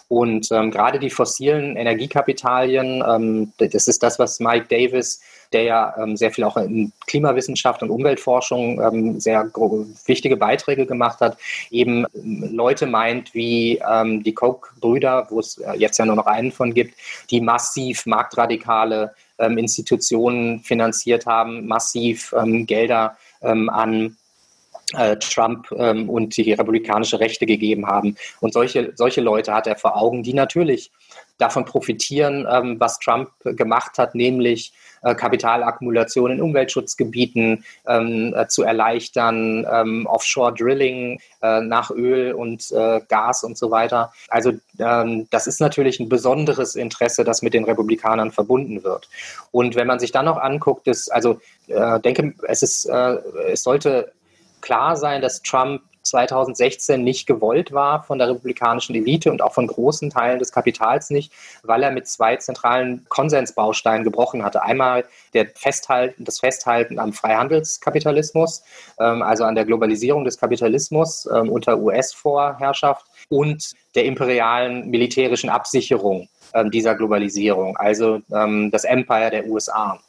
Und 0.07 0.49
ähm, 0.51 0.71
gerade 0.71 0.99
die 0.99 1.09
fossilen 1.09 1.75
Energiekapitalien, 1.75 3.03
ähm, 3.05 3.51
das 3.57 3.87
ist 3.87 4.01
das, 4.01 4.17
was 4.17 4.39
Mike 4.39 4.67
Davis, 4.69 5.21
der 5.51 5.63
ja 5.63 5.95
ähm, 5.97 6.15
sehr 6.15 6.31
viel 6.31 6.45
auch 6.45 6.55
in 6.55 6.93
Klimawissenschaft 7.07 7.81
und 7.83 7.89
Umweltforschung 7.89 8.81
ähm, 8.81 9.19
sehr 9.19 9.49
wichtige 10.05 10.37
Beiträge 10.37 10.85
gemacht 10.85 11.19
hat, 11.19 11.37
eben 11.69 12.05
ähm, 12.15 12.49
Leute 12.53 12.85
meint 12.85 13.33
wie 13.33 13.81
die 14.23 14.33
Koch-Brüder, 14.33 15.27
wo 15.29 15.39
es 15.39 15.57
äh, 15.57 15.73
jetzt 15.77 15.97
ja 15.97 16.05
nur 16.05 16.15
noch 16.15 16.27
einen 16.27 16.51
von 16.51 16.73
gibt, 16.73 16.95
die 17.29 17.41
massiv 17.41 18.05
marktradikale 18.05 19.13
Institutionen 19.57 20.59
finanziert 20.61 21.25
haben, 21.25 21.67
massiv 21.67 22.33
Gelder 22.65 23.17
an 23.41 24.05
äh, 24.05 24.09
Trump 25.19 25.71
ähm, 25.77 26.09
und 26.09 26.37
die 26.37 26.53
republikanische 26.53 27.19
Rechte 27.19 27.45
gegeben 27.45 27.87
haben. 27.87 28.15
Und 28.39 28.53
solche, 28.53 28.93
solche 28.95 29.21
Leute 29.21 29.53
hat 29.53 29.67
er 29.67 29.75
vor 29.77 29.97
Augen, 29.97 30.23
die 30.23 30.33
natürlich 30.33 30.91
davon 31.37 31.65
profitieren, 31.65 32.47
ähm, 32.49 32.79
was 32.79 32.99
Trump 32.99 33.29
gemacht 33.43 33.97
hat, 33.97 34.15
nämlich 34.15 34.73
äh, 35.01 35.13
Kapitalakkumulation 35.15 36.31
in 36.31 36.41
Umweltschutzgebieten 36.41 37.63
ähm, 37.87 38.33
äh, 38.35 38.47
zu 38.47 38.63
erleichtern, 38.63 39.65
ähm, 39.71 40.05
Offshore-Drilling 40.07 41.19
äh, 41.41 41.61
nach 41.61 41.91
Öl 41.91 42.33
und 42.33 42.71
äh, 42.71 43.01
Gas 43.07 43.43
und 43.43 43.57
so 43.57 43.69
weiter. 43.69 44.11
Also 44.29 44.53
ähm, 44.79 45.27
das 45.29 45.47
ist 45.47 45.61
natürlich 45.61 45.99
ein 45.99 46.09
besonderes 46.09 46.75
Interesse, 46.75 47.23
das 47.23 47.41
mit 47.41 47.53
den 47.53 47.65
Republikanern 47.65 48.31
verbunden 48.31 48.83
wird. 48.83 49.09
Und 49.51 49.75
wenn 49.75 49.87
man 49.87 49.99
sich 49.99 50.11
dann 50.11 50.25
noch 50.25 50.37
anguckt, 50.37 50.87
ist, 50.87 51.09
also 51.09 51.39
äh, 51.67 51.99
denke, 51.99 52.33
es 52.47 52.63
ist, 52.63 52.85
äh, 52.85 53.17
es 53.51 53.63
sollte 53.63 54.11
klar 54.65 54.97
sein, 54.97 55.21
dass 55.21 55.43
Trump 55.43 55.81
2016 56.01 57.03
nicht 57.03 57.25
gewollt 57.25 57.71
war 57.71 58.03
von 58.03 58.19
der 58.19 58.29
republikanischen 58.29 58.95
Elite 58.95 59.31
und 59.31 59.41
auch 59.41 59.53
von 59.53 59.67
großen 59.67 60.09
Teilen 60.09 60.39
des 60.39 60.51
Kapitals 60.51 61.09
nicht, 61.09 61.31
weil 61.63 61.83
er 61.83 61.91
mit 61.91 62.07
zwei 62.07 62.35
zentralen 62.37 63.05
Konsensbausteinen 63.09 64.03
gebrochen 64.03 64.43
hatte. 64.43 64.61
Einmal 64.61 65.05
der 65.33 65.47
Festhalten, 65.55 66.23
das 66.23 66.39
Festhalten 66.39 66.99
am 66.99 67.13
Freihandelskapitalismus, 67.13 68.63
ähm, 68.99 69.21
also 69.21 69.43
an 69.43 69.55
der 69.55 69.65
Globalisierung 69.65 70.25
des 70.25 70.37
Kapitalismus 70.37 71.27
ähm, 71.33 71.49
unter 71.49 71.79
US-Vorherrschaft 71.79 73.05
und 73.29 73.71
der 73.95 74.05
imperialen 74.05 74.89
militärischen 74.89 75.49
Absicherung 75.49 76.27
ähm, 76.53 76.69
dieser 76.69 76.95
Globalisierung, 76.95 77.77
also 77.77 78.21
das 78.29 78.83
Empire 78.83 79.29
der 79.31 79.47
USA. 79.47 79.99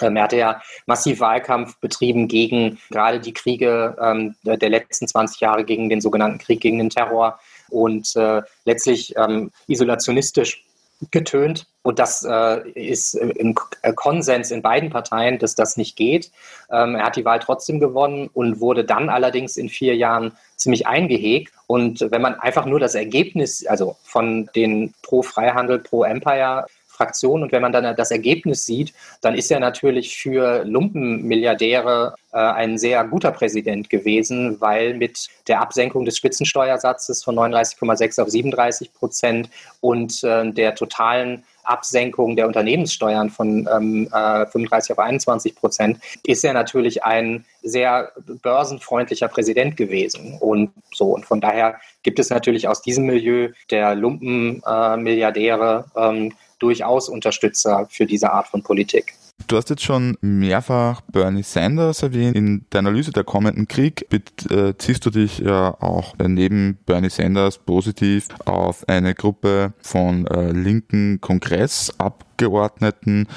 Ähm, 0.00 0.16
er 0.16 0.24
hatte 0.24 0.36
ja 0.36 0.62
massiv 0.86 1.20
Wahlkampf 1.20 1.78
betrieben 1.80 2.28
gegen 2.28 2.78
gerade 2.90 3.20
die 3.20 3.32
Kriege 3.32 3.96
ähm, 4.00 4.34
der 4.44 4.70
letzten 4.70 5.08
20 5.08 5.40
Jahre, 5.40 5.64
gegen 5.64 5.88
den 5.88 6.00
sogenannten 6.00 6.38
Krieg 6.38 6.60
gegen 6.60 6.78
den 6.78 6.90
Terror 6.90 7.38
und 7.70 8.14
äh, 8.16 8.42
letztlich 8.64 9.14
ähm, 9.16 9.50
isolationistisch 9.66 10.64
getönt. 11.10 11.66
Und 11.82 11.98
das 11.98 12.24
äh, 12.28 12.68
ist 12.70 13.14
im 13.14 13.54
Konsens 13.94 14.50
in 14.50 14.62
beiden 14.62 14.90
Parteien, 14.90 15.38
dass 15.38 15.54
das 15.54 15.76
nicht 15.76 15.96
geht. 15.96 16.30
Ähm, 16.70 16.96
er 16.96 17.04
hat 17.04 17.16
die 17.16 17.24
Wahl 17.24 17.38
trotzdem 17.38 17.80
gewonnen 17.80 18.28
und 18.32 18.60
wurde 18.60 18.84
dann 18.84 19.08
allerdings 19.08 19.56
in 19.56 19.68
vier 19.68 19.96
Jahren 19.96 20.32
ziemlich 20.56 20.86
eingehegt. 20.86 21.52
Und 21.66 22.00
wenn 22.10 22.20
man 22.20 22.34
einfach 22.34 22.66
nur 22.66 22.80
das 22.80 22.94
Ergebnis, 22.94 23.64
also 23.66 23.96
von 24.02 24.50
den 24.54 24.92
Pro-Freihandel, 25.02 25.78
Pro-Empire 25.78 26.66
Fraktion. 26.98 27.42
Und 27.42 27.52
wenn 27.52 27.62
man 27.62 27.72
dann 27.72 27.96
das 27.96 28.10
Ergebnis 28.10 28.66
sieht, 28.66 28.92
dann 29.22 29.34
ist 29.34 29.50
er 29.50 29.60
natürlich 29.60 30.16
für 30.16 30.64
Lumpenmilliardäre 30.64 32.14
äh, 32.32 32.36
ein 32.38 32.76
sehr 32.76 33.04
guter 33.04 33.30
Präsident 33.30 33.88
gewesen, 33.88 34.60
weil 34.60 34.94
mit 34.94 35.28
der 35.46 35.60
Absenkung 35.60 36.04
des 36.04 36.16
Spitzensteuersatzes 36.16 37.24
von 37.24 37.36
39,6 37.36 38.22
auf 38.22 38.28
37 38.28 38.92
Prozent 38.92 39.48
und 39.80 40.22
äh, 40.24 40.50
der 40.52 40.74
totalen 40.74 41.44
Absenkung 41.68 42.34
der 42.34 42.46
Unternehmenssteuern 42.46 43.30
von 43.30 43.68
ähm, 43.70 44.08
äh, 44.12 44.46
35 44.46 44.92
auf 44.92 44.98
21 44.98 45.54
Prozent 45.54 45.98
ist 46.24 46.44
er 46.44 46.54
natürlich 46.54 47.04
ein 47.04 47.44
sehr 47.62 48.12
börsenfreundlicher 48.42 49.28
Präsident 49.28 49.76
gewesen. 49.76 50.38
Und 50.40 50.70
so, 50.92 51.14
und 51.14 51.26
von 51.26 51.40
daher 51.40 51.78
gibt 52.02 52.18
es 52.18 52.30
natürlich 52.30 52.68
aus 52.68 52.80
diesem 52.82 53.04
Milieu 53.04 53.50
der 53.70 53.94
Lumpenmilliardäre 53.94 55.84
äh, 55.94 56.08
ähm, 56.08 56.32
durchaus 56.58 57.08
Unterstützer 57.08 57.86
für 57.90 58.06
diese 58.06 58.32
Art 58.32 58.48
von 58.48 58.62
Politik. 58.62 59.14
Du 59.46 59.56
hast 59.56 59.70
jetzt 59.70 59.84
schon 59.84 60.18
mehrfach 60.20 61.00
Bernie 61.02 61.42
Sanders 61.42 62.02
erwähnt. 62.02 62.36
In 62.36 62.66
der 62.72 62.80
Analyse 62.80 63.12
der 63.12 63.24
kommenden 63.24 63.68
Krieg 63.68 64.06
beziehst 64.10 65.06
du 65.06 65.10
dich 65.10 65.38
ja 65.38 65.74
auch 65.80 66.14
neben 66.18 66.78
Bernie 66.84 67.08
Sanders 67.08 67.58
positiv 67.58 68.28
auf 68.44 68.86
eine 68.88 69.14
Gruppe 69.14 69.72
von 69.80 70.26
äh, 70.26 70.50
linken 70.50 71.20
Kongressabgeordneten. 71.20 72.27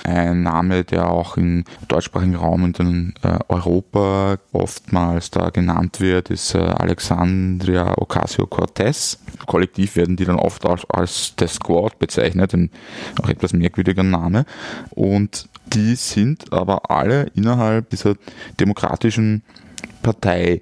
Ein 0.06 0.44
Name, 0.44 0.84
der 0.84 1.10
auch 1.10 1.36
im 1.36 1.66
deutschsprachigen 1.88 2.36
Raum 2.36 2.74
in 2.78 3.14
äh, 3.24 3.40
Europa 3.50 4.38
oftmals 4.52 5.32
da 5.32 5.50
genannt 5.50 6.00
wird, 6.00 6.30
ist 6.30 6.56
äh, 6.56 6.60
Alexandria 6.60 7.98
Ocasio-Cortez. 7.98 9.20
Kollektiv 9.48 9.96
werden 9.96 10.16
die 10.16 10.26
dann 10.26 10.38
oft 10.38 10.66
als, 10.66 10.86
als 10.90 11.34
The 11.40 11.48
Squad 11.48 12.00
bezeichnet, 12.00 12.54
ein 12.54 12.70
auch 13.22 13.30
etwas 13.30 13.54
merkwürdiger 13.54 14.04
Name. 14.04 14.46
Und 14.92 15.50
die 15.74 15.96
sind 15.96 16.54
aber 16.54 16.90
alle 16.92 17.28
innerhalb 17.36 17.90
dieser 17.90 18.16
demokratischen 18.60 19.44
Partei. 20.02 20.62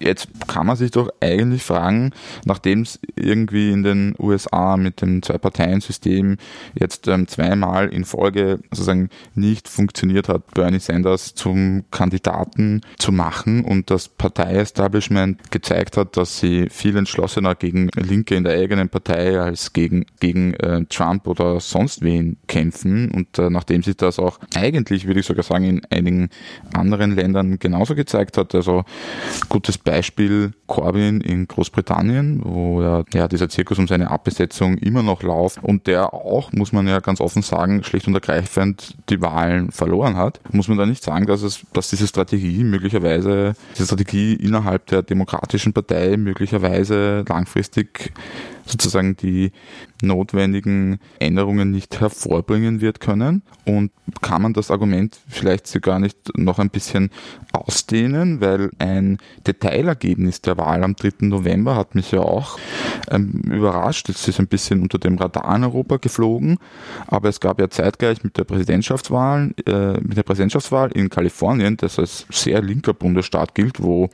Jetzt 0.00 0.28
kann 0.46 0.66
man 0.66 0.76
sich 0.76 0.90
doch 0.90 1.10
eigentlich 1.20 1.62
fragen, 1.62 2.12
nachdem 2.44 2.82
es 2.82 3.00
irgendwie 3.16 3.70
in 3.70 3.82
den 3.82 4.14
USA 4.18 4.76
mit 4.76 5.02
dem 5.02 5.22
Zwei-Parteien-System 5.22 6.36
jetzt 6.78 7.08
ähm, 7.08 7.26
zweimal 7.26 7.88
in 7.88 8.04
Folge 8.04 8.60
sozusagen 8.70 9.08
nicht 9.34 9.68
funktioniert 9.68 10.28
hat, 10.28 10.54
Bernie 10.54 10.78
Sanders 10.78 11.34
zum 11.34 11.84
Kandidaten 11.90 12.82
zu 12.98 13.12
machen 13.12 13.64
und 13.64 13.90
das 13.90 14.08
Partei-Establishment 14.08 15.50
gezeigt 15.50 15.96
hat, 15.96 16.16
dass 16.16 16.38
sie 16.38 16.68
viel 16.70 16.96
entschlossener 16.96 17.54
gegen 17.54 17.88
Linke 17.94 18.34
in 18.34 18.44
der 18.44 18.58
eigenen 18.58 18.88
Partei 18.88 19.38
als 19.40 19.72
gegen, 19.72 20.06
gegen 20.20 20.54
äh, 20.54 20.84
Trump 20.88 21.26
oder 21.26 21.60
sonst 21.60 22.02
wen 22.02 22.36
kämpfen 22.46 23.10
und 23.10 23.38
äh, 23.38 23.50
nachdem 23.50 23.82
sich 23.82 23.96
das 23.96 24.18
auch 24.18 24.38
eigentlich, 24.54 25.06
würde 25.06 25.20
ich 25.20 25.26
sogar 25.26 25.42
sagen, 25.44 25.64
in 25.64 25.82
einigen 25.90 26.30
anderen 26.72 27.14
Ländern 27.14 27.58
genauso 27.58 27.94
gezeigt 27.94 28.38
hat, 28.38 28.54
also 28.54 28.84
gutes 29.48 29.78
Beispiel 29.88 30.52
Corbyn 30.66 31.22
in 31.22 31.48
Großbritannien, 31.48 32.42
wo 32.44 32.82
ja, 32.82 33.04
ja 33.14 33.26
dieser 33.26 33.48
Zirkus 33.48 33.78
um 33.78 33.88
seine 33.88 34.10
Abbesetzung 34.10 34.76
immer 34.76 35.02
noch 35.02 35.22
läuft 35.22 35.64
und 35.64 35.86
der 35.86 36.12
auch, 36.12 36.52
muss 36.52 36.72
man 36.72 36.86
ja 36.86 37.00
ganz 37.00 37.22
offen 37.22 37.40
sagen, 37.40 37.82
schlicht 37.84 38.06
und 38.06 38.12
ergreifend 38.12 38.96
die 39.08 39.22
Wahlen 39.22 39.70
verloren 39.70 40.16
hat. 40.16 40.40
Muss 40.52 40.68
man 40.68 40.76
da 40.76 40.84
nicht 40.84 41.02
sagen, 41.02 41.24
dass 41.24 41.40
es, 41.40 41.60
dass 41.72 41.88
diese 41.88 42.06
Strategie 42.06 42.64
möglicherweise, 42.64 43.54
diese 43.72 43.86
Strategie 43.86 44.34
innerhalb 44.34 44.84
der 44.88 45.02
Demokratischen 45.02 45.72
Partei 45.72 46.18
möglicherweise 46.18 47.24
langfristig 47.26 48.12
sozusagen 48.68 49.16
die 49.16 49.52
notwendigen 50.02 50.98
Änderungen 51.18 51.70
nicht 51.70 52.00
hervorbringen 52.00 52.80
wird 52.80 53.00
können. 53.00 53.42
Und 53.64 53.90
kann 54.22 54.42
man 54.42 54.52
das 54.52 54.70
Argument 54.70 55.18
vielleicht 55.28 55.66
sogar 55.66 55.98
nicht 55.98 56.36
noch 56.36 56.58
ein 56.58 56.70
bisschen 56.70 57.10
ausdehnen, 57.52 58.40
weil 58.40 58.70
ein 58.78 59.18
Detailergebnis 59.46 60.40
der 60.40 60.56
Wahl 60.56 60.84
am 60.84 60.96
3. 60.96 61.26
November 61.26 61.76
hat 61.76 61.94
mich 61.94 62.12
ja 62.12 62.20
auch 62.20 62.58
ähm, 63.10 63.42
überrascht. 63.50 64.08
Es 64.08 64.26
ist 64.28 64.38
ein 64.38 64.46
bisschen 64.46 64.82
unter 64.82 64.98
dem 64.98 65.18
Radar 65.18 65.54
in 65.56 65.64
Europa 65.64 65.96
geflogen, 65.96 66.58
aber 67.06 67.28
es 67.28 67.40
gab 67.40 67.60
ja 67.60 67.68
zeitgleich 67.68 68.22
mit 68.24 68.38
der 68.38 68.44
Präsidentschaftswahl, 68.44 69.54
äh, 69.66 70.00
mit 70.00 70.16
der 70.16 70.22
Präsidentschaftswahl 70.22 70.90
in 70.92 71.10
Kalifornien, 71.10 71.76
das 71.76 71.98
als 71.98 72.26
sehr 72.30 72.62
linker 72.62 72.94
Bundesstaat 72.94 73.54
gilt, 73.54 73.82
wo 73.82 74.08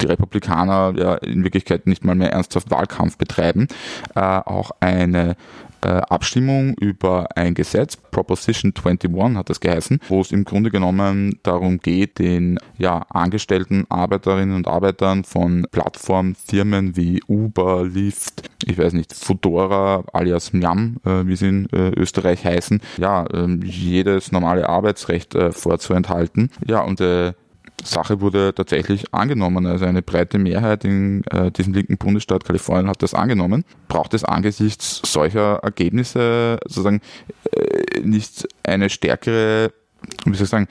die 0.00 0.06
Republikaner 0.06 0.94
ja 0.96 1.14
in 1.16 1.44
Wirklichkeit 1.44 1.86
nicht 1.86 2.04
mal 2.04 2.14
mehr 2.14 2.32
ernsthaft 2.32 2.70
Wahlkampf 2.70 3.16
betreiben, 3.16 3.68
äh, 4.14 4.20
auch 4.20 4.70
eine 4.80 5.36
äh, 5.82 5.88
Abstimmung 5.88 6.74
über 6.74 7.28
ein 7.36 7.54
Gesetz, 7.54 7.96
Proposition 7.96 8.72
21 8.76 9.36
hat 9.36 9.50
das 9.50 9.60
geheißen, 9.60 10.00
wo 10.08 10.20
es 10.20 10.32
im 10.32 10.44
Grunde 10.44 10.70
genommen 10.70 11.38
darum 11.42 11.78
geht, 11.78 12.18
den 12.18 12.58
ja, 12.78 13.06
angestellten 13.08 13.86
Arbeiterinnen 13.88 14.54
und 14.54 14.68
Arbeitern 14.68 15.24
von 15.24 15.66
Plattformfirmen 15.70 16.96
wie 16.96 17.22
Uber, 17.26 17.84
Lyft, 17.84 18.50
ich 18.66 18.78
weiß 18.78 18.92
nicht, 18.92 19.14
Fudora 19.14 20.04
alias 20.12 20.52
Miam, 20.52 20.96
äh, 21.04 21.26
wie 21.26 21.36
sie 21.36 21.48
in 21.48 21.68
äh, 21.70 21.90
Österreich 21.90 22.44
heißen, 22.44 22.80
ja, 22.98 23.24
ähm, 23.32 23.62
jedes 23.64 24.32
normale 24.32 24.68
Arbeitsrecht 24.68 25.34
äh, 25.34 25.52
vorzuenthalten. 25.52 26.50
Ja, 26.66 26.82
und 26.82 27.00
äh, 27.00 27.32
Sache 27.84 28.20
wurde 28.20 28.54
tatsächlich 28.54 29.12
angenommen. 29.12 29.66
Also 29.66 29.84
eine 29.84 30.02
breite 30.02 30.38
Mehrheit 30.38 30.84
in 30.84 31.24
äh, 31.30 31.50
diesem 31.50 31.72
linken 31.72 31.98
Bundesstaat 31.98 32.44
Kalifornien 32.44 32.88
hat 32.88 33.02
das 33.02 33.14
angenommen. 33.14 33.64
Braucht 33.88 34.14
es 34.14 34.24
angesichts 34.24 35.00
solcher 35.04 35.60
Ergebnisse 35.62 36.58
sozusagen 36.64 37.00
äh, 37.52 38.00
nicht 38.00 38.48
eine 38.62 38.90
stärkere, 38.90 39.72
wie 40.24 40.34
soll 40.34 40.44
ich 40.44 40.50
sagen, 40.50 40.68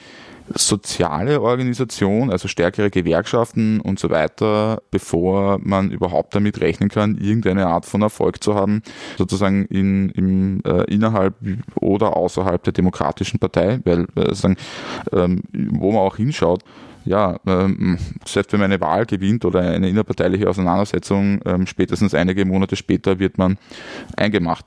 soziale 0.56 1.42
Organisation, 1.42 2.32
also 2.32 2.48
stärkere 2.48 2.90
Gewerkschaften 2.90 3.80
und 3.82 4.00
so 4.00 4.10
weiter, 4.10 4.82
bevor 4.92 5.60
man 5.62 5.92
überhaupt 5.92 6.36
damit 6.36 6.62
rechnen 6.62 6.90
kann, 6.90 7.18
irgendeine 7.18 7.68
Art 7.68 7.86
von 7.86 8.02
Erfolg 8.02 8.44
zu 8.44 8.56
haben, 8.56 8.82
sozusagen 9.18 9.66
in, 9.66 10.10
im, 10.10 10.62
äh, 10.66 10.84
innerhalb 10.86 11.36
oder 11.76 12.18
außerhalb 12.18 12.64
der 12.64 12.74
Demokratischen 12.74 13.40
Partei, 13.40 13.80
weil 13.84 14.08
äh, 14.16 14.34
sagen, 14.34 14.58
ähm, 15.14 15.44
wo 15.54 15.92
man 15.92 16.02
auch 16.02 16.18
hinschaut, 16.18 16.64
ja, 17.10 17.40
ähm, 17.48 17.98
selbst 18.24 18.54
wenn 18.54 18.60
man 18.60 18.72
eine 18.72 18.80
Wahl 18.80 19.08
gewinnt 19.08 19.44
oder 19.44 19.62
eine 19.62 19.90
innerparteiliche 19.90 20.48
Auseinandersetzung, 20.48 21.42
ähm, 21.44 21.66
spätestens 21.66 22.14
einige 22.14 22.46
Monate 22.46 22.76
später 22.76 23.18
wird 23.18 23.40
man 23.40 23.58
eingemacht. 24.16 24.64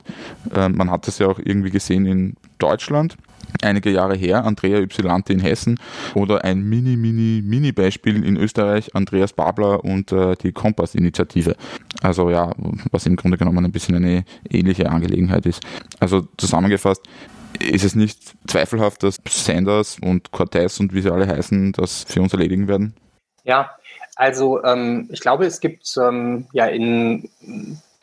Ähm, 0.53 0.75
man 0.75 0.91
hat 0.91 1.07
das 1.07 1.19
ja 1.19 1.27
auch 1.27 1.39
irgendwie 1.39 1.71
gesehen 1.71 2.05
in 2.05 2.35
Deutschland. 2.59 3.15
einige 3.61 3.91
Jahre 3.91 4.15
her, 4.15 4.43
Andrea 4.45 4.79
Ypsilanti 4.79 5.31
in 5.31 5.39
Hessen 5.39 5.79
oder 6.15 6.43
ein 6.43 6.61
mini, 6.61 6.97
mini, 6.97 7.41
mini 7.41 7.71
Beispiel 7.71 8.23
in 8.23 8.35
Österreich, 8.35 8.93
Andreas 8.95 9.31
Babler 9.33 9.83
und 9.83 10.11
äh, 10.11 10.35
die 10.41 10.51
Kompass-Initiative. 10.51 11.55
Also 12.01 12.29
ja, 12.29 12.51
was 12.91 13.05
im 13.05 13.15
Grunde 13.15 13.37
genommen 13.37 13.63
ein 13.63 13.71
bisschen 13.71 13.95
eine 13.95 14.25
ähnliche 14.49 14.89
Angelegenheit 14.89 15.45
ist. 15.45 15.63
Also 15.99 16.27
zusammengefasst, 16.37 17.03
ist 17.59 17.83
es 17.83 17.95
nicht 17.95 18.33
zweifelhaft, 18.47 19.03
dass 19.03 19.17
Sanders 19.27 19.97
und 20.01 20.31
Cortez 20.31 20.79
und 20.79 20.93
wie 20.93 21.01
sie 21.01 21.11
alle 21.11 21.27
heißen, 21.27 21.73
das 21.73 22.03
für 22.03 22.21
uns 22.21 22.33
erledigen 22.33 22.67
werden? 22.67 22.95
Ja, 23.43 23.71
also 24.15 24.63
ähm, 24.63 25.09
ich 25.11 25.19
glaube, 25.19 25.45
es 25.45 25.59
gibt 25.59 25.87
ähm, 25.97 26.47
ja 26.53 26.65
in 26.65 27.29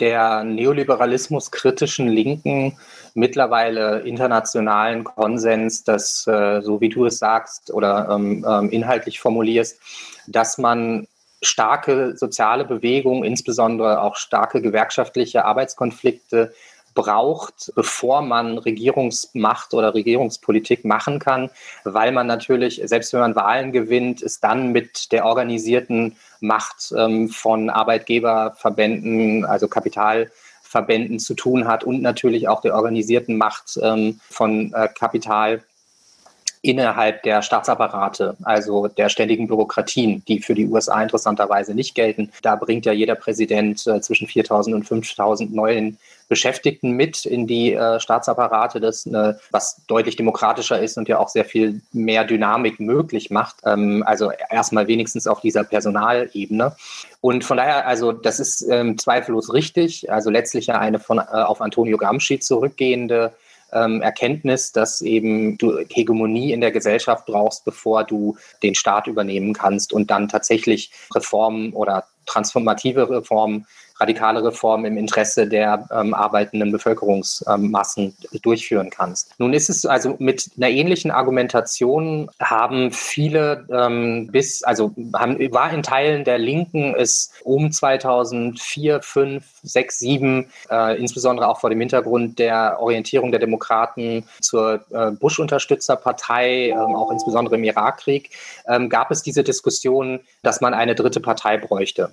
der 0.00 0.44
neoliberalismus 0.44 1.50
kritischen 1.50 2.08
Linken 2.08 2.78
mittlerweile 3.14 4.00
internationalen 4.00 5.04
Konsens, 5.04 5.84
dass, 5.84 6.26
äh, 6.26 6.62
so 6.62 6.80
wie 6.80 6.88
du 6.88 7.06
es 7.06 7.18
sagst 7.18 7.70
oder 7.72 8.08
ähm, 8.10 8.44
ähm, 8.48 8.70
inhaltlich 8.70 9.20
formulierst, 9.20 9.78
dass 10.26 10.58
man 10.58 11.06
starke 11.42 12.16
soziale 12.16 12.64
Bewegungen, 12.64 13.24
insbesondere 13.24 14.02
auch 14.02 14.16
starke 14.16 14.60
gewerkschaftliche 14.60 15.44
Arbeitskonflikte 15.44 16.52
braucht, 16.94 17.72
bevor 17.74 18.22
man 18.22 18.58
Regierungsmacht 18.58 19.74
oder 19.74 19.94
Regierungspolitik 19.94 20.84
machen 20.84 21.18
kann, 21.18 21.50
weil 21.84 22.12
man 22.12 22.26
natürlich, 22.26 22.80
selbst 22.84 23.12
wenn 23.12 23.20
man 23.20 23.36
Wahlen 23.36 23.72
gewinnt, 23.72 24.22
es 24.22 24.40
dann 24.40 24.72
mit 24.72 25.12
der 25.12 25.24
organisierten 25.24 26.16
Macht 26.40 26.92
ähm, 26.96 27.28
von 27.28 27.70
Arbeitgeberverbänden, 27.70 29.44
also 29.44 29.68
Kapitalverbänden 29.68 31.18
zu 31.18 31.34
tun 31.34 31.66
hat 31.66 31.84
und 31.84 32.02
natürlich 32.02 32.48
auch 32.48 32.60
der 32.60 32.74
organisierten 32.74 33.36
Macht 33.36 33.78
ähm, 33.82 34.20
von 34.28 34.72
äh, 34.74 34.88
Kapital 34.88 35.62
innerhalb 36.62 37.22
der 37.22 37.42
Staatsapparate, 37.42 38.36
also 38.42 38.86
der 38.88 39.08
ständigen 39.08 39.46
Bürokratien, 39.48 40.22
die 40.28 40.40
für 40.40 40.54
die 40.54 40.66
USA 40.66 41.02
interessanterweise 41.02 41.74
nicht 41.74 41.94
gelten. 41.94 42.30
Da 42.42 42.56
bringt 42.56 42.84
ja 42.84 42.92
jeder 42.92 43.14
Präsident 43.14 43.86
äh, 43.86 44.00
zwischen 44.00 44.26
4.000 44.26 44.74
und 44.74 44.86
5.000 44.86 45.54
neuen 45.54 45.98
Beschäftigten 46.28 46.92
mit 46.92 47.24
in 47.24 47.46
die 47.48 47.74
äh, 47.74 47.98
Staatsapparate, 47.98 48.78
das 48.78 49.04
äh, 49.06 49.34
was 49.50 49.80
deutlich 49.88 50.14
demokratischer 50.16 50.78
ist 50.78 50.96
und 50.96 51.08
ja 51.08 51.18
auch 51.18 51.28
sehr 51.28 51.44
viel 51.44 51.80
mehr 51.92 52.24
Dynamik 52.24 52.78
möglich 52.78 53.30
macht. 53.30 53.56
Ähm, 53.64 54.04
also 54.06 54.30
erstmal 54.48 54.86
wenigstens 54.86 55.26
auf 55.26 55.40
dieser 55.40 55.64
Personalebene. 55.64 56.76
Und 57.20 57.44
von 57.44 57.56
daher, 57.56 57.86
also 57.86 58.12
das 58.12 58.38
ist 58.38 58.62
ähm, 58.70 58.96
zweifellos 58.96 59.52
richtig. 59.52 60.12
Also 60.12 60.30
letztlich 60.30 60.66
ja 60.66 60.78
eine 60.78 61.00
von 61.00 61.18
äh, 61.18 61.22
auf 61.22 61.60
Antonio 61.60 61.96
Gramsci 61.96 62.38
zurückgehende 62.38 63.32
ähm, 63.72 64.02
Erkenntnis, 64.02 64.72
dass 64.72 65.00
eben 65.00 65.58
du 65.58 65.78
Hegemonie 65.88 66.52
in 66.52 66.60
der 66.60 66.72
Gesellschaft 66.72 67.26
brauchst, 67.26 67.64
bevor 67.64 68.04
du 68.04 68.36
den 68.62 68.74
Staat 68.74 69.06
übernehmen 69.06 69.52
kannst 69.52 69.92
und 69.92 70.10
dann 70.10 70.28
tatsächlich 70.28 70.90
Reformen 71.14 71.72
oder 71.72 72.04
transformative 72.26 73.08
Reformen 73.08 73.66
radikale 74.00 74.42
Reformen 74.42 74.86
im 74.86 74.96
Interesse 74.96 75.46
der 75.46 75.86
ähm, 75.92 76.14
arbeitenden 76.14 76.72
Bevölkerungsmassen 76.72 78.04
ähm, 78.04 78.40
durchführen 78.42 78.90
kannst. 78.90 79.34
Nun 79.38 79.52
ist 79.52 79.68
es 79.68 79.84
also 79.84 80.16
mit 80.18 80.50
einer 80.56 80.70
ähnlichen 80.70 81.10
Argumentation 81.10 82.30
haben 82.40 82.90
viele 82.92 83.66
ähm, 83.70 84.28
bis, 84.32 84.62
also 84.62 84.94
haben, 85.14 85.38
war 85.52 85.72
in 85.72 85.82
Teilen 85.82 86.24
der 86.24 86.38
Linken 86.38 86.94
es 86.94 87.32
um 87.44 87.70
2004, 87.70 89.02
5, 89.02 89.44
6, 89.62 89.98
7, 89.98 90.46
äh, 90.70 90.98
insbesondere 90.98 91.48
auch 91.48 91.60
vor 91.60 91.70
dem 91.70 91.80
Hintergrund 91.80 92.38
der 92.38 92.78
Orientierung 92.80 93.30
der 93.30 93.40
Demokraten 93.40 94.24
zur 94.40 94.80
äh, 94.90 95.10
Bush-Unterstützerpartei, 95.10 96.70
äh, 96.70 96.74
auch 96.74 97.10
insbesondere 97.10 97.56
im 97.56 97.64
Irakkrieg, 97.64 98.30
ähm, 98.66 98.88
gab 98.88 99.10
es 99.10 99.22
diese 99.22 99.44
Diskussion, 99.44 100.20
dass 100.42 100.60
man 100.60 100.74
eine 100.74 100.94
dritte 100.94 101.20
Partei 101.20 101.58
bräuchte. 101.58 102.10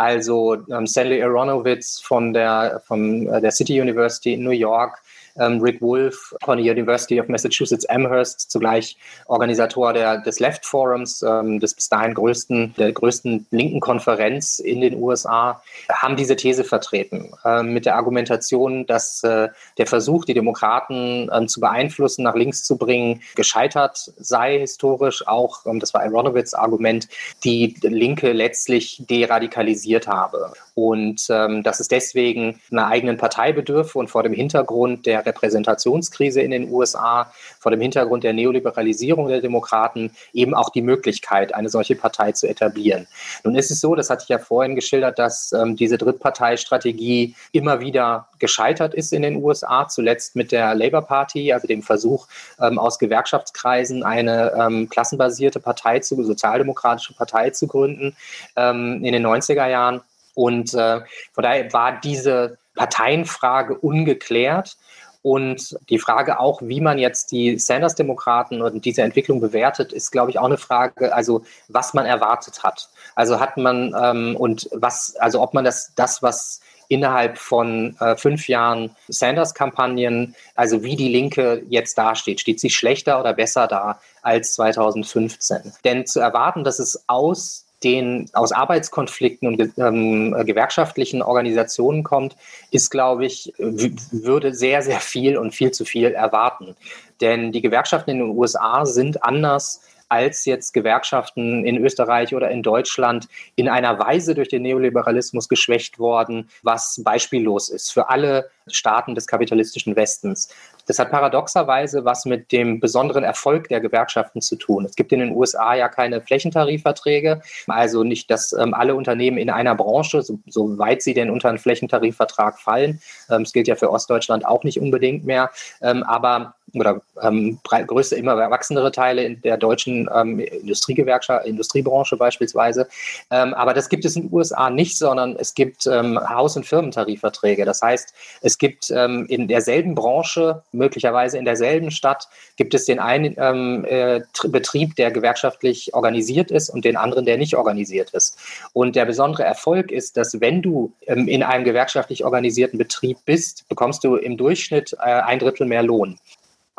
Also 0.00 0.56
ähm, 0.70 0.86
Stanley 0.86 1.22
Aronowitz 1.22 2.00
von 2.00 2.32
der, 2.32 2.80
von 2.86 3.26
äh, 3.26 3.38
der 3.42 3.50
City 3.50 3.78
University 3.78 4.32
in 4.32 4.42
New 4.42 4.50
York 4.50 5.02
ähm, 5.36 5.60
Rick 5.60 5.80
Wolf 5.80 6.34
von 6.42 6.62
der 6.62 6.72
University 6.72 7.20
of 7.20 7.28
Massachusetts 7.28 7.86
Amherst, 7.86 8.50
zugleich 8.50 8.96
Organisator 9.26 9.92
der, 9.92 10.18
des 10.18 10.40
Left 10.40 10.66
Forums, 10.66 11.22
ähm, 11.22 11.60
des 11.60 11.74
bis 11.74 11.88
dahin 11.88 12.14
größten, 12.14 12.74
der 12.76 12.92
größten 12.92 13.46
linken 13.50 13.80
Konferenz 13.80 14.58
in 14.58 14.80
den 14.80 15.00
USA, 15.00 15.62
haben 15.90 16.16
diese 16.16 16.36
These 16.36 16.64
vertreten 16.64 17.32
äh, 17.44 17.62
mit 17.62 17.86
der 17.86 17.96
Argumentation, 17.96 18.86
dass 18.86 19.22
äh, 19.22 19.48
der 19.78 19.86
Versuch, 19.86 20.24
die 20.24 20.34
Demokraten 20.34 21.30
ähm, 21.32 21.48
zu 21.48 21.60
beeinflussen, 21.60 22.22
nach 22.22 22.34
links 22.34 22.64
zu 22.64 22.76
bringen, 22.76 23.22
gescheitert 23.34 24.12
sei 24.18 24.58
historisch. 24.58 25.26
Auch, 25.26 25.66
ähm, 25.66 25.80
das 25.80 25.94
war 25.94 26.02
Aronowitz 26.02 26.54
Argument, 26.54 27.08
die 27.44 27.76
Linke 27.82 28.32
letztlich 28.32 29.02
deradikalisiert 29.08 30.06
habe 30.06 30.52
und 30.74 31.26
ähm, 31.30 31.62
dass 31.62 31.80
es 31.80 31.88
deswegen 31.88 32.60
einer 32.70 32.86
eigenen 32.86 33.16
Partei 33.16 33.52
bedürfe 33.52 33.98
und 33.98 34.08
vor 34.08 34.22
dem 34.22 34.32
Hintergrund 34.32 35.06
der 35.06 35.19
Repräsentationskrise 35.26 36.40
in 36.40 36.50
den 36.50 36.70
USA, 36.70 37.32
vor 37.58 37.70
dem 37.70 37.80
Hintergrund 37.80 38.24
der 38.24 38.32
Neoliberalisierung 38.32 39.28
der 39.28 39.40
Demokraten 39.40 40.10
eben 40.32 40.54
auch 40.54 40.70
die 40.70 40.82
Möglichkeit, 40.82 41.54
eine 41.54 41.68
solche 41.68 41.94
Partei 41.96 42.32
zu 42.32 42.48
etablieren. 42.48 43.06
Nun 43.44 43.56
ist 43.56 43.70
es 43.70 43.80
so, 43.80 43.94
das 43.94 44.10
hatte 44.10 44.24
ich 44.24 44.28
ja 44.28 44.38
vorhin 44.38 44.74
geschildert, 44.74 45.18
dass 45.18 45.52
ähm, 45.52 45.76
diese 45.76 45.98
Drittparteistrategie 45.98 47.34
immer 47.52 47.80
wieder 47.80 48.28
gescheitert 48.38 48.94
ist 48.94 49.12
in 49.12 49.22
den 49.22 49.36
USA, 49.42 49.88
zuletzt 49.88 50.36
mit 50.36 50.52
der 50.52 50.74
Labour 50.74 51.02
Party, 51.02 51.52
also 51.52 51.66
dem 51.66 51.82
Versuch 51.82 52.26
ähm, 52.60 52.78
aus 52.78 52.98
Gewerkschaftskreisen 52.98 54.02
eine 54.02 54.52
ähm, 54.58 54.88
klassenbasierte 54.88 55.60
Partei 55.60 56.00
zu, 56.00 56.22
sozialdemokratische 56.22 57.14
Partei 57.14 57.50
zu 57.50 57.66
gründen 57.66 58.16
ähm, 58.56 59.04
in 59.04 59.12
den 59.12 59.26
90er 59.26 59.68
Jahren. 59.68 60.00
Und 60.34 60.74
äh, 60.74 61.00
von 61.32 61.42
daher 61.42 61.72
war 61.72 62.00
diese 62.00 62.58
Parteienfrage 62.74 63.76
ungeklärt. 63.76 64.76
Und 65.22 65.76
die 65.90 65.98
Frage 65.98 66.40
auch, 66.40 66.62
wie 66.62 66.80
man 66.80 66.98
jetzt 66.98 67.30
die 67.30 67.58
Sanders-Demokraten 67.58 68.62
und 68.62 68.84
diese 68.84 69.02
Entwicklung 69.02 69.40
bewertet, 69.40 69.92
ist, 69.92 70.10
glaube 70.10 70.30
ich, 70.30 70.38
auch 70.38 70.46
eine 70.46 70.56
Frage, 70.56 71.14
also 71.14 71.42
was 71.68 71.92
man 71.92 72.06
erwartet 72.06 72.62
hat. 72.62 72.88
Also 73.14 73.38
hat 73.38 73.56
man 73.56 73.94
ähm, 74.00 74.36
und 74.36 74.68
was, 74.72 75.16
also 75.16 75.42
ob 75.42 75.52
man 75.52 75.64
das, 75.64 75.92
das, 75.94 76.22
was 76.22 76.60
innerhalb 76.88 77.38
von 77.38 77.96
äh, 78.00 78.16
fünf 78.16 78.48
Jahren 78.48 78.96
Sanders-Kampagnen, 79.08 80.34
also 80.56 80.82
wie 80.82 80.96
die 80.96 81.08
Linke 81.08 81.62
jetzt 81.68 81.96
dasteht, 81.98 82.40
steht 82.40 82.58
sie 82.58 82.70
schlechter 82.70 83.20
oder 83.20 83.32
besser 83.32 83.66
da 83.68 84.00
als 84.22 84.54
2015? 84.54 85.72
Denn 85.84 86.06
zu 86.06 86.18
erwarten, 86.18 86.64
dass 86.64 86.78
es 86.78 87.04
aus 87.06 87.66
den 87.82 88.28
aus 88.32 88.52
Arbeitskonflikten 88.52 89.48
und 89.48 89.78
ähm, 89.78 90.34
gewerkschaftlichen 90.44 91.22
Organisationen 91.22 92.02
kommt, 92.02 92.36
ist, 92.70 92.90
glaube 92.90 93.24
ich, 93.24 93.52
würde 93.58 94.54
sehr, 94.54 94.82
sehr 94.82 95.00
viel 95.00 95.36
und 95.36 95.54
viel 95.54 95.70
zu 95.70 95.84
viel 95.84 96.12
erwarten. 96.12 96.76
Denn 97.20 97.52
die 97.52 97.62
Gewerkschaften 97.62 98.10
in 98.10 98.18
den 98.18 98.36
USA 98.36 98.84
sind 98.86 99.24
anders 99.24 99.82
als 100.10 100.44
jetzt 100.44 100.72
Gewerkschaften 100.74 101.64
in 101.64 101.76
Österreich 101.82 102.34
oder 102.34 102.50
in 102.50 102.64
Deutschland 102.64 103.28
in 103.54 103.68
einer 103.68 103.98
Weise 103.98 104.34
durch 104.34 104.48
den 104.48 104.62
Neoliberalismus 104.62 105.48
geschwächt 105.48 106.00
worden, 106.00 106.50
was 106.62 107.00
beispiellos 107.04 107.68
ist 107.68 107.92
für 107.92 108.10
alle 108.10 108.50
Staaten 108.66 109.14
des 109.14 109.28
kapitalistischen 109.28 109.94
Westens. 109.94 110.52
Das 110.90 110.98
hat 110.98 111.12
paradoxerweise 111.12 112.04
was 112.04 112.24
mit 112.24 112.50
dem 112.50 112.80
besonderen 112.80 113.22
Erfolg 113.22 113.68
der 113.68 113.80
Gewerkschaften 113.80 114.40
zu 114.40 114.56
tun. 114.56 114.84
Es 114.84 114.96
gibt 114.96 115.12
in 115.12 115.20
den 115.20 115.36
USA 115.36 115.74
ja 115.76 115.88
keine 115.88 116.20
Flächentarifverträge, 116.20 117.42
also 117.68 118.02
nicht, 118.02 118.28
dass 118.28 118.52
ähm, 118.52 118.74
alle 118.74 118.96
Unternehmen 118.96 119.38
in 119.38 119.50
einer 119.50 119.76
Branche, 119.76 120.22
so, 120.22 120.40
soweit 120.48 121.02
sie 121.02 121.14
denn 121.14 121.30
unter 121.30 121.48
einen 121.48 121.58
Flächentarifvertrag 121.58 122.58
fallen, 122.58 123.00
ähm, 123.30 123.42
es 123.42 123.52
gilt 123.52 123.68
ja 123.68 123.76
für 123.76 123.92
Ostdeutschland 123.92 124.44
auch 124.44 124.64
nicht 124.64 124.80
unbedingt 124.80 125.24
mehr, 125.24 125.52
ähm, 125.80 126.02
aber 126.02 126.56
oder 126.74 127.00
ähm, 127.22 127.58
größte, 127.62 128.16
immer 128.16 128.36
wachsendere 128.50 128.92
Teile 128.92 129.24
in 129.24 129.40
der 129.42 129.56
deutschen 129.56 130.08
ähm, 130.14 130.38
Industriegewerkschaft, 130.40 131.46
Industriebranche 131.46 132.16
beispielsweise. 132.16 132.88
Ähm, 133.30 133.54
aber 133.54 133.74
das 133.74 133.88
gibt 133.88 134.04
es 134.04 134.16
in 134.16 134.22
den 134.22 134.32
USA 134.32 134.70
nicht, 134.70 134.98
sondern 134.98 135.36
es 135.36 135.54
gibt 135.54 135.86
ähm, 135.86 136.18
Haus- 136.18 136.56
und 136.56 136.66
Firmentarifverträge. 136.66 137.64
Das 137.64 137.82
heißt, 137.82 138.14
es 138.42 138.58
gibt 138.58 138.90
ähm, 138.90 139.26
in 139.28 139.48
derselben 139.48 139.94
Branche, 139.94 140.62
möglicherweise 140.72 141.38
in 141.38 141.44
derselben 141.44 141.90
Stadt, 141.90 142.28
gibt 142.56 142.74
es 142.74 142.84
den 142.84 142.98
einen 142.98 143.34
ähm, 143.38 143.84
äh, 143.88 144.20
Betrieb, 144.48 144.96
der 144.96 145.10
gewerkschaftlich 145.10 145.94
organisiert 145.94 146.50
ist 146.50 146.70
und 146.70 146.84
den 146.84 146.96
anderen, 146.96 147.24
der 147.24 147.38
nicht 147.38 147.56
organisiert 147.56 148.10
ist. 148.10 148.38
Und 148.72 148.96
der 148.96 149.04
besondere 149.04 149.44
Erfolg 149.44 149.90
ist, 149.90 150.16
dass 150.16 150.40
wenn 150.40 150.62
du 150.62 150.92
in 151.06 151.42
einem 151.42 151.64
gewerkschaftlich 151.64 152.24
organisierten 152.24 152.78
Betrieb 152.78 153.18
bist, 153.24 153.68
bekommst 153.68 154.04
du 154.04 154.16
im 154.16 154.36
Durchschnitt 154.36 154.94
äh, 154.94 155.10
ein 155.22 155.38
Drittel 155.38 155.66
mehr 155.66 155.82
Lohn. 155.82 156.18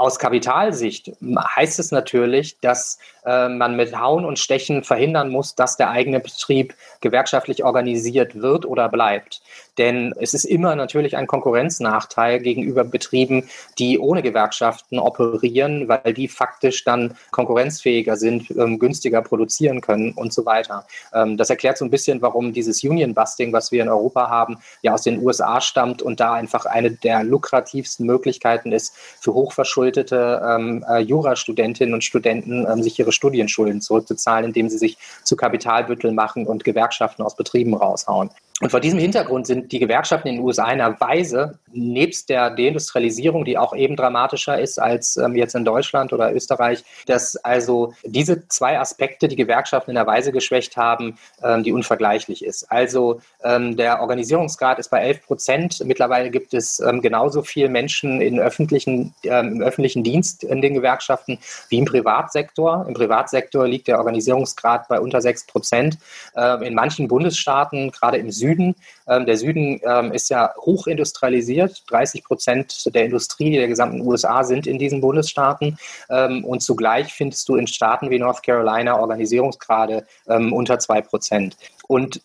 Aus 0.02 0.18
Kapitalsicht 0.18 1.12
heißt 1.22 1.78
es 1.78 1.92
natürlich, 1.92 2.60
dass 2.60 2.98
äh, 3.24 3.48
man 3.50 3.76
mit 3.76 3.96
Hauen 3.96 4.26
und 4.26 4.40
Stechen 4.40 4.84
verhindern 4.84 5.30
muss, 5.30 5.54
dass 5.54 5.78
der 5.78 5.92
eigene 5.92 6.20
Betrieb 6.20 6.74
gewerkschaftlich 7.02 7.64
organisiert 7.64 8.42
wird 8.42 8.66
oder 8.66 8.90
bleibt. 8.90 9.44
Denn 9.78 10.14
es 10.20 10.34
ist 10.34 10.46
immer 10.46 10.76
natürlich 10.76 11.16
ein 11.16 11.28
Konkurrenznachteil 11.28 12.40
gegenüber 12.40 12.84
Betrieben, 12.84 13.50
die 13.80 14.00
ohne 14.00 14.22
Gewerkschaften 14.22 15.00
operieren, 15.00 15.88
weil 15.88 16.14
die 16.14 16.28
faktisch 16.28 16.84
dann 16.84 17.14
konkurrenzfähiger 17.32 18.18
sind, 18.18 18.52
ähm, 18.52 18.80
günstiger 18.80 19.22
produzieren 19.22 19.82
können 19.82 20.12
und 20.12 20.34
so 20.34 20.46
weiter. 20.46 20.86
Ähm, 21.14 21.38
das 21.38 21.50
erklärt 21.50 21.78
so 21.78 21.86
ein 21.86 21.92
bisschen, 21.92 22.22
warum 22.22 22.54
dieses 22.54 22.84
Union-Busting, 22.84 23.54
was 23.54 23.72
wir 23.72 23.82
in 23.82 23.90
Europa 23.90 24.30
haben, 24.30 24.58
ja 24.82 24.94
aus 24.94 25.04
den 25.04 25.24
USA 25.24 25.62
stammt 25.62 26.02
und 26.02 26.20
da 26.20 26.34
einfach 26.34 26.66
eine 26.66 26.92
der 26.92 27.24
lukrativsten 27.24 28.06
Möglichkeiten 28.06 28.72
ist, 28.72 28.94
für 29.20 29.34
hochverschuldete 29.34 30.42
ähm, 30.46 30.86
äh, 30.90 31.00
Jurastudentinnen 31.00 31.94
und 31.94 32.04
Studenten 32.04 32.66
ähm, 32.70 32.84
sich 32.84 33.00
ihre 33.00 33.12
Studienschulden 33.12 33.82
zurückzuzahlen, 33.82 34.46
indem 34.46 34.70
sie 34.70 34.78
sich 34.78 34.98
zu 35.24 35.36
Kapitalbütteln 35.36 36.16
machen 36.16 36.46
und 36.46 36.64
Gewerkschaften 36.64 37.24
aus 37.24 37.36
Betrieben 37.36 37.74
raushauen. 37.74 38.30
Und 38.62 38.70
vor 38.70 38.80
diesem 38.80 39.00
Hintergrund 39.00 39.48
sind 39.48 39.72
die 39.72 39.80
Gewerkschaften 39.80 40.28
in 40.28 40.36
den 40.36 40.44
USA 40.46 40.66
in 40.66 40.80
einer 40.80 41.00
Weise, 41.02 41.58
nebst 41.74 42.30
der 42.30 42.52
Deindustrialisierung, 42.52 43.44
die 43.44 43.58
auch 43.58 43.76
eben 43.76 43.96
dramatischer 43.96 44.60
ist 44.60 44.80
als 44.80 45.18
ähm, 45.18 45.36
jetzt 45.36 45.56
in 45.56 45.66
Deutschland 45.66 46.14
oder 46.14 46.34
Österreich, 46.34 46.84
dass 47.08 47.36
also 47.38 47.94
diese 48.04 48.48
zwei 48.50 48.80
Aspekte 48.80 49.28
die 49.28 49.36
Gewerkschaften 49.36 49.92
in 49.92 49.98
einer 49.98 50.06
Weise 50.06 50.32
geschwächt 50.32 50.78
haben, 50.78 51.18
ähm, 51.44 51.64
die 51.64 51.72
unvergleichlich 51.72 52.46
ist. 52.46 52.72
Also 52.72 53.22
ähm, 53.44 53.78
der 53.78 54.00
Organisierungsgrad 54.02 54.78
ist 54.78 54.90
bei 54.90 55.02
11 55.02 55.26
Prozent. 55.26 55.84
Mittlerweile 55.86 56.30
gibt 56.30 56.54
es 56.54 56.82
genauso 57.02 57.42
viele 57.42 57.70
Menschen 57.70 58.22
in 58.22 58.40
öffentlichen, 58.40 59.14
im 59.24 59.62
öffentlichen 59.62 60.04
Dienst 60.04 60.44
in 60.44 60.62
den 60.62 60.74
Gewerkschaften 60.74 61.40
wie 61.70 61.78
im 61.78 61.86
Privatsektor. 61.86 62.86
Im 62.88 62.94
Privatsektor 62.94 63.68
liegt 63.68 63.88
der 63.88 63.98
Organisierungsgrad 63.98 64.88
bei 64.88 65.00
unter 65.00 65.22
6 65.22 65.48
Prozent. 65.48 65.98
In 66.36 66.74
manchen 66.74 67.08
Bundesstaaten, 67.08 67.92
gerade 67.92 68.18
im 68.18 68.32
Süden, 68.32 68.51
Süden. 68.52 68.76
Ähm, 69.08 69.26
der 69.26 69.38
Süden 69.38 69.80
ähm, 69.84 70.12
ist 70.12 70.30
ja 70.30 70.54
hochindustrialisiert. 70.58 71.84
30 71.90 72.24
Prozent 72.24 72.94
der 72.94 73.06
Industrie 73.06 73.56
der 73.56 73.68
gesamten 73.68 74.02
USA 74.02 74.44
sind 74.44 74.68
in 74.68 74.78
diesen 74.78 75.02
Bundesstaaten. 75.02 75.78
Ähm, 76.10 76.44
und 76.46 76.62
zugleich 76.62 77.14
findest 77.14 77.48
du 77.50 77.56
in 77.56 77.68
Staaten 77.68 78.10
wie 78.10 78.20
North 78.20 78.44
Carolina 78.44 79.00
Organisierungsgrade 79.00 80.06
ähm, 80.28 80.54
unter 80.54 80.80
2 80.80 81.02
Prozent. 81.02 81.58
Und 81.88 82.22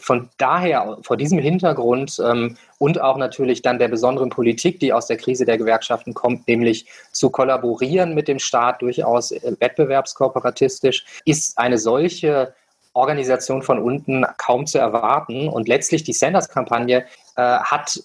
von 0.00 0.28
daher, 0.36 0.98
vor 1.00 1.16
diesem 1.16 1.38
Hintergrund 1.38 2.20
ähm, 2.22 2.58
und 2.78 3.00
auch 3.00 3.16
natürlich 3.16 3.62
dann 3.62 3.78
der 3.78 3.88
besonderen 3.88 4.28
Politik, 4.28 4.80
die 4.80 4.92
aus 4.92 5.06
der 5.06 5.16
Krise 5.16 5.46
der 5.46 5.56
Gewerkschaften 5.56 6.12
kommt, 6.12 6.46
nämlich 6.46 6.86
zu 7.10 7.30
kollaborieren 7.30 8.14
mit 8.14 8.28
dem 8.28 8.38
Staat 8.38 8.82
durchaus 8.82 9.30
äh, 9.30 9.56
wettbewerbskooperatistisch, 9.58 11.06
ist 11.24 11.56
eine 11.56 11.78
solche 11.78 12.52
Organisation 12.96 13.62
von 13.62 13.78
unten 13.78 14.24
kaum 14.38 14.66
zu 14.66 14.78
erwarten. 14.78 15.48
Und 15.48 15.68
letztlich 15.68 16.04
die 16.04 16.12
Sanders-Kampagne 16.12 17.04
äh, 17.36 17.42
hat 17.42 18.02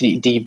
die, 0.00 0.20
die 0.20 0.46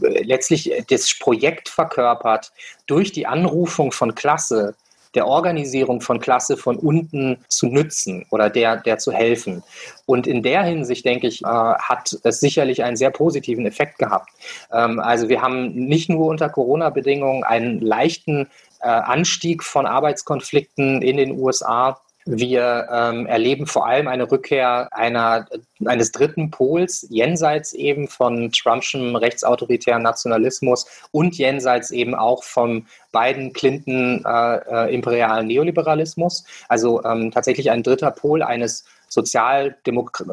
letztlich 0.00 0.72
das 0.88 1.18
Projekt 1.18 1.68
verkörpert, 1.68 2.52
durch 2.86 3.12
die 3.12 3.26
Anrufung 3.26 3.92
von 3.92 4.14
Klasse 4.14 4.74
der 5.14 5.26
Organisierung 5.26 6.00
von 6.00 6.20
Klasse 6.20 6.56
von 6.56 6.76
unten 6.76 7.38
zu 7.48 7.66
nützen 7.66 8.26
oder 8.30 8.48
der, 8.48 8.76
der 8.76 8.98
zu 8.98 9.12
helfen. 9.12 9.62
Und 10.06 10.26
in 10.26 10.42
der 10.42 10.62
Hinsicht, 10.62 11.04
denke 11.04 11.26
ich, 11.26 11.42
äh, 11.42 11.46
hat 11.46 12.16
es 12.22 12.40
sicherlich 12.40 12.84
einen 12.84 12.96
sehr 12.96 13.10
positiven 13.10 13.66
Effekt 13.66 13.98
gehabt. 13.98 14.30
Ähm, 14.72 15.00
also 15.00 15.28
wir 15.28 15.42
haben 15.42 15.74
nicht 15.74 16.08
nur 16.08 16.26
unter 16.26 16.48
Corona-Bedingungen 16.48 17.44
einen 17.44 17.80
leichten 17.80 18.48
äh, 18.80 18.88
Anstieg 18.88 19.64
von 19.64 19.86
Arbeitskonflikten 19.86 21.02
in 21.02 21.16
den 21.16 21.32
USA, 21.38 22.00
wir 22.38 22.88
ähm, 22.90 23.26
erleben 23.26 23.66
vor 23.66 23.86
allem 23.86 24.08
eine 24.08 24.30
Rückkehr 24.30 24.88
einer, 24.92 25.46
eines 25.84 26.12
dritten 26.12 26.50
Pols, 26.50 27.06
jenseits 27.10 27.72
eben 27.72 28.08
von 28.08 28.52
Trumpschem 28.52 29.16
rechtsautoritären 29.16 30.02
Nationalismus 30.02 30.86
und 31.12 31.36
jenseits 31.36 31.90
eben 31.90 32.14
auch 32.14 32.42
vom 32.42 32.86
beiden 33.12 33.52
Clinton 33.52 34.24
äh, 34.24 34.56
äh, 34.56 34.94
imperialen 34.94 35.46
Neoliberalismus. 35.46 36.44
Also 36.68 37.02
ähm, 37.04 37.30
tatsächlich 37.30 37.70
ein 37.70 37.82
dritter 37.82 38.10
Pol 38.10 38.42
eines 38.42 38.84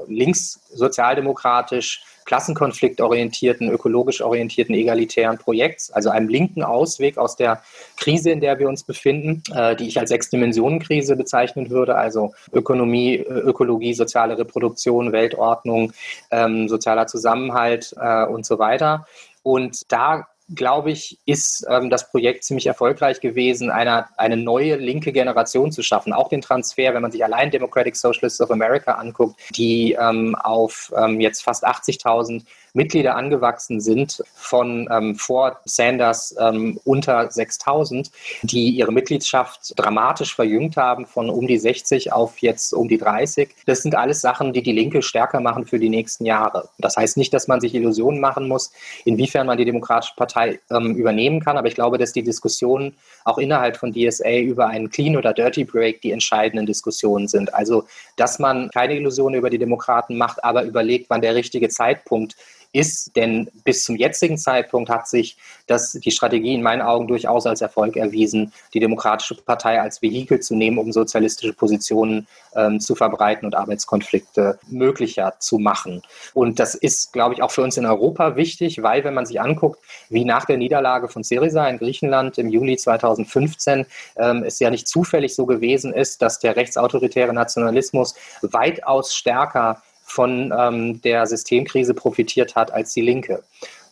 Links 0.07 0.59
sozialdemokratisch 0.73 2.03
klassenkonfliktorientierten, 2.27 3.71
ökologisch 3.71 4.21
orientierten, 4.21 4.75
egalitären 4.75 5.37
Projekts, 5.37 5.89
also 5.91 6.09
einem 6.09 6.27
linken 6.27 6.61
Ausweg 6.61 7.17
aus 7.17 7.37
der 7.37 7.63
Krise, 7.95 8.31
in 8.31 8.41
der 8.41 8.59
wir 8.59 8.67
uns 8.67 8.83
befinden, 8.83 9.41
äh, 9.55 9.75
die 9.75 9.87
ich 9.87 9.97
als 9.97 10.09
Sechs-Dimensionen-Krise 10.09 11.15
bezeichnen 11.15 11.69
würde, 11.69 11.95
also 11.95 12.33
Ökonomie, 12.51 13.15
Ökologie, 13.17 13.93
soziale 13.93 14.37
Reproduktion, 14.37 15.13
Weltordnung, 15.13 15.93
ähm, 16.29 16.67
sozialer 16.67 17.07
Zusammenhalt 17.07 17.95
äh, 17.97 18.25
und 18.25 18.45
so 18.45 18.59
weiter. 18.59 19.07
Und 19.41 19.89
da 19.91 20.27
glaube 20.53 20.91
ich, 20.91 21.19
ist 21.25 21.65
ähm, 21.69 21.89
das 21.89 22.09
Projekt 22.09 22.43
ziemlich 22.43 22.67
erfolgreich 22.67 23.19
gewesen, 23.19 23.69
eine, 23.69 24.05
eine 24.17 24.37
neue 24.37 24.77
linke 24.77 25.11
Generation 25.11 25.71
zu 25.71 25.83
schaffen. 25.83 26.13
Auch 26.13 26.29
den 26.29 26.41
Transfer, 26.41 26.93
wenn 26.93 27.01
man 27.01 27.11
sich 27.11 27.23
allein 27.23 27.51
Democratic 27.51 27.95
Socialists 27.95 28.39
of 28.39 28.51
America 28.51 28.93
anguckt, 28.93 29.41
die 29.55 29.97
ähm, 29.99 30.35
auf 30.35 30.93
ähm, 30.97 31.19
jetzt 31.19 31.43
fast 31.43 31.67
80.000 31.67 32.45
Mitglieder 32.77 33.15
angewachsen 33.15 33.81
sind 33.81 34.23
von 34.35 34.87
ähm, 34.91 35.15
vor 35.15 35.59
Sanders 35.65 36.35
ähm, 36.39 36.79
unter 36.83 37.29
6000, 37.29 38.11
die 38.43 38.69
ihre 38.69 38.93
Mitgliedschaft 38.93 39.73
dramatisch 39.75 40.35
verjüngt 40.35 40.77
haben 40.77 41.07
von 41.07 41.29
um 41.29 41.47
die 41.47 41.57
60 41.57 42.13
auf 42.13 42.37
jetzt 42.37 42.73
um 42.73 42.87
die 42.87 42.99
30. 42.99 43.49
Das 43.65 43.81
sind 43.81 43.95
alles 43.95 44.21
Sachen, 44.21 44.53
die 44.53 44.61
die 44.61 44.71
Linke 44.71 45.01
stärker 45.01 45.39
machen 45.39 45.65
für 45.65 45.79
die 45.79 45.89
nächsten 45.89 46.25
Jahre. 46.25 46.69
Das 46.77 46.95
heißt 46.95 47.17
nicht, 47.17 47.33
dass 47.33 47.47
man 47.47 47.59
sich 47.59 47.73
Illusionen 47.73 48.21
machen 48.21 48.47
muss, 48.47 48.71
inwiefern 49.05 49.47
man 49.47 49.57
die 49.57 49.65
Demokratische 49.65 50.13
Partei 50.15 50.59
ähm, 50.69 50.95
übernehmen 50.95 51.39
kann, 51.43 51.57
aber 51.57 51.67
ich 51.67 51.75
glaube, 51.75 51.97
dass 51.97 52.13
die 52.13 52.23
Diskussionen 52.23 52.95
auch 53.25 53.39
innerhalb 53.39 53.77
von 53.77 53.91
DSA 53.91 54.37
über 54.37 54.67
einen 54.67 54.89
Clean 54.89 55.17
oder 55.17 55.33
Dirty 55.33 55.63
Break 55.63 56.01
die 56.01 56.11
entscheidenden 56.11 56.67
Diskussionen 56.67 57.27
sind. 57.27 57.53
Also, 57.55 57.85
dass 58.15 58.37
man 58.37 58.69
keine 58.69 58.95
Illusionen 58.95 59.39
über 59.39 59.49
die 59.49 59.57
Demokraten 59.57 60.15
macht, 60.15 60.43
aber 60.43 60.63
überlegt, 60.63 61.09
wann 61.09 61.21
der 61.21 61.33
richtige 61.33 61.69
Zeitpunkt 61.69 62.35
ist. 62.77 63.15
Denn 63.15 63.49
bis 63.63 63.83
zum 63.83 63.95
jetzigen 63.95 64.37
Zeitpunkt 64.37 64.89
hat 64.89 65.07
sich 65.07 65.37
das, 65.67 65.93
die 65.93 66.11
Strategie 66.11 66.53
in 66.53 66.61
meinen 66.61 66.81
Augen 66.81 67.07
durchaus 67.07 67.45
als 67.45 67.61
Erfolg 67.61 67.95
erwiesen, 67.97 68.53
die 68.73 68.79
Demokratische 68.79 69.35
Partei 69.35 69.81
als 69.81 70.01
Vehikel 70.01 70.39
zu 70.39 70.55
nehmen, 70.55 70.77
um 70.77 70.91
sozialistische 70.91 71.53
Positionen 71.53 72.27
ähm, 72.55 72.79
zu 72.79 72.95
verbreiten 72.95 73.45
und 73.45 73.55
Arbeitskonflikte 73.55 74.59
möglicher 74.67 75.35
zu 75.39 75.57
machen. 75.57 76.01
Und 76.33 76.59
das 76.59 76.75
ist, 76.75 77.13
glaube 77.13 77.35
ich, 77.35 77.41
auch 77.41 77.51
für 77.51 77.63
uns 77.63 77.77
in 77.77 77.85
Europa 77.85 78.35
wichtig, 78.35 78.81
weil 78.83 79.03
wenn 79.03 79.13
man 79.13 79.25
sich 79.25 79.41
anguckt, 79.41 79.79
wie 80.09 80.25
nach 80.25 80.45
der 80.45 80.57
Niederlage 80.57 81.07
von 81.07 81.23
Syriza 81.23 81.67
in 81.67 81.77
Griechenland 81.77 82.37
im 82.37 82.49
Juli 82.49 82.77
2015 82.77 83.85
ähm, 84.17 84.43
es 84.43 84.59
ja 84.59 84.69
nicht 84.69 84.87
zufällig 84.87 85.35
so 85.35 85.45
gewesen 85.45 85.93
ist, 85.93 86.21
dass 86.21 86.39
der 86.39 86.55
rechtsautoritäre 86.55 87.33
Nationalismus 87.33 88.15
weitaus 88.41 89.15
stärker 89.15 89.81
von 90.07 90.53
ähm, 90.57 91.01
der 91.01 91.27
Systemkrise 91.27 91.93
profitiert 91.93 92.55
hat 92.55 92.73
als 92.73 92.93
die 92.93 93.01
Linke. 93.01 93.43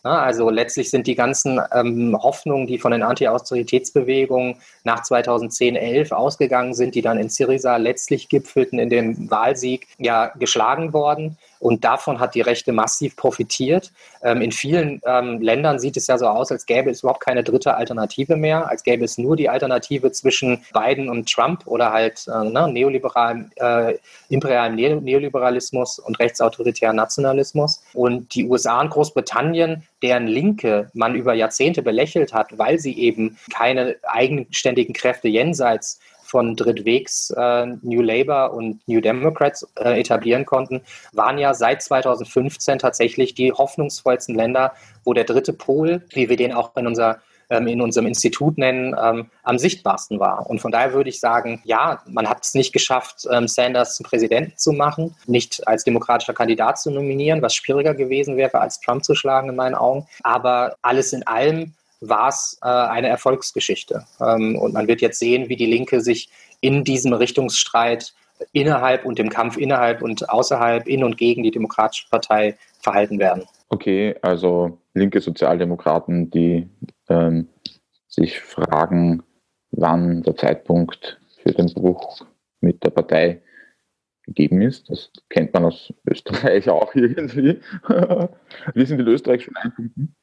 Ja, 0.06 0.22
also 0.22 0.50
letztlich 0.50 0.90
sind 0.90 1.08
die 1.08 1.16
ganzen 1.16 1.60
ähm, 1.74 2.16
Hoffnungen, 2.22 2.68
die 2.68 2.78
von 2.78 2.92
den 2.92 3.02
Anti-Austeritätsbewegungen 3.02 4.54
nach 4.84 5.02
2010, 5.02 5.74
11 5.74 6.12
ausgegangen 6.12 6.74
sind, 6.74 6.94
die 6.94 7.02
dann 7.02 7.18
in 7.18 7.28
Syriza 7.28 7.76
letztlich 7.76 8.28
gipfelten 8.28 8.78
in 8.78 8.88
dem 8.88 9.28
Wahlsieg, 9.30 9.88
ja 9.98 10.32
geschlagen 10.38 10.92
worden. 10.92 11.36
Und 11.58 11.84
davon 11.84 12.20
hat 12.20 12.34
die 12.34 12.40
Rechte 12.40 12.72
massiv 12.72 13.16
profitiert. 13.16 13.92
Ähm, 14.22 14.40
in 14.40 14.52
vielen 14.52 15.00
ähm, 15.06 15.40
Ländern 15.40 15.78
sieht 15.78 15.96
es 15.96 16.06
ja 16.06 16.18
so 16.18 16.26
aus, 16.26 16.52
als 16.52 16.66
gäbe 16.66 16.90
es 16.90 17.02
überhaupt 17.02 17.20
keine 17.20 17.42
dritte 17.42 17.74
Alternative 17.76 18.36
mehr, 18.36 18.68
als 18.68 18.82
gäbe 18.82 19.04
es 19.04 19.18
nur 19.18 19.36
die 19.36 19.48
Alternative 19.48 20.12
zwischen 20.12 20.64
Biden 20.72 21.08
und 21.08 21.30
Trump 21.30 21.66
oder 21.66 21.92
halt 21.92 22.26
äh, 22.28 22.44
ne, 22.44 22.68
neoliberalem, 22.70 23.50
äh, 23.56 23.94
imperialem 24.28 24.74
Neoliberalismus 24.74 25.98
und 25.98 26.18
rechtsautoritären 26.18 26.96
Nationalismus. 26.96 27.82
Und 27.94 28.34
die 28.34 28.46
USA 28.46 28.80
und 28.80 28.90
Großbritannien, 28.90 29.82
deren 30.02 30.26
Linke 30.26 30.90
man 30.92 31.14
über 31.14 31.34
Jahrzehnte 31.34 31.82
belächelt 31.82 32.32
hat, 32.32 32.58
weil 32.58 32.78
sie 32.78 32.98
eben 32.98 33.38
keine 33.52 33.96
eigenständigen 34.02 34.94
Kräfte 34.94 35.28
jenseits 35.28 36.00
von 36.26 36.56
Drittwegs 36.56 37.30
äh, 37.30 37.66
New 37.82 38.02
Labour 38.02 38.52
und 38.52 38.86
New 38.86 39.00
Democrats 39.00 39.66
äh, 39.78 40.00
etablieren 40.00 40.44
konnten, 40.44 40.82
waren 41.12 41.38
ja 41.38 41.54
seit 41.54 41.82
2015 41.82 42.78
tatsächlich 42.78 43.34
die 43.34 43.52
hoffnungsvollsten 43.52 44.34
Länder, 44.34 44.72
wo 45.04 45.14
der 45.14 45.24
dritte 45.24 45.52
Pol, 45.52 46.02
wie 46.10 46.28
wir 46.28 46.36
den 46.36 46.52
auch 46.52 46.76
in 46.76 46.86
unserer 46.86 47.20
ähm, 47.48 47.68
in 47.68 47.80
unserem 47.80 48.06
Institut 48.06 48.58
nennen, 48.58 48.96
ähm, 49.00 49.30
am 49.44 49.58
sichtbarsten 49.58 50.18
war. 50.18 50.50
Und 50.50 50.60
von 50.60 50.72
daher 50.72 50.94
würde 50.94 51.10
ich 51.10 51.20
sagen, 51.20 51.60
ja, 51.64 52.02
man 52.06 52.28
hat 52.28 52.44
es 52.44 52.54
nicht 52.54 52.72
geschafft, 52.72 53.26
ähm, 53.30 53.46
Sanders 53.46 53.94
zum 53.94 54.04
Präsidenten 54.04 54.56
zu 54.56 54.72
machen, 54.72 55.14
nicht 55.26 55.66
als 55.68 55.84
demokratischer 55.84 56.34
Kandidat 56.34 56.80
zu 56.80 56.90
nominieren, 56.90 57.42
was 57.42 57.54
schwieriger 57.54 57.94
gewesen 57.94 58.36
wäre, 58.36 58.60
als 58.60 58.80
Trump 58.80 59.04
zu 59.04 59.14
schlagen 59.14 59.50
in 59.50 59.56
meinen 59.56 59.76
Augen. 59.76 60.08
Aber 60.24 60.76
alles 60.82 61.12
in 61.12 61.24
allem 61.26 61.74
war 62.00 62.28
es 62.28 62.58
äh, 62.62 62.68
eine 62.68 63.08
Erfolgsgeschichte. 63.08 64.04
Ähm, 64.20 64.56
und 64.56 64.74
man 64.74 64.88
wird 64.88 65.00
jetzt 65.00 65.18
sehen, 65.18 65.48
wie 65.48 65.56
die 65.56 65.66
Linke 65.66 66.00
sich 66.00 66.30
in 66.60 66.84
diesem 66.84 67.12
Richtungsstreit 67.12 68.14
innerhalb 68.52 69.04
und 69.04 69.18
dem 69.18 69.30
Kampf 69.30 69.56
innerhalb 69.56 70.02
und 70.02 70.28
außerhalb, 70.28 70.86
in 70.86 71.04
und 71.04 71.16
gegen 71.16 71.42
die 71.42 71.50
Demokratische 71.50 72.08
Partei 72.10 72.56
verhalten 72.80 73.18
werden. 73.18 73.44
Okay, 73.68 74.14
also 74.22 74.78
linke 74.94 75.20
Sozialdemokraten, 75.20 76.30
die 76.30 76.68
ähm, 77.08 77.48
sich 78.08 78.40
fragen, 78.40 79.22
wann 79.70 80.22
der 80.22 80.36
Zeitpunkt 80.36 81.20
für 81.42 81.52
den 81.52 81.72
Bruch 81.72 82.24
mit 82.60 82.82
der 82.84 82.90
Partei 82.90 83.42
gegeben 84.22 84.60
ist. 84.60 84.90
Das 84.90 85.10
kennt 85.28 85.54
man 85.54 85.66
aus 85.66 85.92
Österreich 86.08 86.68
auch 86.70 86.94
irgendwie. 86.94 87.60
Wie 88.74 88.86
sind 88.86 88.98
die 88.98 89.04
österreichischen 89.04 89.56
Einpunkten? 89.56 90.14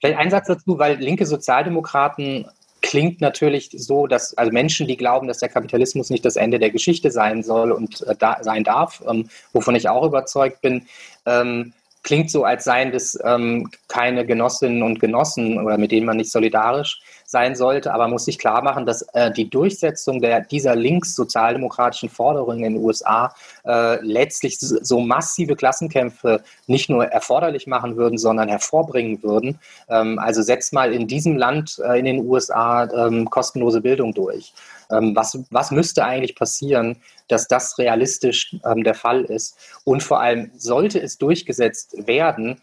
Vielleicht 0.00 0.18
ein 0.18 0.30
Satz 0.30 0.46
dazu, 0.46 0.78
weil 0.78 0.96
linke 0.96 1.26
Sozialdemokraten 1.26 2.46
klingt 2.82 3.20
natürlich 3.20 3.70
so, 3.76 4.06
dass 4.06 4.36
also 4.38 4.52
Menschen, 4.52 4.86
die 4.86 4.96
glauben, 4.96 5.26
dass 5.26 5.38
der 5.38 5.48
Kapitalismus 5.48 6.10
nicht 6.10 6.24
das 6.24 6.36
Ende 6.36 6.58
der 6.58 6.70
Geschichte 6.70 7.10
sein 7.10 7.42
soll 7.42 7.72
und 7.72 8.02
äh, 8.02 8.14
da, 8.16 8.38
sein 8.42 8.64
darf, 8.64 9.02
ähm, 9.08 9.28
wovon 9.52 9.74
ich 9.74 9.88
auch 9.88 10.04
überzeugt 10.04 10.60
bin, 10.60 10.86
ähm, 11.24 11.72
klingt 12.04 12.30
so, 12.30 12.44
als 12.44 12.62
seien 12.62 12.92
das 12.92 13.18
ähm, 13.24 13.68
keine 13.88 14.24
Genossinnen 14.24 14.84
und 14.84 15.00
Genossen 15.00 15.60
oder 15.60 15.76
mit 15.76 15.90
denen 15.90 16.06
man 16.06 16.16
nicht 16.16 16.30
solidarisch 16.30 17.00
sein 17.26 17.56
sollte, 17.56 17.92
aber 17.92 18.08
muss 18.08 18.24
sich 18.24 18.38
klar 18.38 18.62
machen, 18.62 18.86
dass 18.86 19.02
äh, 19.12 19.30
die 19.32 19.50
Durchsetzung 19.50 20.20
der, 20.20 20.40
dieser 20.40 20.76
links-sozialdemokratischen 20.76 22.08
Forderungen 22.08 22.64
in 22.64 22.74
den 22.74 22.84
USA 22.84 23.34
äh, 23.64 24.00
letztlich 24.00 24.58
so 24.60 25.00
massive 25.00 25.56
Klassenkämpfe 25.56 26.42
nicht 26.66 26.88
nur 26.88 27.06
erforderlich 27.06 27.66
machen 27.66 27.96
würden, 27.96 28.16
sondern 28.16 28.48
hervorbringen 28.48 29.22
würden. 29.22 29.58
Ähm, 29.88 30.18
also 30.18 30.40
setzt 30.42 30.72
mal 30.72 30.92
in 30.92 31.08
diesem 31.08 31.36
Land, 31.36 31.80
äh, 31.84 31.98
in 31.98 32.04
den 32.04 32.26
USA, 32.26 32.84
ähm, 32.84 33.28
kostenlose 33.28 33.80
Bildung 33.80 34.14
durch. 34.14 34.52
Ähm, 34.90 35.16
was, 35.16 35.38
was 35.50 35.70
müsste 35.72 36.04
eigentlich 36.04 36.36
passieren, 36.36 36.96
dass 37.28 37.48
das 37.48 37.76
realistisch 37.78 38.54
ähm, 38.64 38.84
der 38.84 38.94
Fall 38.94 39.24
ist? 39.24 39.56
Und 39.84 40.02
vor 40.02 40.20
allem, 40.20 40.50
sollte 40.56 41.00
es 41.00 41.18
durchgesetzt 41.18 42.06
werden, 42.06 42.60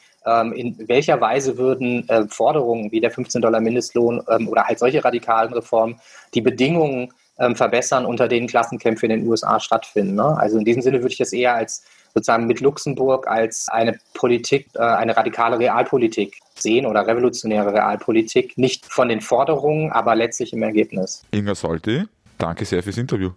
in 0.54 0.88
welcher 0.88 1.20
Weise 1.20 1.58
würden 1.58 2.08
äh, 2.10 2.26
Forderungen 2.28 2.92
wie 2.92 3.02
der 3.02 3.12
15 3.12 3.42
Dollar 3.42 3.60
Mindestlohn 3.62 4.22
ähm, 4.30 4.48
oder 4.48 4.66
halt 4.66 4.80
solche 4.80 5.04
radikalen 5.04 5.54
Reformen 5.54 6.00
die 6.34 6.42
Bedingungen 6.42 7.14
ähm, 7.40 7.56
verbessern, 7.56 8.06
unter 8.06 8.28
denen 8.28 8.48
Klassenkämpfe 8.48 9.06
in 9.06 9.10
den 9.12 9.28
USA 9.28 9.60
stattfinden. 9.60 10.16
Ne? 10.16 10.38
Also 10.38 10.58
in 10.58 10.66
diesem 10.66 10.82
Sinne 10.82 11.00
würde 11.00 11.12
ich 11.12 11.18
das 11.18 11.34
eher 11.34 11.56
als 11.56 11.84
sozusagen 12.14 12.46
mit 12.46 12.62
Luxemburg 12.62 13.28
als 13.28 13.68
eine 13.70 13.98
Politik, 14.14 14.68
äh, 14.76 14.80
eine 14.82 15.18
radikale 15.18 15.58
Realpolitik 15.58 16.40
sehen 16.56 16.86
oder 16.86 17.08
revolutionäre 17.08 17.74
Realpolitik, 17.74 18.58
nicht 18.58 18.86
von 18.86 19.10
den 19.10 19.22
Forderungen, 19.22 19.92
aber 19.92 20.16
letztlich 20.16 20.54
im 20.54 20.62
Ergebnis. 20.62 21.24
Inga 21.32 21.56
Solti, 21.56 22.04
danke 22.38 22.66
sehr 22.66 22.84
fürs 22.84 22.98
Interview. 22.98 23.32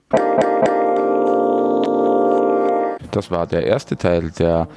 Das 3.11 3.30
war 3.30 3.47
der 3.47 3.64
erste 3.64 3.97
Teil 3.97 4.30
der 4.39 4.68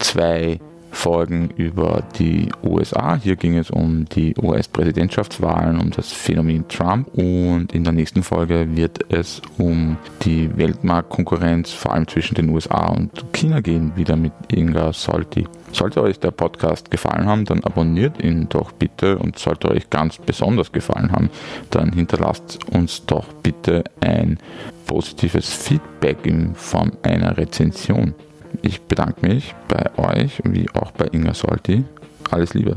zwei 0.00 0.60
Folgen 0.96 1.50
über 1.56 2.02
die 2.18 2.48
USA. 2.64 3.16
Hier 3.16 3.36
ging 3.36 3.58
es 3.58 3.70
um 3.70 4.06
die 4.06 4.34
US-Präsidentschaftswahlen, 4.42 5.78
um 5.78 5.90
das 5.90 6.10
Phänomen 6.10 6.66
Trump 6.68 7.08
und 7.14 7.72
in 7.72 7.84
der 7.84 7.92
nächsten 7.92 8.22
Folge 8.22 8.66
wird 8.74 9.12
es 9.12 9.42
um 9.58 9.98
die 10.22 10.56
Weltmarktkonkurrenz, 10.56 11.70
vor 11.70 11.92
allem 11.92 12.08
zwischen 12.08 12.34
den 12.34 12.48
USA 12.48 12.86
und 12.86 13.10
China 13.32 13.60
gehen, 13.60 13.92
wieder 13.94 14.16
mit 14.16 14.32
Inga 14.50 14.92
Solti. 14.94 15.46
Sollte 15.70 16.02
euch 16.02 16.18
der 16.18 16.30
Podcast 16.30 16.90
gefallen 16.90 17.26
haben, 17.26 17.44
dann 17.44 17.62
abonniert 17.62 18.20
ihn 18.22 18.48
doch 18.48 18.72
bitte 18.72 19.18
und 19.18 19.38
sollte 19.38 19.70
euch 19.70 19.90
ganz 19.90 20.16
besonders 20.16 20.72
gefallen 20.72 21.12
haben, 21.12 21.28
dann 21.70 21.92
hinterlasst 21.92 22.58
uns 22.72 23.04
doch 23.04 23.32
bitte 23.42 23.84
ein 24.00 24.38
positives 24.86 25.52
Feedback 25.52 26.24
in 26.24 26.54
Form 26.54 26.92
einer 27.02 27.36
Rezension. 27.36 28.14
Ich 28.62 28.82
bedanke 28.82 29.26
mich 29.26 29.54
bei 29.68 29.90
euch 29.96 30.40
wie 30.44 30.68
auch 30.70 30.90
bei 30.92 31.06
Inga 31.12 31.34
Solti. 31.34 31.84
Alles 32.30 32.54
Liebe. 32.54 32.76